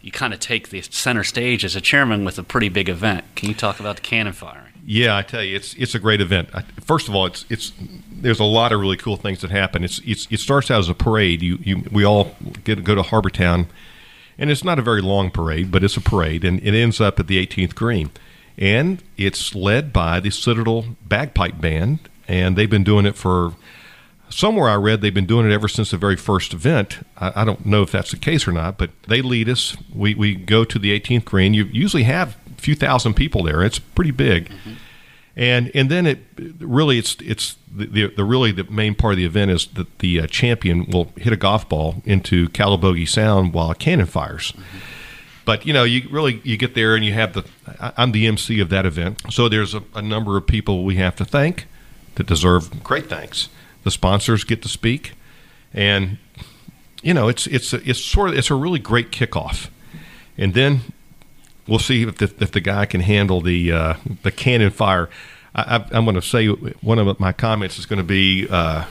you 0.00 0.12
kind 0.12 0.32
of 0.32 0.38
take 0.38 0.68
the 0.68 0.82
center 0.82 1.24
stage 1.24 1.64
as 1.64 1.74
a 1.74 1.80
chairman 1.80 2.24
with 2.24 2.38
a 2.38 2.44
pretty 2.44 2.68
big 2.68 2.88
event. 2.88 3.24
Can 3.34 3.48
you 3.48 3.54
talk 3.54 3.80
about 3.80 3.96
the 3.96 4.02
cannon 4.02 4.32
firing? 4.32 4.61
Yeah, 4.84 5.16
I 5.16 5.22
tell 5.22 5.42
you, 5.42 5.54
it's 5.54 5.74
it's 5.74 5.94
a 5.94 5.98
great 5.98 6.20
event. 6.20 6.50
First 6.80 7.08
of 7.08 7.14
all, 7.14 7.26
it's 7.26 7.44
it's 7.48 7.72
there's 8.10 8.40
a 8.40 8.44
lot 8.44 8.72
of 8.72 8.80
really 8.80 8.96
cool 8.96 9.16
things 9.16 9.40
that 9.42 9.50
happen. 9.50 9.84
It's, 9.84 10.00
it's 10.04 10.26
it 10.30 10.40
starts 10.40 10.70
out 10.70 10.80
as 10.80 10.88
a 10.88 10.94
parade. 10.94 11.42
You 11.42 11.58
you 11.62 11.84
we 11.92 12.04
all 12.04 12.34
get 12.64 12.82
go 12.82 12.94
to 12.94 13.02
Harbor 13.02 13.30
Town, 13.30 13.68
and 14.38 14.50
it's 14.50 14.64
not 14.64 14.78
a 14.78 14.82
very 14.82 15.00
long 15.00 15.30
parade, 15.30 15.70
but 15.70 15.84
it's 15.84 15.96
a 15.96 16.00
parade, 16.00 16.44
and 16.44 16.60
it 16.60 16.74
ends 16.74 17.00
up 17.00 17.20
at 17.20 17.28
the 17.28 17.44
18th 17.44 17.76
green, 17.76 18.10
and 18.58 19.02
it's 19.16 19.54
led 19.54 19.92
by 19.92 20.18
the 20.18 20.30
Citadel 20.30 20.96
Bagpipe 21.06 21.60
Band, 21.60 22.00
and 22.26 22.56
they've 22.56 22.70
been 22.70 22.84
doing 22.84 23.06
it 23.06 23.14
for 23.14 23.54
somewhere 24.30 24.68
I 24.68 24.76
read 24.76 25.00
they've 25.00 25.14
been 25.14 25.26
doing 25.26 25.48
it 25.48 25.52
ever 25.54 25.68
since 25.68 25.90
the 25.90 25.96
very 25.96 26.16
first 26.16 26.54
event. 26.54 27.06
I, 27.18 27.42
I, 27.42 27.44
don't 27.44 27.66
know 27.66 27.82
if 27.82 27.92
that's 27.92 28.10
the 28.10 28.16
case 28.16 28.48
or 28.48 28.52
not, 28.52 28.78
but 28.78 28.90
they 29.06 29.20
lead 29.20 29.48
us. 29.48 29.76
We, 29.94 30.14
we 30.14 30.34
go 30.34 30.64
to 30.64 30.78
the 30.78 30.98
18th 30.98 31.26
green. 31.26 31.54
You 31.54 31.64
usually 31.64 32.04
have 32.04 32.36
few 32.62 32.74
thousand 32.74 33.14
people 33.14 33.42
there. 33.42 33.62
It's 33.62 33.78
pretty 33.78 34.10
big. 34.10 34.48
Mm-hmm. 34.48 34.72
And 35.34 35.70
and 35.74 35.90
then 35.90 36.06
it 36.06 36.18
really 36.58 36.98
it's 36.98 37.16
it's 37.20 37.56
the, 37.74 37.86
the, 37.86 38.06
the, 38.08 38.24
really 38.24 38.52
the 38.52 38.64
main 38.64 38.94
part 38.94 39.14
of 39.14 39.16
the 39.16 39.24
event 39.24 39.50
is 39.50 39.66
that 39.68 40.00
the 40.00 40.20
uh, 40.20 40.26
champion 40.26 40.84
will 40.90 41.10
hit 41.16 41.32
a 41.32 41.38
golf 41.38 41.66
ball 41.68 42.02
into 42.04 42.50
Calabogie 42.50 43.08
Sound 43.08 43.54
while 43.54 43.70
a 43.70 43.74
cannon 43.74 44.04
fires. 44.04 44.52
Mm-hmm. 44.52 44.78
But 45.46 45.66
you 45.66 45.72
know, 45.72 45.84
you 45.84 46.06
really 46.10 46.42
you 46.44 46.58
get 46.58 46.74
there 46.74 46.94
and 46.94 47.04
you 47.04 47.14
have 47.14 47.32
the 47.32 47.44
I'm 47.80 48.12
the 48.12 48.26
MC 48.26 48.60
of 48.60 48.68
that 48.68 48.84
event, 48.84 49.22
so 49.32 49.48
there's 49.48 49.74
a, 49.74 49.82
a 49.94 50.02
number 50.02 50.36
of 50.36 50.46
people 50.46 50.84
we 50.84 50.96
have 50.96 51.16
to 51.16 51.24
thank 51.24 51.66
that 52.16 52.26
deserve 52.26 52.82
great 52.84 53.08
thanks 53.08 53.48
the 53.82 53.90
sponsors 53.90 54.44
get 54.44 54.62
to 54.62 54.68
speak, 54.68 55.12
and 55.72 56.18
you 57.02 57.14
know 57.14 57.28
it's 57.28 57.46
it's 57.46 57.72
a, 57.72 57.88
it's 57.88 58.02
sort 58.02 58.30
of 58.30 58.38
it's 58.38 58.50
a 58.50 58.54
really 58.54 58.78
great 58.78 59.10
kickoff, 59.10 59.68
and 60.38 60.54
then 60.54 60.80
we'll 61.66 61.78
see 61.78 62.02
if 62.02 62.18
the, 62.18 62.32
if 62.40 62.52
the 62.52 62.60
guy 62.60 62.86
can 62.86 63.00
handle 63.00 63.40
the 63.40 63.72
uh, 63.72 63.94
the 64.22 64.30
cannon 64.30 64.70
fire. 64.70 65.08
I, 65.54 65.84
am 65.92 66.04
going 66.04 66.14
to 66.14 66.22
say 66.22 66.46
one 66.46 66.98
of 66.98 67.20
my 67.20 67.32
comments 67.32 67.78
is 67.78 67.84
going 67.84 67.98
to 67.98 68.04
be 68.04 68.48
uh, 68.48 68.86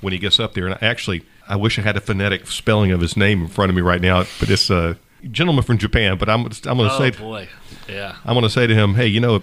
when 0.00 0.14
he 0.14 0.18
gets 0.18 0.40
up 0.40 0.54
there, 0.54 0.66
and 0.66 0.74
I 0.74 0.78
actually 0.80 1.24
I 1.46 1.56
wish 1.56 1.78
I 1.78 1.82
had 1.82 1.96
a 1.96 2.00
phonetic 2.00 2.46
spelling 2.46 2.90
of 2.90 3.00
his 3.00 3.16
name 3.16 3.42
in 3.42 3.48
front 3.48 3.70
of 3.70 3.76
me 3.76 3.82
right 3.82 4.00
now, 4.00 4.24
but 4.40 4.48
it's 4.50 4.70
a 4.70 4.96
gentleman 5.30 5.62
from 5.62 5.76
Japan. 5.76 6.16
But 6.16 6.30
I'm 6.30 6.46
I'm 6.46 6.78
going 6.78 6.88
to 6.88 6.94
oh, 6.94 6.98
say, 6.98 7.10
boy, 7.10 7.48
yeah, 7.88 8.16
I'm 8.24 8.34
going 8.34 8.44
to 8.44 8.50
say 8.50 8.66
to 8.66 8.74
him, 8.74 8.94
hey, 8.94 9.06
you 9.06 9.20
know 9.20 9.42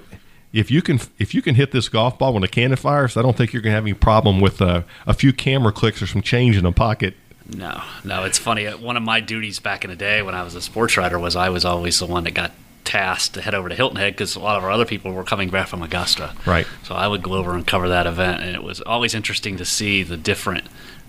if 0.54 0.70
you 0.70 0.82
can 0.82 1.00
if 1.18 1.34
you 1.34 1.42
can 1.42 1.56
hit 1.56 1.72
this 1.72 1.90
golf 1.90 2.18
ball 2.20 2.34
when 2.34 2.44
a 2.44 2.48
cannon 2.48 2.78
fires, 2.78 3.18
I 3.18 3.22
don't 3.22 3.38
think 3.38 3.54
you're 3.54 3.62
going 3.62 3.72
to 3.72 3.76
have 3.76 3.84
any 3.84 3.94
problem 3.94 4.40
with 4.40 4.62
uh, 4.62 4.84
a 5.08 5.14
few 5.14 5.34
camera 5.34 5.72
clicks 5.72 6.02
or 6.02 6.08
some 6.08 6.22
change 6.22 6.58
in 6.58 6.66
a 6.66 6.72
pocket. 6.72 7.16
No, 7.48 7.82
no, 8.04 8.24
it's 8.24 8.38
funny. 8.38 8.68
One 8.68 8.98
of 8.98 9.04
my 9.04 9.20
duties 9.20 9.60
back 9.60 9.84
in 9.84 9.90
the 9.90 9.96
day 9.96 10.22
when 10.22 10.36
I 10.36 10.44
was 10.44 10.56
a 10.56 10.62
sports 10.62 10.98
writer 10.98 11.20
was 11.20 11.36
I 11.36 11.50
was 11.50 11.66
always 11.66 12.00
the 12.00 12.06
one 12.06 12.24
that 12.24 12.34
got 12.34 12.52
tasked 12.84 13.36
to 13.36 13.42
head 13.42 13.56
over 13.56 13.70
to 13.70 13.76
Hilton 13.76 13.98
Head 13.98 14.14
because 14.14 14.36
a 14.36 14.40
lot 14.40 14.58
of 14.58 14.64
our 14.64 14.72
other 14.72 14.86
people 14.86 15.12
were 15.12 15.24
coming 15.24 15.50
back 15.50 15.68
from 15.68 15.82
Augusta. 15.82 16.34
Right. 16.46 16.68
So 16.84 16.96
I 16.96 17.08
would 17.08 17.24
go 17.24 17.34
over 17.34 17.54
and 17.54 17.66
cover 17.66 17.90
that 17.90 18.08
event, 18.08 18.42
and 18.42 18.56
it 18.56 18.64
was 18.64 18.82
always 18.82 19.14
interesting 19.14 19.58
to 19.58 19.66
see 19.66 20.04
the 20.04 20.18
different 20.18 20.66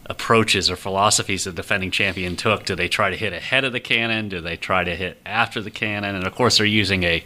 approaches 0.07 0.68
or 0.71 0.77
philosophies 0.77 1.45
the 1.45 1.53
defending 1.53 1.90
champion 1.90 2.37
took. 2.37 2.64
Do 2.64 2.75
they 2.75 2.88
try 2.88 3.11
to 3.11 3.16
hit 3.16 3.33
ahead 3.33 3.64
of 3.64 3.73
the 3.73 3.81
cannon? 3.81 4.29
Do 4.29 4.40
they 4.40 4.57
try 4.57 4.85
to 4.85 4.97
hit 4.97 5.18
after 5.25 5.61
the 5.61 5.71
cannon? 5.71 6.14
And 6.14 6.27
of 6.27 6.35
course, 6.35 6.59
they're 6.59 6.66
using 6.66 7.03
a 7.05 7.25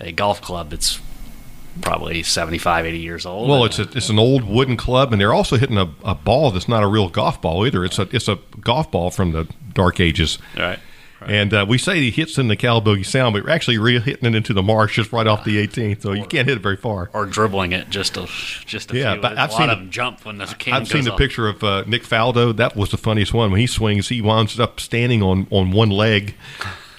a 0.00 0.12
golf 0.12 0.42
club 0.42 0.70
that's 0.70 1.00
probably 1.80 2.22
75, 2.22 2.86
80 2.86 2.98
years 2.98 3.26
old. 3.26 3.48
Well, 3.48 3.64
it's 3.64 3.78
a, 3.78 3.88
it's 3.94 4.08
an 4.08 4.18
old 4.18 4.44
wooden 4.44 4.76
club, 4.76 5.12
and 5.12 5.20
they're 5.20 5.34
also 5.34 5.56
hitting 5.56 5.78
a, 5.78 5.90
a 6.04 6.14
ball 6.14 6.50
that's 6.50 6.68
not 6.68 6.82
a 6.82 6.86
real 6.86 7.08
golf 7.08 7.40
ball 7.40 7.66
either. 7.66 7.84
It's 7.84 7.98
a 7.98 8.08
it's 8.12 8.28
a 8.28 8.38
golf 8.60 8.90
ball 8.90 9.10
from 9.10 9.32
the 9.32 9.48
dark 9.72 10.00
ages. 10.00 10.38
Right. 10.56 10.78
Right. 11.20 11.30
And 11.30 11.54
uh, 11.54 11.66
we 11.66 11.78
say 11.78 11.98
he 11.98 12.10
hits 12.10 12.36
in 12.36 12.48
the 12.48 12.56
Calibogue 12.56 13.04
Sound, 13.04 13.32
but 13.32 13.44
we're 13.44 13.50
actually 13.50 13.78
re- 13.78 13.98
hitting 13.98 14.26
it 14.26 14.34
into 14.34 14.52
the 14.52 14.62
marsh 14.62 14.96
just 14.96 15.12
right 15.14 15.26
off 15.26 15.44
the 15.44 15.66
18th, 15.66 16.02
so 16.02 16.10
or, 16.10 16.14
you 16.14 16.26
can't 16.26 16.46
hit 16.46 16.58
it 16.58 16.60
very 16.60 16.76
far. 16.76 17.08
Or 17.14 17.24
dribbling 17.24 17.72
it 17.72 17.88
just 17.88 18.18
a 18.18 18.26
just 18.66 18.92
a 18.92 18.98
yeah, 18.98 19.12
few. 19.14 19.22
But 19.22 19.38
I've 19.38 19.48
a 19.48 19.52
seen 19.52 19.60
lot 19.68 19.70
of 19.70 19.78
them 19.78 19.90
jump 19.90 20.26
when 20.26 20.36
the 20.36 20.46
cannon 20.46 20.82
I've 20.82 20.88
seen 20.88 21.04
the 21.04 21.16
picture 21.16 21.48
of 21.48 21.64
uh, 21.64 21.84
Nick 21.86 22.02
Faldo. 22.02 22.54
That 22.54 22.76
was 22.76 22.90
the 22.90 22.98
funniest 22.98 23.32
one. 23.32 23.50
When 23.50 23.60
he 23.60 23.66
swings, 23.66 24.08
he 24.08 24.20
winds 24.20 24.60
up 24.60 24.78
standing 24.78 25.22
on, 25.22 25.46
on 25.50 25.70
one 25.70 25.88
leg 25.88 26.34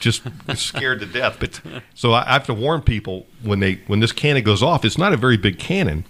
just 0.08 0.24
scared 0.56 1.00
to 1.02 1.06
death. 1.06 1.38
But 1.40 1.62
so 1.94 2.14
I, 2.14 2.26
have 2.26 2.46
to 2.48 2.54
warn 2.54 2.82
people 2.82 3.28
when 3.42 3.60
they 3.60 3.76
when 3.88 4.00
this 4.00 4.12
cannon 4.12 4.44
goes 4.44 4.64
off. 4.64 4.86
It's 4.86 4.98
not 4.98 5.14
a 5.14 5.18
very 5.18 5.38
big 5.38 5.60
cannon, 5.60 6.06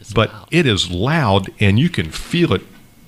it's 0.00 0.12
but 0.12 0.32
loud. 0.32 0.48
it 0.50 0.66
is 0.66 0.90
loud, 0.90 1.50
and 1.60 1.78
you 1.78 1.88
can 1.88 2.10
feel 2.10 2.52
it, 2.52 2.62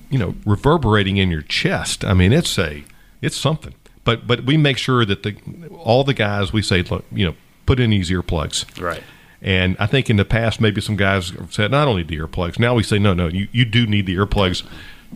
you 0.09 0.19
know, 0.19 0.35
reverberating 0.45 1.17
in 1.17 1.29
your 1.29 1.41
chest. 1.41 2.05
I 2.05 2.13
mean, 2.13 2.31
it's 2.33 2.57
a 2.57 2.83
it's 3.21 3.37
something. 3.37 3.75
But 4.03 4.25
but 4.25 4.45
we 4.45 4.57
make 4.57 4.77
sure 4.77 5.05
that 5.05 5.23
the 5.23 5.35
all 5.69 6.03
the 6.03 6.13
guys 6.13 6.53
we 6.53 6.61
say, 6.61 6.81
look, 6.83 7.05
you 7.11 7.25
know, 7.25 7.35
put 7.65 7.79
in 7.79 7.89
these 7.89 8.09
earplugs. 8.09 8.65
Right. 8.81 9.03
And 9.41 9.75
I 9.79 9.87
think 9.87 10.09
in 10.09 10.17
the 10.17 10.25
past, 10.25 10.61
maybe 10.61 10.81
some 10.81 10.95
guys 10.95 11.33
said, 11.49 11.71
not 11.71 11.87
only 11.87 12.03
the 12.03 12.17
earplugs. 12.17 12.59
Now 12.59 12.75
we 12.75 12.83
say, 12.83 12.99
no, 12.99 13.13
no, 13.15 13.27
you, 13.27 13.47
you 13.51 13.65
do 13.65 13.87
need 13.87 14.05
the 14.05 14.15
earplugs. 14.15 14.63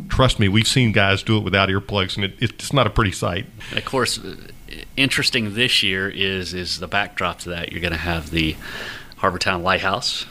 Trust 0.10 0.39
me, 0.39 0.47
we've 0.47 0.67
seen 0.67 0.91
guys 0.91 1.21
do 1.21 1.38
it 1.38 1.43
without 1.43 1.69
earplugs, 1.69 2.15
and 2.15 2.25
it, 2.25 2.34
it's 2.39 2.73
not 2.73 2.88
a 2.88 2.89
pretty 2.89 3.12
sight. 3.12 3.45
And 3.69 3.78
of 3.78 3.86
course, 3.86 4.19
interesting 4.97 5.53
this 5.53 5.83
year 5.83 6.09
is 6.09 6.53
is 6.53 6.79
the 6.79 6.88
backdrop 6.88 7.39
to 7.39 7.49
that. 7.49 7.71
You're 7.71 7.81
going 7.81 7.93
to 7.93 7.97
have 7.97 8.29
the 8.29 8.55
Harbortown 9.17 9.63
Lighthouse, 9.63 10.25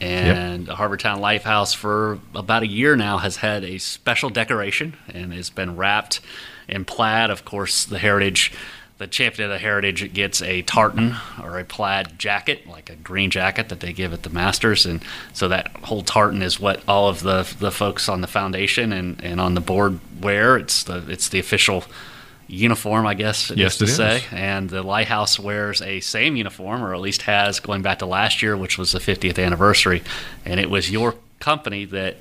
and 0.00 0.66
yep. 0.66 0.76
the 0.76 0.82
Harbortown 0.82 1.20
Lighthouse 1.20 1.74
for 1.74 2.18
about 2.34 2.62
a 2.62 2.66
year 2.66 2.96
now 2.96 3.18
has 3.18 3.36
had 3.36 3.64
a 3.64 3.78
special 3.78 4.30
decoration 4.30 4.96
and 5.08 5.32
it's 5.32 5.50
been 5.50 5.76
wrapped 5.76 6.20
in 6.68 6.84
plaid. 6.84 7.30
Of 7.30 7.44
course, 7.44 7.84
the 7.84 7.98
Heritage, 7.98 8.52
the 8.98 9.06
champion 9.06 9.50
of 9.50 9.54
the 9.54 9.58
Heritage 9.58 10.12
gets 10.12 10.40
a 10.40 10.62
tartan 10.62 11.16
or 11.42 11.58
a 11.58 11.64
plaid 11.64 12.18
jacket, 12.18 12.66
like 12.68 12.90
a 12.90 12.96
green 12.96 13.30
jacket 13.30 13.68
that 13.70 13.80
they 13.80 13.92
give 13.92 14.12
at 14.12 14.22
the 14.22 14.30
Masters, 14.30 14.86
and 14.86 15.02
so 15.32 15.48
that 15.48 15.68
whole 15.84 16.02
tartan 16.02 16.42
is 16.42 16.60
what 16.60 16.82
all 16.86 17.08
of 17.08 17.22
the 17.22 17.52
the 17.58 17.72
folks 17.72 18.08
on 18.08 18.20
the 18.20 18.26
foundation 18.26 18.92
and, 18.92 19.22
and 19.24 19.40
on 19.40 19.54
the 19.54 19.60
board 19.60 19.98
wear. 20.20 20.56
It's 20.56 20.84
the 20.84 21.04
it's 21.08 21.28
the 21.28 21.38
official 21.38 21.84
uniform, 22.48 23.06
I 23.06 23.14
guess 23.14 23.50
yes, 23.50 23.76
to 23.78 23.84
it 23.84 23.88
say. 23.88 24.16
Is. 24.16 24.24
And 24.32 24.68
the 24.68 24.82
Lighthouse 24.82 25.38
wears 25.38 25.80
a 25.82 26.00
same 26.00 26.34
uniform, 26.34 26.82
or 26.82 26.94
at 26.94 27.00
least 27.00 27.22
has 27.22 27.60
going 27.60 27.82
back 27.82 28.00
to 28.00 28.06
last 28.06 28.42
year, 28.42 28.56
which 28.56 28.78
was 28.78 28.92
the 28.92 28.98
50th 28.98 29.42
anniversary. 29.42 30.02
And 30.44 30.58
it 30.58 30.70
was 30.70 30.90
your 30.90 31.14
company 31.38 31.84
that 31.86 32.16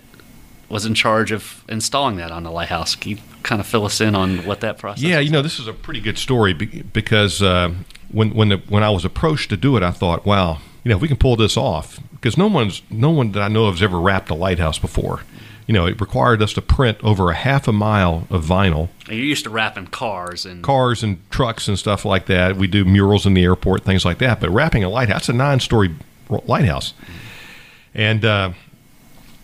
was 0.69 0.85
in 0.85 0.93
charge 0.93 1.31
of 1.31 1.63
installing 1.69 2.17
that 2.17 2.31
on 2.31 2.43
the 2.43 2.51
Lighthouse. 2.51 2.95
Can 2.95 3.11
you 3.11 3.17
kind 3.43 3.61
of 3.61 3.67
fill 3.67 3.85
us 3.85 4.01
in 4.01 4.15
on 4.15 4.45
what 4.45 4.59
that 4.61 4.77
process? 4.77 5.03
Yeah, 5.03 5.19
you 5.19 5.31
know, 5.31 5.41
this 5.41 5.59
is 5.59 5.67
a 5.67 5.73
pretty 5.73 6.01
good 6.01 6.17
story 6.17 6.53
because 6.53 7.41
uh, 7.41 7.73
when 8.11 8.31
when 8.31 8.49
the, 8.49 8.57
when 8.67 8.83
I 8.83 8.89
was 8.89 9.05
approached 9.05 9.49
to 9.51 9.57
do 9.57 9.77
it, 9.77 9.83
I 9.83 9.91
thought, 9.91 10.25
wow, 10.25 10.59
you 10.83 10.89
know, 10.89 10.97
if 10.97 11.01
we 11.01 11.07
can 11.07 11.17
pull 11.17 11.37
this 11.37 11.55
off, 11.55 11.99
because 12.11 12.37
no 12.37 12.47
one's 12.47 12.81
no 12.89 13.09
one 13.09 13.31
that 13.31 13.41
I 13.41 13.47
know 13.47 13.65
of 13.65 13.75
has 13.75 13.83
ever 13.83 13.99
wrapped 13.99 14.29
a 14.29 14.35
lighthouse 14.35 14.77
before 14.77 15.21
you 15.67 15.73
know, 15.73 15.85
it 15.85 15.99
required 15.99 16.41
us 16.41 16.53
to 16.53 16.61
print 16.61 16.97
over 17.03 17.29
a 17.29 17.35
half 17.35 17.67
a 17.67 17.73
mile 17.73 18.25
of 18.29 18.45
vinyl. 18.45 18.87
You're 19.07 19.17
used 19.17 19.43
to 19.43 19.49
wrapping 19.49 19.87
cars 19.87 20.45
and 20.45 20.63
cars 20.63 21.03
and 21.03 21.19
trucks 21.29 21.67
and 21.67 21.77
stuff 21.77 22.05
like 22.05 22.25
that. 22.27 22.55
We 22.55 22.67
do 22.67 22.85
murals 22.85 23.25
in 23.25 23.33
the 23.33 23.43
airport, 23.43 23.83
things 23.83 24.05
like 24.05 24.19
that. 24.19 24.39
But 24.39 24.49
wrapping 24.49 24.85
a 24.85 24.89
lighthouse, 24.89 25.27
a 25.27 25.33
nine-story 25.33 25.93
lighthouse, 26.29 26.93
and 27.93 28.23
uh, 28.23 28.51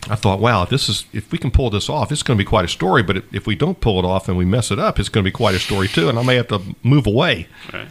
I 0.10 0.16
thought, 0.16 0.40
wow, 0.40 0.64
this 0.64 0.88
is 0.88 1.06
if 1.12 1.30
we 1.32 1.38
can 1.38 1.52
pull 1.52 1.70
this 1.70 1.90
off, 1.90 2.12
it's 2.12 2.24
going 2.24 2.38
to 2.38 2.42
be 2.42 2.48
quite 2.48 2.66
a 2.66 2.70
story. 2.70 3.04
But 3.04 3.24
if 3.34 3.46
we 3.46 3.56
don't 3.56 3.82
pull 3.82 4.00
it 4.00 4.06
off 4.06 4.30
and 4.30 4.38
we 4.38 4.46
mess 4.46 4.72
it 4.72 4.80
up, 4.80 5.00
it's 5.00 5.10
going 5.10 5.24
to 5.24 5.28
be 5.28 5.34
quite 5.34 5.56
a 5.56 5.60
story 5.60 5.90
too, 5.90 6.08
and 6.08 6.18
I 6.18 6.24
may 6.24 6.36
have 6.36 6.48
to 6.48 6.62
move 6.84 7.06
away. 7.06 7.48
Right. 7.74 7.88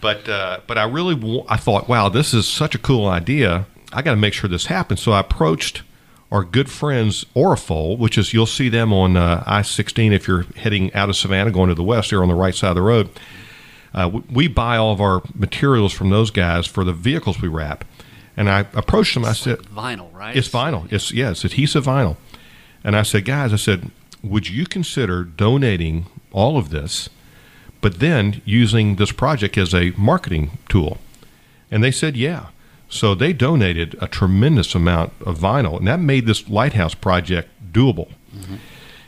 But 0.00 0.28
uh, 0.28 0.60
but 0.66 0.78
I 0.78 0.84
really 0.84 1.44
I 1.48 1.58
thought, 1.58 1.88
wow, 1.88 2.08
this 2.08 2.32
is 2.32 2.48
such 2.48 2.74
a 2.74 2.78
cool 2.78 3.06
idea. 3.06 3.66
I 3.92 4.00
got 4.02 4.12
to 4.12 4.16
make 4.16 4.32
sure 4.32 4.48
this 4.48 4.66
happens. 4.66 5.00
So 5.00 5.12
I 5.12 5.20
approached 5.20 5.82
our 6.34 6.42
good 6.42 6.68
friends 6.68 7.24
Orafol, 7.36 7.96
which 7.96 8.18
is 8.18 8.34
you'll 8.34 8.44
see 8.44 8.68
them 8.68 8.92
on 8.92 9.16
uh, 9.16 9.44
I-16 9.46 10.10
if 10.12 10.26
you're 10.26 10.42
heading 10.56 10.92
out 10.92 11.08
of 11.08 11.14
Savannah 11.14 11.52
going 11.52 11.68
to 11.68 11.76
the 11.76 11.84
west 11.84 12.10
here 12.10 12.22
on 12.22 12.28
the 12.28 12.34
right 12.34 12.56
side 12.56 12.70
of 12.70 12.74
the 12.74 12.82
road. 12.82 13.08
Uh, 13.94 14.10
we, 14.12 14.22
we, 14.28 14.48
buy 14.48 14.76
all 14.76 14.92
of 14.92 15.00
our 15.00 15.22
materials 15.32 15.92
from 15.92 16.10
those 16.10 16.32
guys 16.32 16.66
for 16.66 16.82
the 16.82 16.92
vehicles 16.92 17.40
we 17.40 17.46
wrap. 17.46 17.84
And 18.36 18.50
I 18.50 18.66
approached 18.74 19.14
them. 19.14 19.22
It's 19.22 19.30
I 19.30 19.44
said, 19.44 19.70
like 19.70 19.96
"Vinyl, 19.98 20.12
right? 20.12 20.36
It's 20.36 20.48
vinyl. 20.48 20.92
It's 20.92 21.12
yeah, 21.12 21.30
it's 21.30 21.44
adhesive 21.44 21.84
vinyl." 21.84 22.16
And 22.82 22.96
I 22.96 23.02
said, 23.02 23.24
"Guys, 23.24 23.52
I 23.52 23.56
said, 23.56 23.92
would 24.20 24.48
you 24.48 24.66
consider 24.66 25.22
donating 25.22 26.06
all 26.32 26.58
of 26.58 26.70
this, 26.70 27.08
but 27.80 28.00
then 28.00 28.42
using 28.44 28.96
this 28.96 29.12
project 29.12 29.56
as 29.56 29.72
a 29.72 29.92
marketing 29.96 30.58
tool?" 30.68 30.98
And 31.70 31.84
they 31.84 31.92
said, 31.92 32.16
"Yeah." 32.16 32.46
So 32.94 33.16
they 33.16 33.32
donated 33.32 33.96
a 34.00 34.06
tremendous 34.06 34.72
amount 34.72 35.14
of 35.20 35.36
vinyl, 35.36 35.78
and 35.78 35.88
that 35.88 35.98
made 35.98 36.26
this 36.26 36.48
lighthouse 36.48 36.94
project 36.94 37.48
doable. 37.72 38.12
Mm-hmm. 38.32 38.54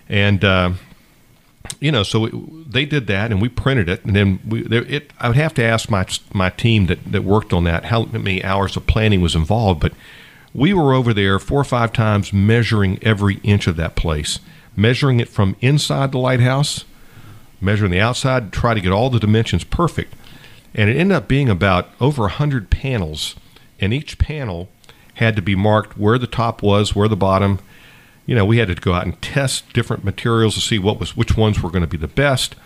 And 0.08 0.44
uh, 0.44 0.72
you 1.78 1.92
know, 1.92 2.02
so 2.02 2.24
it, 2.24 2.72
they 2.72 2.84
did 2.84 3.06
that, 3.06 3.30
and 3.30 3.40
we 3.40 3.48
printed 3.48 3.88
it, 3.88 4.04
and 4.04 4.16
then 4.16 4.40
we. 4.44 4.62
There, 4.62 4.82
it, 4.86 5.12
I 5.20 5.28
would 5.28 5.36
have 5.36 5.54
to 5.54 5.62
ask 5.62 5.88
my 5.88 6.04
my 6.32 6.50
team 6.50 6.86
that 6.86 7.12
that 7.12 7.22
worked 7.22 7.52
on 7.52 7.62
that 7.62 7.84
how 7.84 8.06
many 8.06 8.42
hours 8.42 8.76
of 8.76 8.88
planning 8.88 9.20
was 9.20 9.36
involved, 9.36 9.78
but 9.78 9.92
we 10.52 10.74
were 10.74 10.92
over 10.92 11.14
there 11.14 11.38
four 11.38 11.60
or 11.60 11.64
five 11.64 11.92
times 11.92 12.32
measuring 12.32 12.98
every 13.04 13.36
inch 13.44 13.68
of 13.68 13.76
that 13.76 13.94
place, 13.94 14.40
measuring 14.74 15.20
it 15.20 15.28
from 15.28 15.54
inside 15.60 16.10
the 16.10 16.18
lighthouse, 16.18 16.84
measuring 17.60 17.92
the 17.92 18.00
outside, 18.00 18.52
try 18.52 18.74
to 18.74 18.80
get 18.80 18.90
all 18.90 19.10
the 19.10 19.20
dimensions 19.20 19.62
perfect, 19.62 20.12
and 20.74 20.90
it 20.90 20.96
ended 20.96 21.16
up 21.16 21.28
being 21.28 21.48
about 21.48 21.90
over 22.00 22.26
a 22.26 22.30
hundred 22.30 22.68
panels 22.68 23.36
and 23.80 23.92
each 23.92 24.18
panel 24.18 24.68
had 25.14 25.36
to 25.36 25.42
be 25.42 25.54
marked 25.54 25.96
where 25.98 26.18
the 26.18 26.26
top 26.26 26.62
was, 26.62 26.94
where 26.94 27.08
the 27.08 27.16
bottom. 27.16 27.58
You 28.26 28.34
know, 28.34 28.44
we 28.44 28.58
had 28.58 28.68
to 28.68 28.74
go 28.74 28.92
out 28.92 29.04
and 29.04 29.20
test 29.22 29.72
different 29.72 30.02
materials 30.04 30.54
to 30.56 30.60
see 30.60 30.78
what 30.78 30.98
was 30.98 31.16
which 31.16 31.36
ones 31.36 31.62
were 31.62 31.70
going 31.70 31.82
to 31.82 31.86
be 31.88 31.96
the 31.96 32.08
best. 32.08 32.56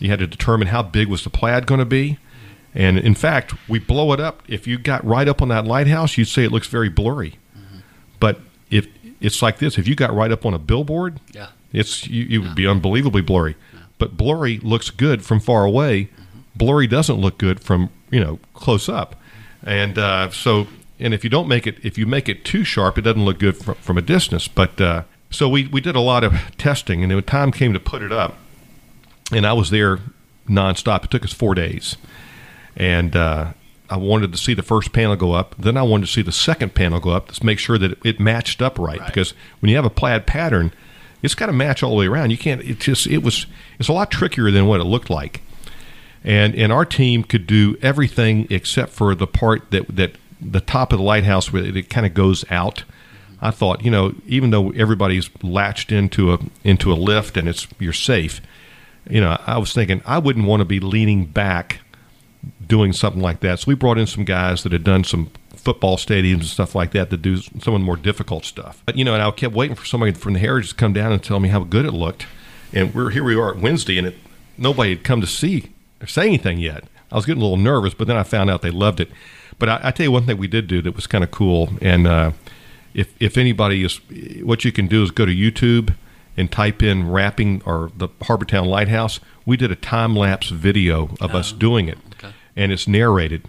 You 0.00 0.10
had 0.10 0.18
to 0.18 0.26
determine 0.26 0.68
how 0.68 0.82
big 0.82 1.08
was 1.08 1.24
the 1.24 1.30
plaid 1.30 1.66
going 1.66 1.78
to 1.80 1.84
be. 1.86 2.18
And 2.74 2.98
in 2.98 3.14
fact, 3.14 3.54
we 3.68 3.78
blow 3.78 4.12
it 4.12 4.20
up. 4.20 4.42
If 4.48 4.66
you 4.66 4.78
got 4.78 5.04
right 5.04 5.28
up 5.28 5.40
on 5.42 5.48
that 5.48 5.66
lighthouse, 5.66 6.16
you'd 6.18 6.26
say 6.26 6.44
it 6.44 6.52
looks 6.52 6.66
very 6.68 6.88
blurry. 6.88 7.38
Mm-hmm. 7.56 7.78
But 8.20 8.40
if 8.70 8.86
it's 9.20 9.40
like 9.42 9.58
this: 9.58 9.78
if 9.78 9.86
you 9.88 9.94
got 9.94 10.14
right 10.14 10.30
up 10.32 10.44
on 10.46 10.54
a 10.54 10.58
billboard, 10.58 11.20
Yeah. 11.32 11.48
it's 11.72 12.06
you, 12.06 12.24
you 12.24 12.42
would 12.42 12.54
be 12.54 12.66
unbelievably 12.66 13.22
blurry. 13.22 13.56
But 13.98 14.16
blurry 14.16 14.58
looks 14.58 14.90
good 14.90 15.24
from 15.24 15.38
far 15.40 15.64
away. 15.64 16.08
Blurry 16.56 16.86
doesn't 16.86 17.16
look 17.16 17.38
good 17.38 17.60
from 17.60 17.90
you 18.10 18.20
know 18.20 18.38
close 18.54 18.88
up. 18.88 19.16
And 19.64 19.98
uh, 19.98 20.30
so, 20.30 20.66
and 20.98 21.14
if 21.14 21.24
you 21.24 21.30
don't 21.30 21.48
make 21.48 21.66
it, 21.66 21.76
if 21.84 21.96
you 21.98 22.06
make 22.06 22.28
it 22.28 22.44
too 22.44 22.64
sharp, 22.64 22.98
it 22.98 23.02
doesn't 23.02 23.24
look 23.24 23.38
good 23.38 23.56
from, 23.56 23.74
from 23.76 23.98
a 23.98 24.02
distance. 24.02 24.48
But 24.48 24.80
uh, 24.80 25.02
so 25.30 25.48
we 25.48 25.66
we 25.68 25.80
did 25.80 25.96
a 25.96 26.00
lot 26.00 26.24
of 26.24 26.34
testing, 26.58 27.02
and 27.02 27.10
then 27.10 27.16
when 27.16 27.24
time 27.24 27.52
came 27.52 27.72
to 27.72 27.80
put 27.80 28.02
it 28.02 28.12
up, 28.12 28.36
and 29.32 29.46
I 29.46 29.52
was 29.52 29.70
there 29.70 30.00
nonstop. 30.48 31.04
It 31.04 31.10
took 31.10 31.24
us 31.24 31.32
four 31.32 31.54
days, 31.54 31.96
and 32.76 33.14
uh, 33.14 33.52
I 33.88 33.96
wanted 33.96 34.32
to 34.32 34.38
see 34.38 34.54
the 34.54 34.62
first 34.62 34.92
panel 34.92 35.16
go 35.16 35.32
up. 35.32 35.54
Then 35.58 35.76
I 35.76 35.82
wanted 35.82 36.06
to 36.06 36.12
see 36.12 36.22
the 36.22 36.32
second 36.32 36.74
panel 36.74 36.98
go 36.98 37.10
up 37.10 37.30
to 37.32 37.44
make 37.44 37.58
sure 37.58 37.78
that 37.78 37.92
it, 37.92 37.98
it 38.04 38.20
matched 38.20 38.62
up 38.62 38.78
right. 38.78 38.98
Right. 38.98 39.06
Because 39.06 39.34
when 39.60 39.70
you 39.70 39.76
have 39.76 39.84
a 39.84 39.90
plaid 39.90 40.26
pattern, 40.26 40.72
it's 41.22 41.34
got 41.34 41.46
to 41.46 41.52
match 41.52 41.82
all 41.82 41.90
the 41.90 41.96
way 41.96 42.06
around. 42.06 42.30
You 42.30 42.38
can't. 42.38 42.62
It 42.62 42.80
just 42.80 43.06
it 43.06 43.18
was 43.18 43.46
it's 43.78 43.88
a 43.88 43.92
lot 43.92 44.10
trickier 44.10 44.50
than 44.50 44.66
what 44.66 44.80
it 44.80 44.84
looked 44.84 45.10
like. 45.10 45.42
And 46.24 46.54
and 46.54 46.72
our 46.72 46.84
team 46.84 47.24
could 47.24 47.46
do 47.46 47.76
everything 47.82 48.46
except 48.50 48.92
for 48.92 49.14
the 49.14 49.26
part 49.26 49.70
that 49.70 49.96
that 49.96 50.12
the 50.40 50.60
top 50.60 50.92
of 50.92 50.98
the 50.98 51.04
lighthouse 51.04 51.52
where 51.52 51.64
it, 51.64 51.76
it 51.76 51.90
kind 51.90 52.06
of 52.06 52.14
goes 52.14 52.44
out. 52.50 52.84
I 53.40 53.50
thought, 53.50 53.84
you 53.84 53.90
know, 53.90 54.14
even 54.26 54.50
though 54.50 54.70
everybody's 54.70 55.28
latched 55.42 55.90
into 55.90 56.32
a 56.32 56.38
into 56.62 56.92
a 56.92 56.94
lift 56.94 57.36
and 57.36 57.48
it's 57.48 57.66
you're 57.78 57.92
safe, 57.92 58.40
you 59.08 59.20
know, 59.20 59.40
I 59.46 59.58
was 59.58 59.72
thinking 59.72 60.00
I 60.06 60.18
wouldn't 60.18 60.46
want 60.46 60.60
to 60.60 60.64
be 60.64 60.80
leaning 60.80 61.26
back 61.26 61.80
doing 62.64 62.92
something 62.92 63.22
like 63.22 63.40
that. 63.40 63.60
So 63.60 63.64
we 63.68 63.74
brought 63.74 63.98
in 63.98 64.06
some 64.06 64.24
guys 64.24 64.62
that 64.62 64.72
had 64.72 64.84
done 64.84 65.04
some 65.04 65.30
football 65.56 65.96
stadiums 65.96 66.34
and 66.34 66.44
stuff 66.44 66.74
like 66.74 66.92
that 66.92 67.10
to 67.10 67.16
do 67.16 67.36
some 67.36 67.74
of 67.74 67.80
the 67.80 67.84
more 67.84 67.96
difficult 67.96 68.44
stuff. 68.44 68.82
But 68.86 68.96
you 68.96 69.04
know, 69.04 69.14
and 69.14 69.22
I 69.22 69.30
kept 69.32 69.54
waiting 69.54 69.76
for 69.76 69.84
somebody 69.84 70.12
from 70.12 70.34
the 70.34 70.38
Heritage 70.38 70.70
to 70.70 70.76
come 70.76 70.92
down 70.92 71.12
and 71.12 71.22
tell 71.22 71.40
me 71.40 71.48
how 71.48 71.60
good 71.64 71.84
it 71.84 71.92
looked. 71.92 72.26
And 72.72 72.94
we're 72.94 73.10
here 73.10 73.24
we 73.24 73.36
are 73.36 73.54
at 73.54 73.58
Wednesday, 73.58 73.98
and 73.98 74.06
it, 74.06 74.16
nobody 74.56 74.90
had 74.90 75.04
come 75.04 75.20
to 75.20 75.26
see 75.26 75.71
say 76.06 76.26
anything 76.26 76.58
yet. 76.58 76.84
I 77.10 77.16
was 77.16 77.26
getting 77.26 77.42
a 77.42 77.44
little 77.44 77.58
nervous, 77.58 77.94
but 77.94 78.06
then 78.06 78.16
I 78.16 78.22
found 78.22 78.50
out 78.50 78.62
they 78.62 78.70
loved 78.70 79.00
it. 79.00 79.10
But 79.58 79.68
I, 79.68 79.80
I 79.84 79.90
tell 79.90 80.04
you 80.04 80.12
one 80.12 80.26
thing 80.26 80.38
we 80.38 80.48
did 80.48 80.66
do 80.66 80.82
that 80.82 80.94
was 80.94 81.06
kind 81.06 81.22
of 81.22 81.30
cool, 81.30 81.70
and 81.80 82.06
uh, 82.06 82.32
if 82.94 83.14
if 83.20 83.36
anybody 83.36 83.84
is, 83.84 84.00
what 84.42 84.64
you 84.64 84.72
can 84.72 84.86
do 84.86 85.02
is 85.02 85.10
go 85.10 85.26
to 85.26 85.32
YouTube 85.32 85.94
and 86.36 86.50
type 86.50 86.82
in 86.82 87.10
wrapping 87.10 87.62
or 87.66 87.90
the 87.96 88.08
Harbour 88.22 88.44
Town 88.44 88.66
Lighthouse. 88.66 89.20
We 89.44 89.56
did 89.56 89.70
a 89.70 89.76
time 89.76 90.16
lapse 90.16 90.48
video 90.48 91.10
of 91.20 91.34
us 91.34 91.52
doing 91.52 91.88
it, 91.88 91.98
okay. 92.14 92.32
and 92.56 92.72
it's 92.72 92.88
narrated. 92.88 93.48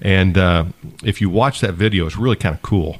And 0.00 0.38
uh, 0.38 0.66
if 1.02 1.20
you 1.20 1.28
watch 1.28 1.60
that 1.60 1.74
video, 1.74 2.06
it's 2.06 2.16
really 2.16 2.36
kind 2.36 2.54
of 2.54 2.62
cool. 2.62 2.98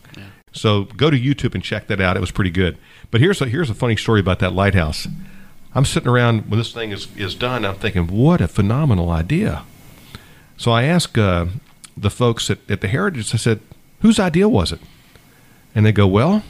So 0.52 0.84
go 0.84 1.10
to 1.10 1.18
YouTube 1.18 1.54
and 1.54 1.62
check 1.62 1.86
that 1.86 2.00
out. 2.00 2.16
It 2.16 2.20
was 2.20 2.30
pretty 2.30 2.50
good. 2.50 2.78
But 3.10 3.20
here's 3.20 3.40
a 3.40 3.46
here's 3.46 3.70
a 3.70 3.74
funny 3.74 3.96
story 3.96 4.20
about 4.20 4.38
that 4.40 4.52
lighthouse. 4.52 5.06
I'm 5.78 5.84
sitting 5.84 6.08
around 6.08 6.50
when 6.50 6.58
this 6.58 6.72
thing 6.72 6.90
is 6.90 7.06
is 7.16 7.36
done. 7.36 7.64
I'm 7.64 7.76
thinking, 7.76 8.08
what 8.08 8.40
a 8.40 8.48
phenomenal 8.48 9.10
idea. 9.10 9.62
So 10.56 10.72
I 10.72 10.82
asked 10.82 11.16
uh, 11.16 11.46
the 11.96 12.10
folks 12.10 12.50
at, 12.50 12.58
at 12.68 12.80
the 12.80 12.88
Heritage. 12.88 13.32
I 13.32 13.36
said, 13.36 13.60
whose 14.00 14.18
idea 14.18 14.48
was 14.48 14.72
it? 14.72 14.80
And 15.76 15.86
they 15.86 15.92
go, 15.92 16.08
well, 16.08 16.42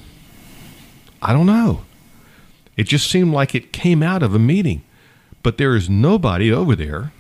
I 1.21 1.35
don't 1.35 1.45
know. 1.45 1.83
It 2.79 2.85
just 2.85 3.11
seemed 3.11 3.35
like 3.35 3.55
it 3.55 3.71
came 3.71 4.03
out 4.03 4.23
of 4.23 4.35
a 4.35 4.39
meeting, 4.39 4.83
but 5.43 5.59
there 5.59 5.77
is 5.77 5.91
nobody 5.91 6.51
over 6.51 6.75
there 6.75 7.13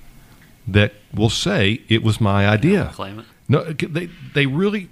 that 0.66 0.94
will 1.12 1.28
say 1.28 1.82
it 1.88 2.02
was 2.02 2.22
my 2.22 2.48
idea. 2.48 2.90
Claim 2.94 3.18
it. 3.18 3.26
No, 3.50 3.64
they 3.64 4.08
they 4.32 4.46
really, 4.46 4.88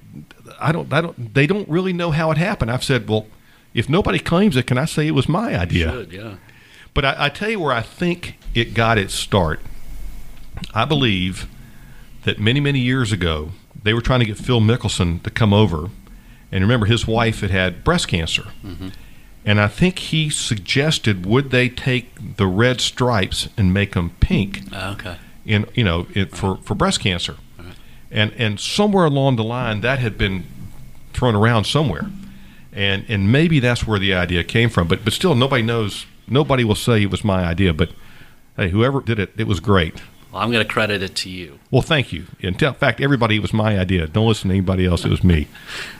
I 0.60 0.70
don't 0.70 0.92
I 0.92 1.00
don't 1.00 1.32
they 1.32 1.46
don't 1.46 1.66
really 1.66 1.94
know 1.94 2.10
how 2.10 2.30
it 2.30 2.36
happened. 2.36 2.70
I've 2.70 2.84
said, 2.84 3.08
well, 3.08 3.26
if 3.72 3.88
nobody 3.88 4.18
claims 4.18 4.54
it, 4.54 4.66
can 4.66 4.76
I 4.76 4.84
say 4.84 5.06
it 5.06 5.12
was 5.12 5.30
my 5.30 5.58
idea? 5.58 5.92
Should, 5.92 6.12
yeah. 6.12 6.36
But 6.96 7.04
I, 7.04 7.26
I 7.26 7.28
tell 7.28 7.50
you 7.50 7.60
where 7.60 7.74
I 7.74 7.82
think 7.82 8.38
it 8.54 8.72
got 8.72 8.96
its 8.96 9.12
start. 9.12 9.60
I 10.72 10.86
believe 10.86 11.46
that 12.24 12.40
many 12.40 12.58
many 12.58 12.78
years 12.80 13.12
ago 13.12 13.50
they 13.82 13.92
were 13.92 14.00
trying 14.00 14.20
to 14.20 14.26
get 14.26 14.38
Phil 14.38 14.62
Mickelson 14.62 15.22
to 15.22 15.30
come 15.30 15.52
over, 15.52 15.90
and 16.50 16.64
remember 16.64 16.86
his 16.86 17.06
wife 17.06 17.40
had 17.40 17.50
had 17.50 17.84
breast 17.84 18.08
cancer, 18.08 18.44
mm-hmm. 18.64 18.88
and 19.44 19.60
I 19.60 19.68
think 19.68 19.98
he 19.98 20.30
suggested 20.30 21.26
would 21.26 21.50
they 21.50 21.68
take 21.68 22.36
the 22.38 22.46
red 22.46 22.80
stripes 22.80 23.50
and 23.58 23.74
make 23.74 23.92
them 23.92 24.12
pink 24.20 24.62
Oh, 24.72 24.92
okay. 24.92 25.18
in 25.44 25.66
you 25.74 25.84
know 25.84 26.06
it, 26.14 26.34
for 26.34 26.52
uh-huh. 26.52 26.62
for 26.62 26.74
breast 26.74 27.00
cancer, 27.00 27.36
uh-huh. 27.58 27.72
and 28.10 28.32
and 28.38 28.58
somewhere 28.58 29.04
along 29.04 29.36
the 29.36 29.44
line 29.44 29.82
that 29.82 29.98
had 29.98 30.16
been 30.16 30.46
thrown 31.12 31.34
around 31.34 31.64
somewhere, 31.64 32.10
and 32.72 33.04
and 33.06 33.30
maybe 33.30 33.60
that's 33.60 33.86
where 33.86 33.98
the 33.98 34.14
idea 34.14 34.42
came 34.42 34.70
from. 34.70 34.88
But 34.88 35.04
but 35.04 35.12
still, 35.12 35.34
nobody 35.34 35.62
knows. 35.62 36.06
Nobody 36.28 36.64
will 36.64 36.74
say 36.74 37.02
it 37.02 37.10
was 37.10 37.24
my 37.24 37.44
idea. 37.44 37.72
But 37.72 37.90
hey, 38.56 38.70
whoever 38.70 39.00
did 39.00 39.18
it, 39.18 39.32
it 39.36 39.46
was 39.46 39.60
great. 39.60 40.02
Well, 40.32 40.42
I'm 40.42 40.50
going 40.52 40.66
to 40.66 40.70
credit 40.70 41.02
it 41.02 41.14
to 41.16 41.30
you. 41.30 41.60
Well, 41.70 41.80
thank 41.82 42.12
you. 42.12 42.26
In 42.40 42.54
fact, 42.54 43.00
everybody, 43.00 43.36
it 43.36 43.42
was 43.42 43.54
my 43.54 43.78
idea. 43.78 44.06
Don't 44.06 44.26
listen 44.28 44.50
to 44.50 44.54
anybody 44.56 44.84
else. 44.84 45.04
It 45.04 45.10
was 45.10 45.24
me. 45.24 45.46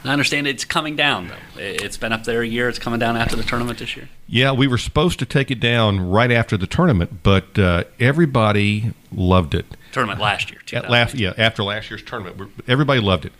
I 0.05 0.11
understand 0.11 0.47
it's 0.47 0.65
coming 0.65 0.95
down 0.97 1.29
though. 1.29 1.61
It- 1.63 1.81
It's 1.83 1.97
been 1.97 2.13
up 2.13 2.25
there 2.25 2.43
a 2.43 2.47
year. 2.47 2.69
It's 2.69 2.79
coming 2.79 2.99
down 2.99 3.17
after 3.17 3.35
the 3.37 3.45
tournament 3.45 3.79
this 3.79 3.97
year. 3.97 4.09
Yeah, 4.27 4.53
we 4.53 4.67
were 4.67 4.77
supposed 4.79 5.19
to 5.21 5.27
take 5.27 5.51
it 5.51 5.61
down 5.61 6.01
right 6.11 6.31
after 6.31 6.57
the 6.59 6.67
tournament, 6.67 7.23
but 7.23 7.59
uh, 7.59 7.85
everybody 8.01 8.93
loved 9.13 9.55
it. 9.55 9.65
Tournament 9.93 10.21
last 10.21 10.51
year. 10.51 10.61
At 10.73 10.91
last, 10.91 11.15
yeah, 11.15 11.33
after 11.39 11.63
last 11.63 11.89
year's 11.91 12.03
tournament, 12.03 12.51
everybody 12.69 13.01
loved 13.01 13.25
it. 13.25 13.33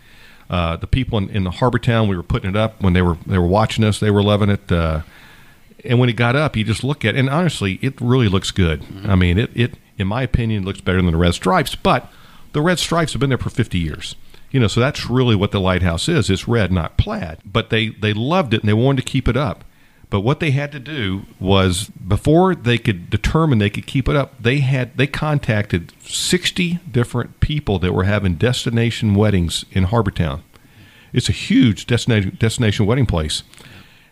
Uh, 0.49 0.77
the 0.77 0.87
people 0.87 1.19
in, 1.19 1.29
in 1.31 1.45
the 1.45 1.51
harbor 1.51 1.79
town, 1.79 2.09
we 2.09 2.17
were 2.17 2.23
putting 2.23 2.49
it 2.49 2.57
up 2.57 2.81
when 2.81 2.93
they 2.93 3.03
were 3.03 3.19
they 3.27 3.37
were 3.37 3.47
watching 3.49 3.85
us. 3.85 3.99
They 3.99 4.13
were 4.13 4.23
loving 4.23 4.49
it. 4.49 4.71
Uh, 4.71 5.01
and 5.85 5.99
when 5.99 6.09
it 6.09 6.15
got 6.15 6.37
up, 6.37 6.57
you 6.57 6.65
just 6.65 6.85
look 6.85 7.05
at 7.05 7.15
it, 7.15 7.19
and 7.19 7.31
honestly, 7.31 7.79
it 7.83 8.01
really 8.01 8.29
looks 8.29 8.51
good. 8.51 8.83
Mm-hmm. 8.83 9.11
I 9.11 9.15
mean, 9.15 9.39
it, 9.39 9.51
it 9.55 9.75
in 9.99 10.07
my 10.07 10.23
opinion 10.23 10.65
looks 10.65 10.81
better 10.81 11.01
than 11.01 11.11
the 11.11 11.17
red 11.17 11.35
stripes, 11.35 11.75
but 11.75 12.11
the 12.53 12.63
red 12.63 12.79
stripes 12.79 13.13
have 13.13 13.21
been 13.21 13.31
there 13.31 13.39
for 13.39 13.51
50 13.51 13.79
years. 13.79 14.17
You 14.51 14.61
know, 14.61 14.69
so 14.69 14.81
that's 14.81 15.11
really 15.11 15.35
what 15.35 15.51
the 15.51 15.61
lighthouse 15.61 16.09
is. 16.09 16.31
It's 16.31 16.49
red, 16.49 16.73
not 16.73 16.97
plaid. 16.97 17.39
But 17.45 17.71
they 17.71 17.89
they 17.89 18.13
loved 18.13 18.55
it 18.55 18.61
and 18.61 18.69
they 18.69 18.75
wanted 18.75 19.05
to 19.05 19.11
keep 19.11 19.29
it 19.29 19.37
up. 19.37 19.65
But 20.09 20.21
what 20.21 20.39
they 20.39 20.53
had 20.53 20.71
to 20.73 20.79
do 20.79 21.23
was 21.41 21.91
before 21.91 22.55
they 22.55 22.79
could 22.79 23.11
determine 23.11 23.59
they 23.59 23.71
could 23.71 23.87
keep 23.87 24.09
it 24.09 24.15
up, 24.15 24.41
they 24.41 24.61
had 24.61 24.97
they 24.97 25.09
contacted 25.09 25.93
60 26.03 26.79
different 26.91 27.41
people 27.41 27.79
that 27.81 27.93
were 27.93 28.05
having 28.05 28.37
destination 28.37 29.15
weddings 29.15 29.65
in 29.73 29.85
Harbour 29.85 30.13
Town. 30.13 30.45
It's 31.13 31.29
a 31.29 31.33
huge 31.33 31.87
destination 31.87 32.37
destination 32.39 32.87
wedding 32.87 33.07
place. 33.07 33.43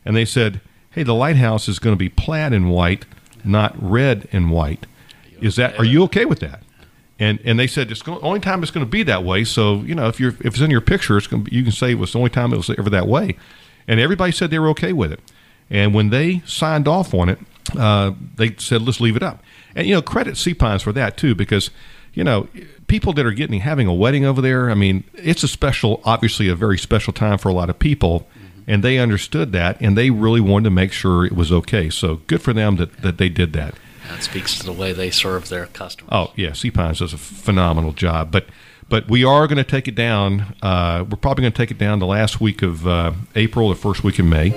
And 0.05 0.17
they 0.17 0.25
said, 0.25 0.61
"Hey, 0.95 1.03
the 1.03 1.15
lighthouse 1.15 1.69
is 1.69 1.79
going 1.79 1.95
to 1.95 1.99
be 1.99 2.09
plaid 2.09 2.53
and 2.53 2.71
white, 2.71 3.07
not 3.45 3.75
red 3.81 4.29
and 4.33 4.51
white. 4.51 4.87
Is 5.41 5.57
that 5.57 5.79
are 5.79 5.85
you 5.85 6.03
okay 6.05 6.25
with 6.25 6.41
that?" 6.41 6.63
And 7.19 7.39
and 7.45 7.59
they 7.59 7.67
said 7.67 7.91
it's 7.91 8.03
the 8.03 8.19
only 8.21 8.41
time 8.41 8.63
it's 8.63 8.73
going 8.73 8.85
to 8.85 8.91
be 8.91 9.03
that 9.05 9.25
way. 9.25 9.45
So 9.45 9.77
you 9.83 9.95
know 9.95 10.09
if 10.09 10.19
you're 10.19 10.35
if 10.41 10.47
it's 10.47 10.61
in 10.61 10.71
your 10.71 10.81
picture, 10.81 11.17
it's 11.17 11.27
going 11.27 11.45
to 11.45 11.51
be, 11.51 11.57
you 11.57 11.63
can 11.63 11.73
say 11.73 11.93
it 11.93 11.99
was 11.99 12.13
the 12.13 12.19
only 12.19 12.31
time 12.31 12.53
it 12.53 12.57
was 12.57 12.71
ever 12.71 12.91
that 12.91 13.07
way. 13.07 13.37
And 13.87 14.01
everybody 14.01 14.33
said 14.33 14.51
they 14.51 14.59
were 14.59 14.71
okay 14.71 14.93
with 14.93 15.13
it. 15.13 15.21
And 15.71 15.95
when 15.95 16.11
they 16.11 16.43
signed 16.47 16.89
off 16.89 17.15
on 17.15 17.29
it, 17.29 17.39
uh, 17.79 18.13
they 18.37 18.55
said 18.57 18.83
let's 18.83 19.01
leave 19.01 19.17
it 19.17 19.23
up. 19.23 19.43
And 19.75 19.87
you 19.87 19.95
know 19.95 20.03
credit 20.03 20.37
Sea 20.37 20.55
Pines 20.55 20.83
for 20.83 20.93
that 20.93 21.17
too 21.17 21.35
because 21.35 21.71
you 22.13 22.25
know 22.25 22.49
people 22.87 23.13
that 23.15 23.25
are 23.25 23.33
getting 23.33 23.61
having 23.61 23.87
a 23.87 23.95
wedding 23.95 24.25
over 24.25 24.41
there. 24.41 24.71
I 24.71 24.75
mean 24.75 25.05
it's 25.15 25.43
a 25.43 25.49
special, 25.49 26.01
obviously 26.05 26.49
a 26.49 26.57
very 26.57 26.79
special 26.79 27.13
time 27.13 27.39
for 27.39 27.49
a 27.49 27.53
lot 27.53 27.71
of 27.71 27.79
people. 27.79 28.27
And 28.67 28.83
they 28.83 28.99
understood 28.99 29.53
that, 29.53 29.81
and 29.81 29.97
they 29.97 30.11
really 30.11 30.41
wanted 30.41 30.65
to 30.65 30.71
make 30.71 30.93
sure 30.93 31.25
it 31.25 31.33
was 31.33 31.53
okay. 31.53 31.91
So 31.91 32.17
good 32.27 32.41
for 32.41 32.53
them 32.53 32.77
that, 32.77 32.97
that 33.03 33.19
they 33.19 33.29
did 33.29 33.53
that. 33.53 33.75
That 34.09 34.23
speaks 34.23 34.59
to 34.59 34.65
the 34.65 34.73
way 34.73 34.93
they 34.93 35.11
serve 35.11 35.49
their 35.49 35.67
customers. 35.67 36.11
Oh 36.13 36.33
yeah, 36.37 36.53
Sea 36.53 36.71
Pines 36.71 36.99
does 36.99 37.13
a 37.13 37.19
phenomenal 37.19 37.93
job. 37.93 38.31
But 38.31 38.47
but 38.89 39.09
we 39.09 39.25
are 39.25 39.47
going 39.47 39.57
to 39.57 39.65
take 39.65 39.89
it 39.89 39.95
down. 39.95 40.55
Uh, 40.63 41.05
we're 41.09 41.17
probably 41.17 41.43
going 41.43 41.53
to 41.53 41.57
take 41.57 41.71
it 41.71 41.79
down 41.79 41.99
the 42.01 42.07
last 42.07 42.41
week 42.41 42.63
of 42.63 42.87
uh, 42.87 43.13
April, 43.35 43.71
the 43.71 43.75
first 43.75 44.05
week 44.05 44.19
of 44.19 44.27
May. 44.27 44.51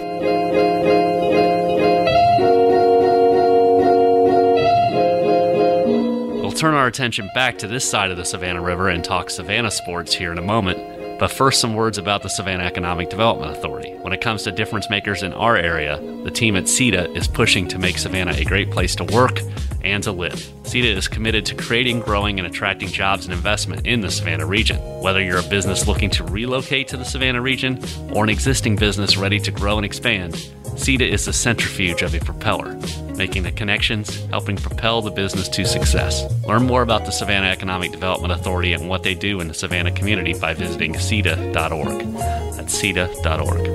We'll 6.41 6.51
turn 6.51 6.73
our 6.73 6.87
attention 6.87 7.29
back 7.33 7.57
to 7.59 7.67
this 7.67 7.89
side 7.89 8.11
of 8.11 8.17
the 8.17 8.25
Savannah 8.25 8.61
River 8.61 8.89
and 8.89 9.03
talk 9.03 9.29
Savannah 9.29 9.71
sports 9.71 10.13
here 10.13 10.31
in 10.31 10.37
a 10.37 10.41
moment. 10.41 10.96
But 11.19 11.31
first, 11.31 11.59
some 11.59 11.73
words 11.73 11.97
about 11.97 12.21
the 12.21 12.29
Savannah 12.29 12.63
Economic 12.63 13.09
Development 13.09 13.51
Authority. 13.51 13.91
When 14.01 14.13
it 14.13 14.21
comes 14.21 14.43
to 14.43 14.51
difference 14.51 14.87
makers 14.89 15.23
in 15.23 15.33
our 15.33 15.57
area, 15.57 15.99
the 16.23 16.29
team 16.29 16.55
at 16.55 16.65
SEDA 16.65 17.15
is 17.17 17.27
pushing 17.27 17.67
to 17.69 17.79
make 17.79 17.97
Savannah 17.97 18.35
a 18.35 18.43
great 18.43 18.69
place 18.69 18.95
to 18.97 19.03
work 19.03 19.41
and 19.83 20.03
to 20.03 20.11
live. 20.11 20.35
SEDA 20.63 20.95
is 20.95 21.07
committed 21.07 21.43
to 21.47 21.55
creating, 21.55 22.01
growing, 22.01 22.37
and 22.37 22.47
attracting 22.47 22.89
jobs 22.89 23.25
and 23.25 23.33
investment 23.33 23.87
in 23.87 24.01
the 24.01 24.11
Savannah 24.11 24.45
region. 24.45 24.77
Whether 25.01 25.23
you're 25.23 25.39
a 25.39 25.43
business 25.43 25.87
looking 25.87 26.11
to 26.11 26.23
relocate 26.23 26.87
to 26.89 26.97
the 26.97 27.05
Savannah 27.05 27.41
region 27.41 27.83
or 28.13 28.23
an 28.23 28.29
existing 28.29 28.75
business 28.75 29.17
ready 29.17 29.39
to 29.39 29.49
grow 29.49 29.77
and 29.77 29.85
expand, 29.85 30.33
SEDA 30.75 31.09
is 31.09 31.25
the 31.25 31.33
centrifuge 31.33 32.03
of 32.03 32.13
a 32.13 32.19
propeller, 32.19 32.77
making 33.17 33.43
the 33.43 33.51
connections, 33.51 34.15
helping 34.27 34.55
propel 34.55 35.01
the 35.01 35.11
business 35.11 35.49
to 35.49 35.65
success. 35.65 36.23
Learn 36.45 36.65
more 36.65 36.81
about 36.81 37.05
the 37.05 37.11
Savannah 37.11 37.47
Economic 37.47 37.91
Development 37.91 38.31
Authority 38.31 38.73
and 38.73 38.87
what 38.87 39.03
they 39.03 39.15
do 39.15 39.39
in 39.41 39.47
the 39.47 39.53
Savannah 39.53 39.91
community 39.91 40.33
by 40.33 40.53
visiting 40.53 40.93
SEDA.org. 40.93 42.13
That's 42.55 42.81
SEDA.org. 42.81 43.67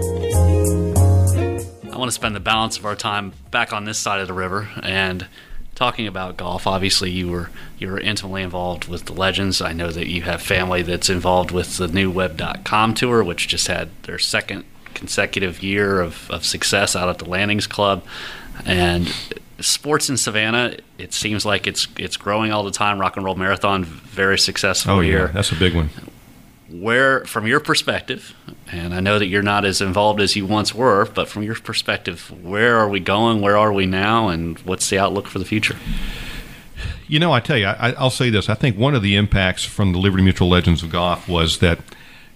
I 1.93 1.99
want 1.99 2.09
to 2.09 2.15
spend 2.15 2.35
the 2.35 2.41
balance 2.41 2.79
of 2.79 2.87
our 2.87 2.97
time 2.97 3.33
back 3.51 3.73
on 3.73 3.85
this 3.85 3.99
side 3.99 4.21
of 4.21 4.29
the 4.29 4.35
river 4.35 4.69
and 4.83 5.27
talking 5.75 6.07
about 6.07 6.37
golf. 6.37 6.67
Obviously, 6.67 7.11
you 7.11 7.29
were 7.29 7.51
you 7.79 7.89
were 7.89 8.01
intimately 8.01 8.43
involved 8.43 8.89
with 8.89 9.07
the 9.07 9.13
Legends. 9.13 9.61
I 9.61 9.73
know 9.73 9.91
that 9.91 10.09
you 10.09 10.23
have 10.23 10.41
family 10.43 10.83
that's 10.83 11.11
involved 11.11 11.51
with 11.51 11.77
the 11.77 11.89
new 11.89 12.11
Web.com 12.11 12.95
tour, 12.95 13.25
which 13.25 13.49
just 13.49 13.67
had 13.67 13.91
their 14.05 14.19
second 14.19 14.65
consecutive 14.95 15.63
year 15.63 16.01
of, 16.01 16.31
of 16.31 16.45
success 16.45 16.95
out 16.97 17.09
at 17.09 17.19
the 17.19 17.25
Landings 17.29 17.67
Club, 17.67 18.03
and 18.65 19.13
sports 19.61 20.09
in 20.09 20.17
Savannah. 20.17 20.77
It 20.99 21.13
seems 21.13 21.45
like 21.45 21.67
it's 21.67 21.87
it's 21.99 22.17
growing 22.17 22.53
all 22.53 22.63
the 22.65 22.71
time. 22.71 23.01
Rock 23.01 23.17
and 23.17 23.25
Roll 23.25 23.35
Marathon, 23.37 23.85
very 23.85 24.39
successful 24.39 24.93
Oh 24.95 25.01
yeah, 25.01 25.09
year 25.09 25.29
that's 25.29 25.53
a 25.53 25.57
big 25.57 25.75
one. 25.75 25.91
where 26.71 27.25
from 27.27 27.47
your 27.47 27.61
perspective 27.61 28.35
and 28.71 28.95
i 28.95 29.01
know 29.01 29.19
that 29.19 29.27
you're 29.27 29.43
not 29.43 29.65
as 29.67 29.83
involved 29.83 30.21
as 30.21 30.35
you 30.37 30.47
once 30.47 30.75
were 30.75 31.05
but 31.15 31.29
from 31.29 31.43
your 31.43 31.55
perspective 31.57 32.31
where 32.43 32.79
are 32.79 32.89
we 32.89 32.99
going 32.99 33.43
where 33.43 33.59
are 33.59 33.71
we 33.73 33.85
now 33.85 34.29
and 34.29 34.59
what's 34.61 34.89
the 34.89 34.99
outlook 34.99 35.27
for 35.27 35.39
the 35.39 35.45
future 35.45 35.77
You 37.09 37.19
know, 37.19 37.31
I 37.33 37.41
tell 37.41 37.59
you, 37.59 37.67
I, 37.67 37.93
I'll 37.99 38.09
say 38.11 38.31
this. 38.31 38.49
I 38.49 38.55
think 38.55 38.79
one 38.79 38.95
of 38.95 39.03
the 39.03 39.17
impacts 39.17 39.65
from 39.67 39.93
the 39.93 39.99
Liberty 39.99 40.23
Mutual 40.23 40.49
Legends 40.49 40.83
of 40.83 40.89
Golf 40.91 41.29
was 41.29 41.59
that, 41.59 41.79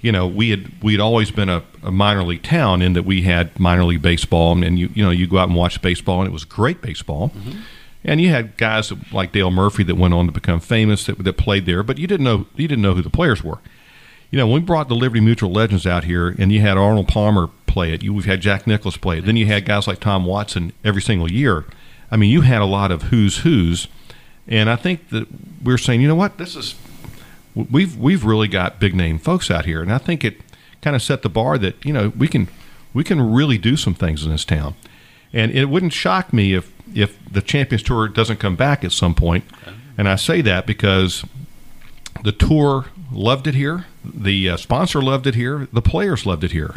you 0.07 0.13
know, 0.13 0.25
we 0.25 0.51
had 0.51 0.71
we 0.85 0.93
had 0.93 1.01
always 1.01 1.33
been 1.33 1.49
a, 1.49 1.65
a 1.83 1.91
minor 1.91 2.23
league 2.23 2.45
town 2.45 2.81
in 2.81 2.93
that 2.93 3.03
we 3.03 3.23
had 3.23 3.59
minor 3.59 3.83
league 3.83 4.03
baseball, 4.03 4.53
and, 4.53 4.63
and 4.63 4.79
you 4.79 4.89
you 4.95 5.03
know 5.03 5.11
you 5.11 5.27
go 5.27 5.39
out 5.39 5.49
and 5.49 5.57
watch 5.57 5.83
baseball, 5.83 6.21
and 6.21 6.29
it 6.29 6.33
was 6.33 6.45
great 6.45 6.81
baseball. 6.81 7.31
Mm-hmm. 7.31 7.59
And 8.05 8.21
you 8.21 8.29
had 8.29 8.57
guys 8.57 8.93
like 9.11 9.33
Dale 9.33 9.51
Murphy 9.51 9.83
that 9.83 9.97
went 9.97 10.15
on 10.15 10.27
to 10.27 10.33
become 10.33 10.61
famous 10.61 11.07
that, 11.07 11.19
that 11.25 11.37
played 11.37 11.67
there, 11.67 11.83
but 11.83 11.99
you 11.99 12.07
didn't 12.07 12.23
know 12.23 12.47
you 12.55 12.69
didn't 12.69 12.83
know 12.83 12.95
who 12.95 13.03
the 13.03 13.11
players 13.11 13.43
were. 13.43 13.59
You 14.31 14.39
know, 14.39 14.47
when 14.47 14.63
we 14.63 14.67
brought 14.67 14.89
the 14.89 14.95
Liberty 14.95 15.21
Mutual 15.21 15.51
Legends 15.51 15.89
out 15.89 16.05
here, 16.05 16.29
and 16.39 16.53
you 16.53 16.61
had 16.61 16.79
Arnold 16.79 17.09
Palmer 17.09 17.49
play 17.67 17.93
it, 17.93 18.05
you 18.05 18.15
we've 18.15 18.27
had 18.27 18.41
Jack 18.41 18.65
Nicklaus 18.65 18.97
play 18.97 19.19
it. 19.19 19.27
Then 19.27 19.35
you 19.35 19.47
had 19.47 19.65
guys 19.65 19.89
like 19.89 19.99
Tom 19.99 20.25
Watson 20.25 20.73
every 20.85 21.03
single 21.03 21.29
year. 21.29 21.65
I 22.13 22.17
mean, 22.17 22.31
you 22.31 22.43
had 22.43 22.63
a 22.63 22.65
lot 22.67 22.93
of 22.93 23.03
who's 23.11 23.39
who's, 23.39 23.89
and 24.47 24.71
I 24.71 24.77
think 24.77 25.09
that 25.09 25.27
we're 25.65 25.79
saying, 25.79 26.01
you 26.01 26.07
know 26.07 26.15
what, 26.15 26.39
this 26.39 26.55
is 26.55 26.77
we've 27.57 27.97
we've 27.97 28.25
really 28.25 28.49
got 28.49 28.79
big 28.79 28.95
name 28.95 29.19
folks 29.19 29.51
out 29.51 29.65
here, 29.65 29.83
and 29.83 29.93
I 29.93 29.99
think 29.99 30.25
it 30.25 30.41
kind 30.83 30.95
of 30.95 31.03
set 31.03 31.23
the 31.23 31.29
bar 31.29 31.59
that 31.59 31.83
you 31.85 31.93
know 31.93 32.13
we 32.17 32.29
can 32.29 32.49
we 32.93 33.03
can 33.03 33.33
really 33.33 33.59
do 33.59 33.77
some 33.77 33.95
things 33.95 34.25
in 34.25 34.31
this 34.31 34.45
town, 34.45 34.75
and 35.33 35.51
it 35.53 35.67
wouldn't 35.67 35.93
shock 35.93 36.33
me 36.33 36.55
if 36.55 36.73
if 36.95 37.19
the 37.31 37.43
Champions 37.43 37.83
Tour 37.83 38.09
doesn't 38.09 38.39
come 38.39 38.57
back 38.57 38.85
at 38.85 38.93
some 38.93 39.15
point, 39.15 39.45
and 39.99 40.09
I 40.09 40.17
say 40.17 40.43
that 40.43 40.67
because 40.67 41.25
the 42.23 42.33
tour 42.33 42.87
loved 43.11 43.47
it 43.47 43.55
here, 43.55 43.87
the 44.05 44.51
uh, 44.51 44.57
sponsor 44.57 45.03
loved 45.03 45.27
it 45.27 45.35
here, 45.35 45.69
the 45.73 45.83
players 45.83 46.27
loved 46.27 46.45
it 46.45 46.53
here. 46.53 46.77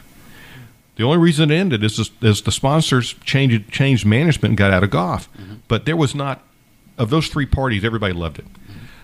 The 0.95 1.03
only 1.05 1.17
reason 1.17 1.49
it 1.49 1.55
ended 1.55 1.81
is, 1.83 1.97
is, 1.97 2.11
is 2.21 2.41
the 2.41 2.51
sponsors 2.51 3.13
changed 3.23 3.71
changed 3.71 4.05
management 4.05 4.51
and 4.51 4.57
got 4.57 4.71
out 4.71 4.83
of 4.83 4.89
golf, 4.89 5.29
but 5.67 5.85
there 5.85 5.97
was 5.97 6.15
not 6.15 6.41
of 6.97 7.09
those 7.09 7.27
three 7.29 7.45
parties, 7.45 7.85
everybody 7.85 8.13
loved 8.13 8.39
it. 8.39 8.45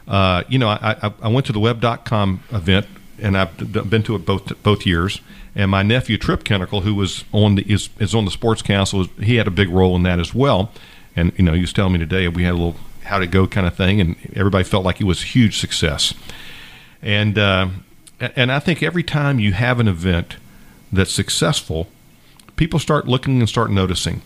Uh, 0.08 0.44
you 0.48 0.60
know, 0.60 0.70
I, 0.70 1.14
I, 1.22 1.28
went 1.28 1.48
to 1.48 1.54
the 1.54 1.60
web.com 1.60 2.44
event 2.52 2.86
and 3.20 3.36
I've 3.38 3.90
been 3.90 4.04
to 4.04 4.16
it 4.16 4.26
both 4.26 4.62
both 4.62 4.86
years. 4.86 5.20
And 5.56 5.72
my 5.72 5.84
nephew 5.84 6.18
Trip 6.18 6.44
Kennickell, 6.44 6.84
who 6.84 6.94
was 6.94 7.24
on 7.32 7.56
the 7.56 7.64
is, 7.72 7.90
is 8.00 8.14
on 8.14 8.26
the 8.26 8.32
sports 8.32 8.62
council, 8.62 9.06
he 9.20 9.38
had 9.38 9.48
a 9.48 9.52
big 9.52 9.70
role 9.70 9.96
in 9.96 10.04
that 10.04 10.20
as 10.20 10.34
well. 10.34 10.72
And 11.16 11.32
you 11.38 11.46
know, 11.46 11.54
he 11.54 11.62
was 11.62 11.74
telling 11.74 11.94
me 11.94 12.00
today 12.00 12.28
we 12.28 12.44
had 12.44 12.52
a 12.52 12.58
little 12.58 12.76
how 13.04 13.20
to 13.20 13.28
go 13.28 13.48
kind 13.48 13.66
of 13.66 13.76
thing, 13.76 14.02
and 14.02 14.16
everybody 14.36 14.64
felt 14.64 14.84
like 14.84 15.00
it 15.00 15.06
was 15.06 15.22
a 15.22 15.26
huge 15.26 15.60
success. 15.60 16.14
And 17.02 17.38
uh, 17.38 17.70
and 18.20 18.52
I 18.52 18.60
think 18.60 18.84
every 18.84 19.04
time 19.04 19.40
you 19.40 19.54
have 19.54 19.80
an 19.80 19.88
event 19.88 20.38
that's 20.92 21.12
successful, 21.12 21.88
people 22.56 22.80
start 22.80 23.08
looking 23.08 23.40
and 23.40 23.50
start 23.50 23.72
noticing. 23.72 24.22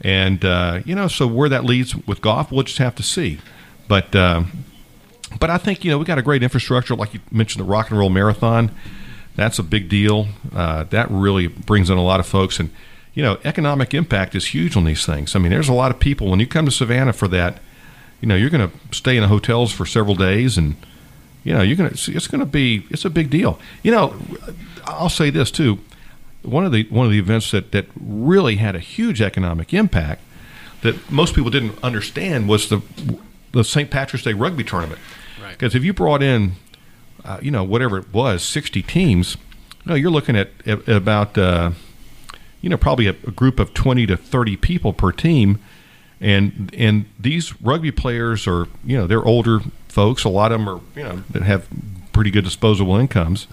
And 0.00 0.44
uh, 0.44 0.80
you 0.84 0.94
know, 0.94 1.08
so 1.08 1.26
where 1.26 1.48
that 1.48 1.64
leads 1.64 1.96
with 2.06 2.20
golf, 2.20 2.52
we'll 2.52 2.64
just 2.64 2.78
have 2.78 2.94
to 2.96 3.02
see. 3.02 3.38
But 3.88 4.14
uh, 4.14 4.44
but 5.38 5.50
I 5.50 5.58
think 5.58 5.84
you 5.84 5.90
know 5.90 5.98
we 5.98 6.04
got 6.04 6.18
a 6.18 6.22
great 6.22 6.42
infrastructure, 6.42 6.94
like 6.94 7.14
you 7.14 7.20
mentioned, 7.30 7.64
the 7.64 7.68
Rock 7.68 7.90
and 7.90 7.98
Roll 7.98 8.10
Marathon. 8.10 8.70
That's 9.34 9.58
a 9.58 9.62
big 9.62 9.88
deal. 9.88 10.28
Uh, 10.54 10.84
that 10.84 11.10
really 11.10 11.46
brings 11.46 11.90
in 11.90 11.98
a 11.98 12.02
lot 12.02 12.20
of 12.20 12.26
folks, 12.26 12.58
and 12.58 12.70
you 13.16 13.22
know, 13.22 13.38
economic 13.44 13.94
impact 13.94 14.34
is 14.34 14.48
huge 14.48 14.76
on 14.76 14.84
these 14.84 15.06
things. 15.06 15.34
I 15.34 15.38
mean, 15.38 15.50
there's 15.50 15.70
a 15.70 15.74
lot 15.74 15.90
of 15.90 15.98
people 15.98 16.28
when 16.30 16.38
you 16.38 16.46
come 16.46 16.66
to 16.66 16.70
Savannah 16.70 17.14
for 17.14 17.26
that. 17.28 17.60
You 18.20 18.28
know, 18.28 18.36
you're 18.36 18.50
going 18.50 18.70
to 18.70 18.94
stay 18.94 19.16
in 19.16 19.22
the 19.22 19.28
hotels 19.28 19.72
for 19.72 19.86
several 19.86 20.14
days, 20.14 20.58
and 20.58 20.76
you 21.42 21.54
know, 21.54 21.62
you're 21.62 21.76
going 21.76 21.90
to. 21.90 22.12
It's 22.14 22.28
going 22.28 22.40
to 22.40 22.46
be. 22.46 22.86
It's 22.90 23.04
a 23.04 23.10
big 23.10 23.30
deal. 23.30 23.58
You 23.82 23.92
know, 23.92 24.16
I'll 24.84 25.08
say 25.08 25.30
this 25.30 25.50
too. 25.50 25.78
One 26.42 26.66
of 26.66 26.72
the 26.72 26.84
one 26.90 27.06
of 27.06 27.12
the 27.12 27.18
events 27.18 27.50
that 27.52 27.72
that 27.72 27.86
really 27.98 28.56
had 28.56 28.76
a 28.76 28.80
huge 28.80 29.22
economic 29.22 29.72
impact 29.72 30.22
that 30.82 31.10
most 31.10 31.34
people 31.34 31.50
didn't 31.50 31.82
understand 31.82 32.48
was 32.48 32.68
the 32.68 32.82
the 33.52 33.64
St. 33.64 33.90
Patrick's 33.90 34.24
Day 34.24 34.34
rugby 34.34 34.62
tournament. 34.62 35.00
Because 35.56 35.74
if 35.74 35.82
you 35.84 35.92
brought 35.92 36.22
in, 36.22 36.52
uh, 37.24 37.38
you 37.40 37.50
know, 37.50 37.64
whatever 37.64 37.98
it 37.98 38.12
was, 38.12 38.42
60 38.42 38.82
teams, 38.82 39.36
you 39.84 39.90
know, 39.90 39.94
you're 39.94 40.10
looking 40.10 40.36
at, 40.36 40.50
at 40.66 40.88
about, 40.88 41.36
uh, 41.38 41.70
you 42.60 42.68
know, 42.68 42.76
probably 42.76 43.06
a, 43.06 43.16
a 43.26 43.30
group 43.30 43.58
of 43.58 43.72
20 43.74 44.06
to 44.06 44.16
30 44.16 44.56
people 44.56 44.92
per 44.92 45.12
team. 45.12 45.58
And 46.20 46.74
and 46.76 47.04
these 47.18 47.60
rugby 47.60 47.90
players 47.90 48.46
are, 48.46 48.68
you 48.84 48.96
know, 48.96 49.06
they're 49.06 49.24
older 49.24 49.60
folks. 49.88 50.24
A 50.24 50.30
lot 50.30 50.50
of 50.50 50.58
them 50.58 50.68
are, 50.68 50.80
you 50.94 51.02
know, 51.02 51.22
that 51.30 51.42
have 51.42 51.68
pretty 52.12 52.30
good 52.30 52.44
disposable 52.44 52.96
incomes. 52.96 53.46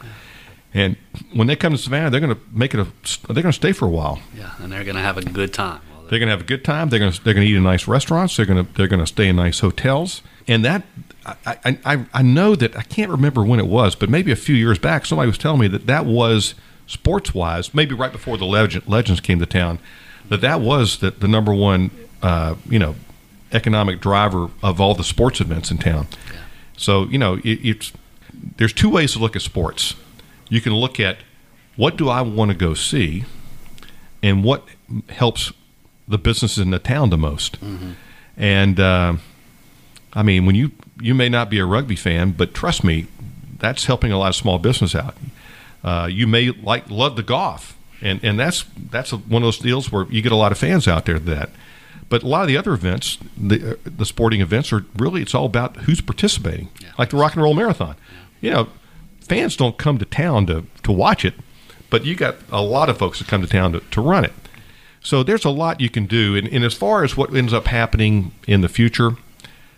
And 0.74 0.95
when 1.34 1.47
they 1.47 1.56
come 1.56 1.74
to 1.74 1.78
Savannah, 1.78 2.10
they're 2.10 2.22
going 2.22 2.34
to 2.34 2.41
make 2.51 2.74
it 2.74 2.80
a. 2.80 2.88
They're 3.32 3.43
going 3.43 3.51
to 3.51 3.54
stay 3.54 3.74
for 3.74 3.86
a 3.86 3.89
while. 3.89 4.20
yeah 4.36 4.54
and 4.60 4.72
they're 4.72 4.86
going 4.86 4.95
to 4.95 5.01
have 5.01 5.18
a 5.18 5.22
good 5.22 5.54
time 5.54 5.82
while 5.91 6.04
They're 6.10 6.20
going 6.20 6.28
to 6.28 6.32
have 6.32 6.41
a 6.41 6.45
good 6.45 6.64
time. 6.64 6.89
They're 6.89 6.99
going 6.99 7.12
to 7.12 7.24
they're 7.24 7.34
going 7.34 7.45
to 7.45 7.51
eat 7.51 7.58
in 7.58 7.64
nice 7.64 7.88
restaurants. 7.88 8.38
They're 8.38 8.45
going 8.45 8.66
to 8.66 8.74
they're 8.74 8.88
going 8.88 9.01
to 9.01 9.08
stay 9.08 9.28
in 9.28 9.36
nice 9.36 9.60
hotels. 9.60 10.22
And 10.47 10.64
that 10.64 10.84
I, 11.26 11.78
I 11.86 12.05
I 12.13 12.21
know 12.21 12.55
that 12.55 12.76
I 12.76 12.82
can't 12.82 13.09
remember 13.11 13.43
when 13.43 13.59
it 13.59 13.67
was, 13.67 13.95
but 13.95 14.09
maybe 14.09 14.32
a 14.32 14.36
few 14.36 14.55
years 14.55 14.78
back, 14.80 15.05
somebody 15.05 15.28
was 15.28 15.38
telling 15.38 15.61
me 15.61 15.67
that 15.69 15.88
that 15.88 16.05
was 16.05 16.53
sports 16.88 17.34
wise, 17.34 17.74
maybe 17.74 17.95
right 17.95 18.11
before 18.11 18.38
the 18.38 18.45
legend, 18.45 18.88
legends 18.88 19.21
came 19.21 19.39
to 19.39 19.45
town, 19.45 19.80
that 20.30 20.41
that 20.41 20.59
was 20.59 20.99
the, 20.99 21.11
the 21.11 21.28
number 21.28 21.53
one 21.53 21.91
uh, 22.21 22.55
you 22.69 22.80
know 22.80 22.95
economic 23.51 24.01
driver 24.01 24.49
of 24.61 24.82
all 24.82 24.95
the 24.95 25.03
sports 25.03 25.39
events 25.39 25.71
in 25.71 25.78
town. 25.78 26.07
So 26.76 27.05
you 27.05 27.17
know 27.17 27.36
it, 27.36 27.59
it's 27.63 27.93
there's 28.57 28.74
two 28.74 28.89
ways 28.89 29.13
to 29.13 29.19
look 29.19 29.36
at 29.36 29.41
sports. 29.41 29.95
You 30.49 30.59
can 30.59 30.74
look 30.74 30.99
at 30.99 31.17
what 31.76 31.95
do 31.95 32.09
I 32.09 32.21
want 32.21 32.51
to 32.51 32.57
go 32.57 32.74
see, 32.74 33.24
and 34.21 34.43
what 34.43 34.67
helps 35.09 35.53
the 36.07 36.17
businesses 36.17 36.59
in 36.59 36.71
the 36.71 36.80
town 36.80 37.09
the 37.09 37.17
most. 37.17 37.57
And 38.36 38.80
uh, 38.80 39.13
I 40.13 40.24
mean, 40.24 40.45
when 40.45 40.55
you 40.55 40.71
you 41.04 41.14
may 41.14 41.28
not 41.28 41.49
be 41.49 41.60
a 41.60 41.66
rugby 41.66 41.97
fan, 41.97 42.32
but 42.32 42.54
trust 42.54 42.84
me, 42.84 43.08
that's 43.60 43.86
helping 43.86 44.12
a 44.12 44.18
lot 44.18 44.30
of 44.30 44.36
small 44.36 44.58
business 44.58 44.95
out. 44.95 45.16
Uh, 45.84 46.08
you 46.10 46.26
may 46.26 46.51
like 46.51 46.89
love 46.89 47.18
the 47.18 47.24
golf, 47.24 47.78
and 48.01 48.24
and 48.24 48.39
that's 48.39 48.64
that's 48.89 49.12
a, 49.12 49.18
one 49.18 49.43
of 49.43 49.47
those 49.47 49.58
deals 49.58 49.91
where 49.91 50.06
you 50.10 50.22
get 50.22 50.32
a 50.32 50.38
lot 50.38 50.54
of 50.54 50.58
fans 50.58 50.88
out 50.88 51.06
there. 51.06 51.20
That, 51.20 51.49
but 52.08 52.24
a 52.24 52.28
lot 52.28 52.43
of 52.43 52.47
the 52.47 52.56
other 52.56 52.74
events, 52.74 53.18
the 53.38 53.74
uh, 53.74 53.76
the 53.84 54.06
sporting 54.06 54.39
events, 54.39 54.72
are 54.72 54.86
really 54.97 55.22
it's 55.22 55.36
all 55.36 55.45
about 55.45 55.76
who's 55.78 55.99
participating. 55.99 56.70
Like 56.97 57.10
the 57.10 57.18
Rock 57.18 57.34
and 57.34 57.43
Roll 57.43 57.54
Marathon, 57.54 57.97
you 58.39 58.49
know, 58.49 58.70
fans 59.20 59.58
don't 59.58 59.78
come 59.78 59.97
to 59.97 60.06
town 60.06 60.45
to 60.47 60.66
to 60.84 60.91
watch 60.93 61.26
it, 61.26 61.34
but 61.89 62.06
you 62.06 62.16
got 62.16 62.38
a 62.49 62.62
lot 62.62 62.89
of 62.89 62.97
folks 62.97 63.20
that 63.20 63.28
come 63.28 63.41
to 63.41 63.47
town 63.47 63.74
to, 63.74 63.82
to 63.82 64.01
run 64.01 64.24
it. 64.24 64.34
So 65.01 65.22
there's 65.22 65.43
a 65.43 65.49
lot 65.49 65.82
you 65.82 65.89
can 65.89 66.06
do. 66.06 66.38
And, 66.38 66.47
and 66.47 66.64
as 66.64 66.74
far 66.74 67.04
as 67.04 67.18
what 67.18 67.36
ends 67.36 67.51
up 67.51 67.68
happening 67.68 68.32
in 68.47 68.62
the 68.62 68.70
future, 68.70 69.18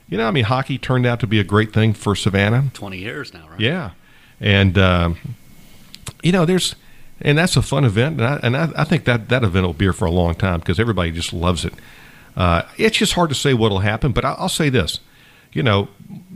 you 0.08 0.18
know, 0.18 0.28
I 0.28 0.32
mean, 0.32 0.44
hockey 0.46 0.78
turned 0.78 1.06
out 1.06 1.20
to 1.22 1.28
be 1.28 1.40
a 1.40 1.44
great 1.44 1.74
thing 1.74 1.94
for 1.94 2.16
Savannah. 2.16 2.66
20 2.74 2.98
years 2.98 3.34
now 3.34 3.48
right 3.50 3.60
Yeah. 3.60 3.92
And, 4.40 4.78
um, 4.78 5.18
you 6.22 6.32
know, 6.32 6.46
there's, 6.46 6.76
and 7.22 7.38
that's 7.38 7.56
a 7.56 7.62
fun 7.62 7.86
event. 7.86 8.20
And 8.20 8.28
I, 8.28 8.40
and 8.44 8.58
I, 8.58 8.82
I 8.82 8.84
think 8.84 9.06
that 9.06 9.30
that 9.30 9.44
event 9.44 9.66
will 9.66 9.74
be 9.74 9.86
here 9.86 9.94
for 9.94 10.06
a 10.06 10.12
long 10.12 10.36
time 10.36 10.60
because 10.60 10.80
everybody 10.80 11.12
just 11.12 11.34
loves 11.34 11.66
it. 11.66 11.74
Uh, 12.36 12.64
it's 12.78 12.98
just 12.98 13.14
hard 13.14 13.30
to 13.30 13.36
say 13.36 13.54
what 13.54 13.72
will 13.72 13.80
happen, 13.80 14.12
but 14.12 14.26
I, 14.26 14.34
I'll 14.34 14.50
say 14.50 14.70
this. 14.70 15.00
You 15.54 15.64
know, 15.64 15.88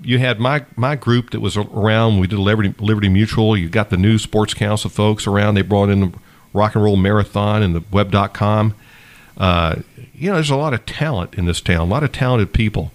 you 0.01 0.17
had 0.17 0.39
my, 0.39 0.65
my 0.77 0.95
group 0.95 1.31
that 1.31 1.41
was 1.41 1.57
around. 1.57 2.19
We 2.19 2.27
did 2.27 2.39
Liberty, 2.39 2.73
Liberty 2.79 3.09
Mutual. 3.09 3.57
You 3.57 3.67
got 3.67 3.89
the 3.89 3.97
new 3.97 4.17
Sports 4.17 4.53
Council 4.53 4.89
folks 4.89 5.27
around. 5.27 5.55
They 5.55 5.61
brought 5.61 5.89
in 5.89 5.99
the 5.99 6.13
Rock 6.53 6.75
and 6.75 6.83
Roll 6.83 6.95
Marathon 6.95 7.61
and 7.61 7.75
the 7.75 7.83
Web.com. 7.91 8.75
Uh, 9.37 9.75
you 10.13 10.29
know, 10.29 10.35
there's 10.35 10.49
a 10.49 10.55
lot 10.55 10.73
of 10.73 10.85
talent 10.85 11.35
in 11.35 11.45
this 11.45 11.61
town, 11.61 11.81
a 11.81 11.85
lot 11.85 12.03
of 12.03 12.11
talented 12.11 12.53
people. 12.53 12.91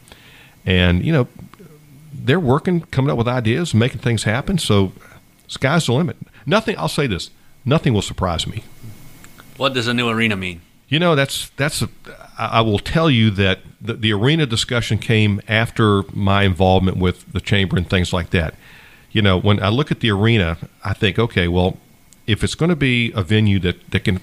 And, 0.66 1.04
you 1.04 1.12
know, 1.12 1.28
they're 2.12 2.40
working, 2.40 2.82
coming 2.82 3.10
up 3.10 3.18
with 3.18 3.28
ideas, 3.28 3.74
making 3.74 4.00
things 4.00 4.24
happen. 4.24 4.58
So, 4.58 4.92
sky's 5.46 5.86
the 5.86 5.92
limit. 5.92 6.16
Nothing. 6.46 6.76
I'll 6.78 6.88
say 6.88 7.06
this: 7.06 7.30
nothing 7.64 7.92
will 7.94 8.02
surprise 8.02 8.46
me. 8.46 8.64
what 9.56 9.74
does 9.74 9.86
a 9.86 9.94
new 9.94 10.08
arena 10.08 10.36
mean 10.36 10.60
You 10.88 10.98
know, 10.98 11.14
that's 11.14 11.50
that's. 11.50 11.82
A, 11.82 11.88
I 12.36 12.62
will 12.62 12.80
tell 12.80 13.08
you 13.10 13.30
that 13.30 13.60
the, 13.80 13.94
the 13.94 14.12
arena 14.12 14.44
discussion 14.46 14.98
came 14.98 15.40
after 15.46 16.02
my 16.12 16.42
involvement 16.42 16.96
with 16.96 17.30
the 17.32 17.40
chamber 17.40 17.76
and 17.76 17.88
things 17.88 18.12
like 18.12 18.30
that. 18.30 18.54
You 19.12 19.22
know, 19.22 19.38
when 19.38 19.62
I 19.62 19.68
look 19.68 19.92
at 19.92 20.00
the 20.00 20.10
arena, 20.10 20.58
I 20.84 20.94
think, 20.94 21.16
okay, 21.18 21.46
well, 21.46 21.78
if 22.26 22.42
it's 22.42 22.56
going 22.56 22.70
to 22.70 22.76
be 22.76 23.12
a 23.12 23.22
venue 23.22 23.60
that 23.60 23.90
that 23.90 24.00
can 24.00 24.20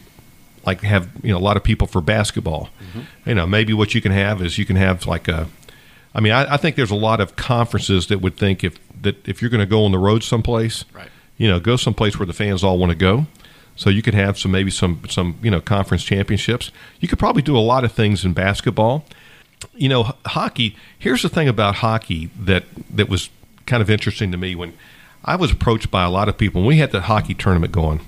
like 0.66 0.82
have 0.82 1.10
you 1.24 1.32
know 1.32 1.38
a 1.38 1.46
lot 1.50 1.58
of 1.58 1.64
people 1.64 1.88
for 1.88 2.02
basketball. 2.02 2.70
Mm-hmm. 2.80 3.30
You 3.30 3.36
know, 3.36 3.48
maybe 3.48 3.74
what 3.74 3.96
you 3.96 4.02
can 4.02 4.12
have 4.12 4.42
is 4.42 4.58
you 4.58 4.66
can 4.66 4.76
have 4.76 5.06
like 5.08 5.28
a. 5.28 5.48
I 6.14 6.20
mean, 6.20 6.34
I, 6.34 6.54
I 6.54 6.58
think 6.58 6.76
there's 6.76 6.92
a 6.92 6.96
lot 6.96 7.20
of 7.22 7.36
conferences 7.36 8.08
that 8.08 8.20
would 8.22 8.36
think 8.38 8.64
if 8.64 8.78
that 9.02 9.28
if 9.28 9.42
you're 9.42 9.50
going 9.52 9.62
to 9.62 9.66
go 9.70 9.86
on 9.86 9.92
the 9.92 9.98
road 10.00 10.24
someplace, 10.24 10.86
Right. 10.94 11.10
you 11.38 11.48
know, 11.48 11.60
go 11.60 11.76
someplace 11.78 12.20
where 12.20 12.26
the 12.26 12.34
fans 12.34 12.64
all 12.64 12.78
want 12.78 12.92
to 12.92 12.96
go. 12.98 13.26
So 13.76 13.90
you 13.90 14.02
could 14.02 14.14
have 14.14 14.38
some 14.38 14.52
maybe 14.52 14.70
some 14.72 15.02
some 15.10 15.38
you 15.42 15.50
know 15.50 15.62
conference 15.62 16.04
championships. 16.04 16.72
You 17.00 17.08
could 17.08 17.18
probably 17.20 17.42
do 17.42 17.58
a 17.58 17.60
lot 17.60 17.84
of 17.84 17.92
things 17.94 18.26
in 18.26 18.34
basketball. 18.34 19.06
You 19.74 19.90
know, 19.90 20.06
h- 20.08 20.12
hockey. 20.28 20.76
Here's 21.00 21.22
the 21.22 21.30
thing 21.30 21.48
about 21.48 21.76
hockey 21.76 22.30
that 22.40 22.66
that 22.94 23.08
was 23.10 23.30
kind 23.66 23.82
of 23.82 23.90
interesting 23.90 24.32
to 24.32 24.38
me 24.38 24.56
when 24.56 24.74
I 25.24 25.36
was 25.38 25.52
approached 25.52 25.90
by 25.90 26.04
a 26.04 26.10
lot 26.10 26.28
of 26.28 26.38
people. 26.38 26.62
When 26.62 26.68
we 26.68 26.78
had 26.78 26.92
the 26.92 27.02
hockey 27.02 27.34
tournament 27.34 27.72
going, 27.72 28.02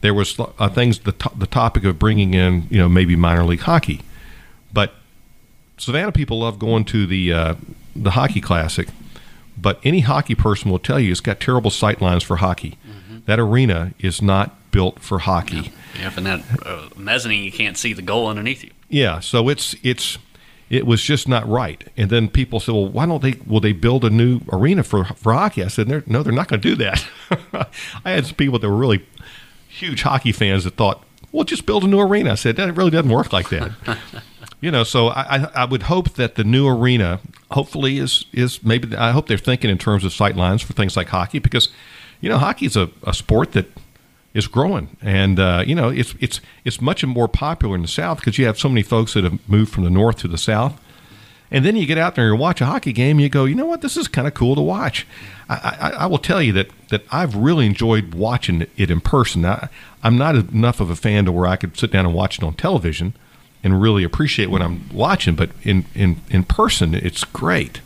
there 0.00 0.12
was 0.14 0.38
uh, 0.40 0.68
things 0.68 0.98
the 1.00 1.12
to- 1.12 1.30
the 1.36 1.46
topic 1.46 1.84
of 1.84 1.98
bringing 1.98 2.34
in 2.34 2.66
you 2.68 2.78
know 2.78 2.88
maybe 2.88 3.14
minor 3.16 3.44
league 3.44 3.60
hockey, 3.60 4.00
Savannah 5.78 6.12
people 6.12 6.40
love 6.40 6.58
going 6.58 6.84
to 6.86 7.06
the 7.06 7.32
uh, 7.32 7.54
the 7.96 8.10
hockey 8.12 8.40
classic. 8.40 8.88
But 9.60 9.80
any 9.82 10.00
hockey 10.00 10.36
person 10.36 10.70
will 10.70 10.78
tell 10.78 11.00
you 11.00 11.10
it's 11.10 11.20
got 11.20 11.40
terrible 11.40 11.70
sight 11.70 12.00
lines 12.00 12.22
for 12.22 12.36
hockey. 12.36 12.78
That 13.26 13.38
arena 13.40 13.92
is 13.98 14.22
not 14.22 14.70
built 14.70 15.00
for 15.00 15.18
hockey. 15.18 15.72
Yeah, 15.98 16.12
and 16.16 16.24
that 16.26 16.42
uh, 16.64 16.88
mezzanine, 16.96 17.42
you 17.44 17.50
can't 17.52 17.76
see 17.76 17.92
the 17.92 18.00
goal 18.02 18.28
underneath 18.28 18.62
you. 18.64 18.70
Yeah, 18.88 19.18
so 19.20 19.48
it's 19.48 19.74
it's 19.82 20.16
it 20.70 20.86
was 20.86 21.02
just 21.02 21.26
not 21.28 21.46
right. 21.48 21.86
And 21.96 22.08
then 22.08 22.28
people 22.28 22.60
said, 22.60 22.72
"Well, 22.74 22.88
why 22.88 23.04
don't 23.06 23.20
they? 23.22 23.34
Will 23.46 23.60
they 23.60 23.72
build 23.72 24.04
a 24.04 24.10
new 24.10 24.40
arena 24.52 24.82
for 24.84 25.04
for 25.04 25.32
hockey?" 25.32 25.64
I 25.64 25.68
said, 25.68 25.88
"They're- 25.88 26.04
"No, 26.06 26.22
they're 26.22 26.32
not 26.32 26.46
going 26.48 26.60
to 26.60 26.68
do 26.68 26.76
that." 26.76 27.04
I 28.04 28.10
had 28.12 28.26
some 28.26 28.36
people 28.36 28.58
that 28.60 28.68
were 28.68 28.76
really 28.76 29.04
huge 29.68 30.02
hockey 30.02 30.32
fans 30.32 30.64
that 30.64 30.76
thought, 30.76 31.04
"Well, 31.32 31.44
just 31.44 31.66
build 31.66 31.82
a 31.84 31.88
new 31.88 31.98
arena." 32.00 32.32
I 32.32 32.36
said, 32.36 32.56
"That 32.56 32.72
really 32.76 32.90
doesn't 32.90 33.10
work 33.10 33.32
like 33.32 33.48
that." 33.50 33.72
you 34.60 34.70
know, 34.70 34.82
so 34.82 35.08
I, 35.08 35.48
I 35.54 35.64
would 35.64 35.84
hope 35.84 36.14
that 36.14 36.34
the 36.34 36.44
new 36.44 36.66
arena, 36.66 37.20
hopefully, 37.52 37.98
is 37.98 38.24
is 38.32 38.62
maybe 38.64 38.96
I 38.96 39.12
hope 39.12 39.28
they're 39.28 39.38
thinking 39.38 39.70
in 39.70 39.78
terms 39.78 40.04
of 40.04 40.12
sight 40.12 40.36
lines 40.36 40.62
for 40.62 40.72
things 40.72 40.96
like 40.96 41.08
hockey 41.08 41.38
because, 41.38 41.68
you 42.20 42.28
know, 42.28 42.38
hockey 42.38 42.66
is 42.66 42.76
a, 42.76 42.90
a 43.04 43.14
sport 43.14 43.52
that 43.52 43.66
is 44.34 44.48
growing, 44.48 44.96
and 45.00 45.38
uh, 45.38 45.62
you 45.64 45.74
know 45.74 45.90
it's 45.90 46.14
it's 46.18 46.40
it's 46.64 46.80
much 46.80 47.04
more 47.04 47.28
popular 47.28 47.76
in 47.76 47.82
the 47.82 47.88
South 47.88 48.18
because 48.18 48.36
you 48.36 48.46
have 48.46 48.58
so 48.58 48.68
many 48.68 48.82
folks 48.82 49.14
that 49.14 49.22
have 49.24 49.48
moved 49.48 49.72
from 49.72 49.84
the 49.84 49.90
North 49.90 50.18
to 50.18 50.28
the 50.28 50.38
South, 50.38 50.80
and 51.52 51.64
then 51.64 51.76
you 51.76 51.86
get 51.86 51.96
out 51.96 52.16
there 52.16 52.26
and 52.26 52.36
you 52.36 52.40
watch 52.40 52.60
a 52.60 52.66
hockey 52.66 52.92
game, 52.92 53.18
and 53.18 53.22
you 53.22 53.28
go, 53.28 53.44
you 53.44 53.54
know 53.54 53.66
what, 53.66 53.80
this 53.80 53.96
is 53.96 54.08
kind 54.08 54.26
of 54.26 54.34
cool 54.34 54.56
to 54.56 54.60
watch. 54.60 55.06
I, 55.48 55.76
I, 55.80 55.90
I 55.90 56.06
will 56.06 56.18
tell 56.18 56.42
you 56.42 56.52
that 56.54 56.70
that 56.88 57.04
I've 57.12 57.36
really 57.36 57.64
enjoyed 57.64 58.12
watching 58.12 58.66
it 58.76 58.90
in 58.90 59.00
person. 59.00 59.44
I, 59.44 59.68
I'm 60.02 60.18
not 60.18 60.34
enough 60.34 60.80
of 60.80 60.90
a 60.90 60.96
fan 60.96 61.26
to 61.26 61.32
where 61.32 61.46
I 61.46 61.54
could 61.54 61.76
sit 61.76 61.92
down 61.92 62.06
and 62.06 62.14
watch 62.14 62.38
it 62.38 62.44
on 62.44 62.54
television 62.54 63.14
and 63.72 63.80
really 63.82 64.04
appreciate 64.04 64.50
what 64.50 64.62
I'm 64.62 64.88
watching, 64.92 65.34
but 65.34 65.50
in 65.62 65.84
in 65.94 66.20
in 66.30 66.44
person, 66.44 66.94
it's 66.94 67.24
great. 67.24 67.80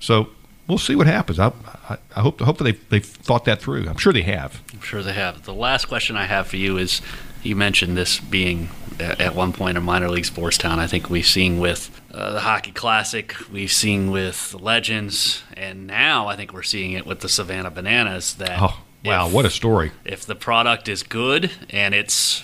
So. 0.00 0.28
We'll 0.68 0.78
see 0.78 0.96
what 0.96 1.06
happens. 1.06 1.38
I, 1.38 1.52
I, 1.88 1.96
I 2.16 2.20
hope 2.22 2.40
hopefully 2.40 2.72
they've, 2.72 2.88
they've 2.88 3.04
thought 3.06 3.44
that 3.44 3.60
through. 3.60 3.88
I'm 3.88 3.98
sure 3.98 4.12
they 4.12 4.22
have. 4.22 4.60
I'm 4.74 4.80
sure 4.80 5.00
they 5.00 5.12
have. 5.12 5.44
The 5.44 5.54
last 5.54 5.84
question 5.84 6.16
I 6.16 6.24
have 6.24 6.48
for 6.48 6.56
you 6.56 6.76
is 6.76 7.00
you 7.44 7.54
mentioned 7.54 7.96
this 7.96 8.18
being 8.18 8.70
at 8.98 9.36
one 9.36 9.52
point 9.52 9.78
a 9.78 9.80
minor 9.80 10.08
league 10.10 10.24
sports 10.24 10.58
town. 10.58 10.80
I 10.80 10.88
think 10.88 11.08
we've 11.08 11.24
seen 11.24 11.60
with 11.60 11.88
uh, 12.12 12.32
the 12.32 12.40
Hockey 12.40 12.72
Classic, 12.72 13.32
we've 13.52 13.70
seen 13.70 14.10
with 14.10 14.50
the 14.50 14.58
Legends, 14.58 15.44
and 15.56 15.86
now 15.86 16.26
I 16.26 16.34
think 16.34 16.52
we're 16.52 16.64
seeing 16.64 16.90
it 16.94 17.06
with 17.06 17.20
the 17.20 17.28
Savannah 17.28 17.70
Bananas. 17.70 18.34
That 18.34 18.58
Oh, 18.60 18.80
wow, 19.04 19.28
if- 19.28 19.32
what 19.32 19.44
a 19.44 19.50
story. 19.50 19.92
if 20.04 20.26
the 20.26 20.34
product 20.34 20.88
is 20.88 21.04
good 21.04 21.52
and 21.70 21.94
it's 21.94 22.42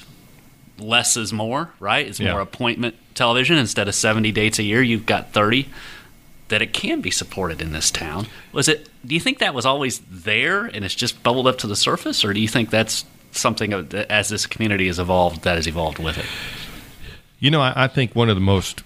less 0.82 1.16
is 1.16 1.32
more, 1.32 1.70
right? 1.80 2.06
It's 2.06 2.20
Yeah. 2.20 2.32
more 2.32 2.40
appointment 2.40 2.96
television 3.14 3.56
instead 3.58 3.88
of 3.88 3.94
70 3.94 4.32
dates 4.32 4.58
a 4.58 4.62
year, 4.62 4.82
you've 4.82 5.06
got 5.06 5.32
30 5.32 5.68
that 6.48 6.60
it 6.62 6.72
can 6.72 7.00
be 7.00 7.10
supported 7.10 7.60
in 7.62 7.72
this 7.72 7.90
town. 7.90 8.26
Was 8.52 8.68
it 8.68 8.88
do 9.06 9.14
you 9.14 9.20
think 9.20 9.38
that 9.38 9.54
was 9.54 9.66
always 9.66 10.00
there 10.10 10.66
and 10.66 10.84
it's 10.84 10.94
just 10.94 11.22
bubbled 11.22 11.46
up 11.46 11.58
to 11.58 11.66
the 11.66 11.74
surface 11.76 12.24
or 12.24 12.32
do 12.32 12.40
you 12.40 12.48
think 12.48 12.70
that's 12.70 13.04
something 13.32 13.72
as 14.10 14.28
this 14.28 14.46
community 14.46 14.86
has 14.86 14.98
evolved 14.98 15.42
that 15.42 15.56
has 15.56 15.66
evolved 15.66 15.98
with 15.98 16.18
it? 16.18 16.26
You 17.40 17.50
know, 17.50 17.60
I, 17.60 17.84
I 17.84 17.88
think 17.88 18.14
one 18.14 18.28
of 18.28 18.36
the 18.36 18.40
most 18.42 18.82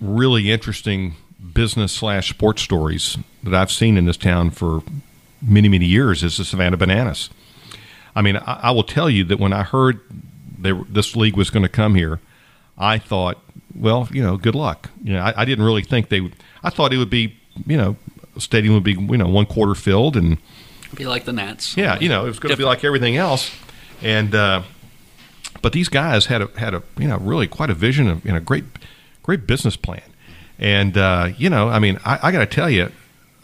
really 0.00 0.50
interesting 0.50 1.14
business 1.54 1.92
slash 1.92 2.30
sports 2.30 2.62
stories 2.62 3.16
that 3.42 3.54
I've 3.54 3.70
seen 3.72 3.96
in 3.96 4.04
this 4.04 4.16
town 4.16 4.50
for 4.50 4.82
many, 5.42 5.68
many 5.68 5.86
years 5.86 6.22
is 6.22 6.36
the 6.36 6.44
Savannah 6.44 6.76
Bananas. 6.76 7.30
I 8.14 8.22
mean, 8.22 8.36
I, 8.36 8.60
I 8.64 8.70
will 8.70 8.84
tell 8.84 9.10
you 9.10 9.24
that 9.24 9.38
when 9.38 9.52
I 9.52 9.62
heard 9.62 10.00
they, 10.58 10.72
were- 10.72 10.84
this 10.88 11.16
league 11.16 11.36
was 11.36 11.50
going 11.50 11.62
to 11.62 11.68
come 11.68 11.94
here, 11.94 12.20
I 12.78 12.98
thought, 12.98 13.38
well, 13.74 14.08
you 14.12 14.22
know, 14.22 14.36
good 14.36 14.54
luck. 14.54 14.90
You 15.02 15.14
know, 15.14 15.20
I, 15.20 15.42
I 15.42 15.44
didn't 15.44 15.64
really 15.64 15.82
think 15.82 16.08
they. 16.08 16.20
would 16.20 16.34
I 16.62 16.70
thought 16.70 16.92
it 16.92 16.98
would 16.98 17.10
be, 17.10 17.36
you 17.66 17.76
know, 17.76 17.96
stadium 18.38 18.74
would 18.74 18.84
be, 18.84 18.92
you 18.92 19.16
know, 19.16 19.28
one 19.28 19.46
quarter 19.46 19.74
filled 19.74 20.16
and 20.16 20.38
Be 20.94 21.06
like 21.06 21.24
the 21.24 21.32
Gnats. 21.32 21.76
yeah, 21.76 21.98
you 22.00 22.08
know, 22.08 22.24
it 22.24 22.28
was 22.28 22.38
going 22.38 22.50
to 22.52 22.56
be 22.56 22.64
like 22.64 22.84
everything 22.84 23.16
else, 23.16 23.50
and 24.02 24.34
uh, 24.34 24.62
but 25.62 25.72
these 25.72 25.88
guys 25.88 26.26
had 26.26 26.42
a 26.42 26.50
had 26.58 26.74
a 26.74 26.82
you 26.98 27.08
know 27.08 27.16
really 27.18 27.46
quite 27.46 27.70
a 27.70 27.74
vision 27.74 28.08
of, 28.08 28.24
and 28.26 28.36
a 28.36 28.40
great 28.40 28.64
great 29.22 29.46
business 29.46 29.76
plan, 29.76 30.02
and 30.58 30.96
uh, 30.98 31.30
you 31.38 31.48
know, 31.50 31.68
I 31.68 31.78
mean, 31.78 31.98
I, 32.04 32.18
I 32.24 32.32
got 32.32 32.40
to 32.40 32.46
tell 32.46 32.68
you, 32.70 32.92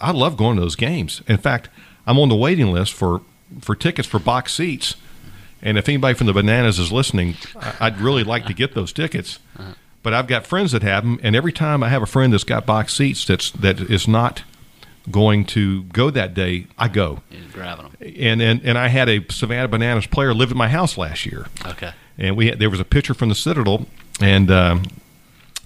I 0.01 0.11
love 0.13 0.37
going 0.37 0.57
to 0.57 0.63
those 0.63 0.77
games. 0.77 1.23
In 1.27 1.39
fact, 1.39 1.69
I'm 2.07 2.19
on 2.19 2.29
the 2.29 2.37
waiting 2.37 2.71
list 2.73 2.93
for 2.93 3.23
for 3.61 3.75
tickets 3.75 4.07
for 4.07 4.19
box 4.19 4.53
seats, 4.55 4.97
and 5.63 5.79
if 5.79 5.89
anybody 5.89 6.15
from 6.15 6.27
the 6.27 6.33
Bananas 6.33 6.79
is 6.79 6.91
listening, 6.93 7.37
I'd 7.81 8.01
really 8.01 8.25
like 8.25 8.47
to 8.47 8.55
get 8.55 8.75
those 8.75 8.93
tickets. 8.93 9.39
But 10.03 10.13
I've 10.15 10.27
got 10.27 10.47
friends 10.47 10.73
that 10.73 10.83
have 10.83 11.05
them, 11.05 11.21
and 11.23 11.37
every 11.37 11.53
time 11.53 11.83
I 11.83 11.89
have 11.89 12.03
a 12.03 12.07
friend 12.07 12.33
that's 12.33 12.43
got 12.45 12.67
box 12.67 12.93
seats 12.95 13.25
that's 13.25 13.51
that 13.53 13.79
is 13.81 14.09
not 14.09 14.43
going 15.11 15.45
to 15.45 15.85
go 15.85 16.11
that 16.11 16.35
day, 16.35 16.67
I 16.79 16.89
go 16.89 17.21
You're 17.31 17.43
grabbing 17.53 17.85
them. 17.85 18.13
and 18.17 18.43
and 18.43 18.61
and 18.65 18.77
I 18.79 18.89
had 18.89 19.09
a 19.09 19.25
Savannah 19.31 19.69
Bananas 19.69 20.07
player 20.07 20.35
live 20.35 20.51
at 20.51 20.57
my 20.57 20.69
house 20.69 20.99
last 20.99 21.25
year, 21.27 21.47
Okay. 21.65 21.93
and 22.19 22.37
we 22.37 22.49
had, 22.49 22.59
there 22.59 22.71
was 22.71 22.81
a 22.81 22.85
pitcher 22.85 23.15
from 23.15 23.29
the 23.29 23.35
Citadel, 23.37 23.87
and 24.21 24.51
um, 24.51 24.83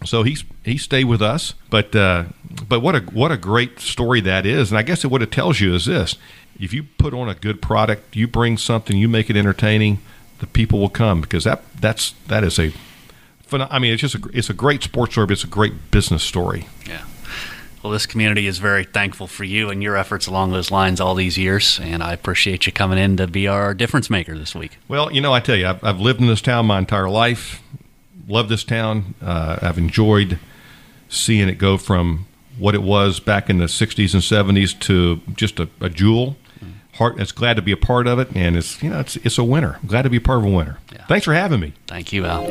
so 0.05 0.23
he 0.23 0.37
he 0.65 0.77
stayed 0.77 1.05
with 1.05 1.23
us. 1.23 1.55
But 1.71 1.97
uh, 1.97 2.25
but 2.69 2.81
what 2.81 2.95
a 2.95 3.01
what 3.01 3.33
a 3.33 3.37
great 3.39 3.81
story 3.81 4.21
that 4.23 4.45
is, 4.45 4.71
and 4.71 4.79
I 4.79 4.83
guess 4.83 5.03
what 5.05 5.23
it 5.23 5.31
tells 5.33 5.61
you 5.61 5.75
is 5.75 5.87
this: 5.87 6.17
if 6.59 6.73
you 6.73 6.85
put 6.85 7.15
on 7.15 7.29
a 7.29 7.35
good 7.35 7.63
product, 7.63 8.17
you 8.17 8.27
bring 8.27 8.57
something, 8.57 8.97
you 8.97 9.09
make 9.09 9.31
it 9.31 9.37
entertaining, 9.37 10.01
the 10.39 10.47
people 10.47 10.81
will 10.81 10.89
come 10.89 11.21
because 11.21 11.45
that 11.45 11.63
that's 11.81 12.13
that 12.29 12.45
is 12.45 12.59
a. 12.59 12.73
I 13.53 13.79
mean, 13.79 13.93
it's 13.93 14.01
just 14.01 14.17
a, 14.17 14.29
it's 14.33 14.51
a 14.51 14.55
great 14.55 14.83
sports 14.83 15.13
story. 15.13 15.27
But 15.29 15.35
it's 15.35 15.45
a 15.45 15.49
great 15.49 15.91
business 15.91 16.23
story. 16.23 16.67
Yeah. 16.87 17.05
Well, 17.83 17.93
this 17.93 18.07
community 18.07 18.49
is 18.49 18.59
very 18.59 18.83
thankful 18.83 19.29
for 19.29 19.45
you 19.45 19.71
and 19.71 19.81
your 19.81 19.97
efforts 19.97 20.27
along 20.27 20.51
those 20.51 20.73
lines 20.73 21.01
all 21.01 21.15
these 21.15 21.39
years, 21.39 21.79
and 21.81 22.03
I 22.03 22.13
appreciate 22.13 22.67
you 22.67 22.73
coming 22.73 22.99
in 22.99 23.17
to 23.19 23.29
be 23.29 23.47
our 23.47 23.75
difference 23.75 24.11
maker 24.11 24.37
this 24.37 24.57
week. 24.57 24.79
Well, 24.89 25.13
you 25.13 25.21
know, 25.21 25.33
I 25.33 25.39
tell 25.39 25.55
you, 25.55 25.69
I've, 25.69 25.85
I've 25.85 26.01
lived 26.01 26.21
in 26.21 26.27
this 26.27 26.41
town 26.41 26.67
my 26.67 26.81
entire 26.81 27.09
life. 27.09 27.63
Love 28.27 28.49
this 28.49 28.65
town. 28.65 29.15
Uh, 29.23 29.59
I've 29.63 29.79
enjoyed 29.79 30.41
seeing 31.09 31.49
it 31.49 31.59
go 31.59 31.79
from 31.79 32.27
what 32.59 32.75
it 32.75 32.83
was 32.83 33.21
back 33.21 33.49
in 33.49 33.59
the 33.59 33.67
'60s 33.67 34.15
and 34.15 34.57
'70s 34.57 34.77
to 34.81 35.21
just 35.37 35.61
a, 35.61 35.69
a 35.81 35.89
jewel. 35.89 36.37
Heart, 36.99 37.21
it's 37.21 37.33
glad 37.33 37.57
to 37.57 37.63
be 37.63 37.73
a 37.73 37.77
part 37.77 38.07
of 38.07 38.19
it, 38.19 38.29
and 38.35 38.57
it's 38.57 38.83
you 38.83 38.91
know, 38.91 39.01
it's 39.01 39.17
it's 39.17 39.39
a 39.39 39.45
winner. 39.45 39.79
glad 39.87 40.03
to 40.03 40.11
be 40.11 40.17
a 40.17 40.21
part 40.21 40.39
of 40.39 40.45
a 40.45 40.51
winner. 40.51 40.79
Yeah. 40.93 41.05
Thanks 41.07 41.25
for 41.25 41.35
having 41.35 41.61
me. 41.61 41.73
Thank 41.87 42.13
you, 42.13 42.25
Al. 42.25 42.47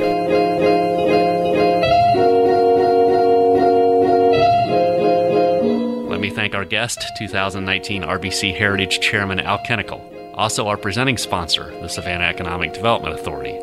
Let 6.10 6.20
me 6.22 6.30
thank 6.30 6.56
our 6.56 6.66
guest, 6.66 7.04
2019 7.18 8.04
RBC 8.04 8.56
Heritage 8.56 9.00
Chairman 9.00 9.40
Al 9.40 9.60
Kennickell. 9.60 10.02
Also, 10.36 10.68
our 10.68 10.78
presenting 10.78 11.18
sponsor, 11.18 11.72
the 11.82 11.88
Savannah 11.88 12.26
Economic 12.26 12.74
Development 12.74 13.14
Authority, 13.14 13.54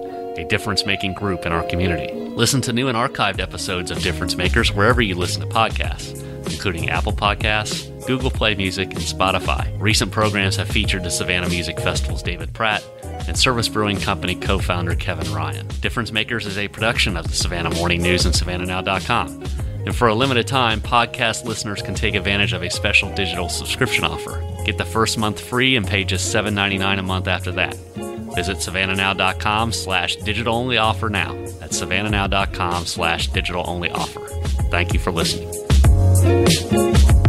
a 0.41 0.45
difference 0.49 0.87
making 0.87 1.15
group 1.15 1.45
in 1.47 1.53
our 1.53 1.63
community. 1.65 2.13
Listen 2.31 2.61
to 2.63 2.73
new 2.73 2.89
and 2.89 2.97
archived 2.97 3.41
episodes 3.41 3.91
of 3.91 4.01
Difference 4.03 4.37
Makers 4.37 4.73
wherever 4.73 5.03
you 5.03 5.15
listen 5.15 5.41
to 5.43 5.47
podcasts, 5.55 6.22
including 6.47 6.91
Apple 6.91 7.13
Podcasts, 7.13 8.07
Google 8.07 8.31
Play 8.31 8.55
Music, 8.55 8.91
and 8.93 9.03
Spotify. 9.03 9.69
Recent 9.81 10.11
programs 10.11 10.57
have 10.57 10.69
featured 10.69 11.05
the 11.05 11.11
Savannah 11.11 11.49
Music 11.49 11.79
Festival's 11.81 12.23
David 12.23 12.53
Pratt 12.53 12.85
and 13.27 13.39
Service 13.39 13.69
Brewing 13.69 14.01
Company 14.01 14.35
co 14.35 14.59
founder 14.59 14.95
Kevin 14.95 15.33
Ryan. 15.33 15.69
Difference 15.81 16.13
Makers 16.13 16.47
is 16.47 16.59
a 16.59 16.69
production 16.69 17.17
of 17.17 17.29
the 17.29 17.35
Savannah 17.35 17.75
Morning 17.75 18.03
News 18.03 18.27
and 18.27 18.35
SavannahNow.com. 18.35 19.45
And 19.85 19.97
for 19.97 20.09
a 20.09 20.15
limited 20.15 20.47
time, 20.47 20.81
podcast 20.81 21.45
listeners 21.45 21.83
can 21.83 21.95
take 21.95 22.15
advantage 22.15 22.53
of 22.53 22.63
a 22.63 22.71
special 22.71 23.13
digital 23.15 23.49
subscription 23.49 24.05
offer. 24.05 24.41
Get 24.65 24.79
the 24.79 24.85
first 24.85 25.19
month 25.19 25.41
free 25.41 25.77
and 25.77 25.87
pay 25.87 26.05
just 26.05 26.33
$7.99 26.35 27.01
a 27.01 27.03
month 27.03 27.27
after 27.27 27.51
that. 27.53 27.75
Visit 28.35 28.59
savannahnow.com 28.59 29.73
slash 29.73 30.17
digital 30.17 30.55
only 30.55 30.79
offer 30.79 31.09
now. 31.09 31.33
That's 31.59 31.81
savannahnow.com 31.81 32.87
slash 32.87 33.29
digital 33.29 33.65
only 33.67 33.91
offer. 33.91 34.27
Thank 34.71 34.95
you 34.95 35.01
for 35.01 35.11
listening. 35.13 35.62
Thank 36.23 36.73
you. 36.73 37.22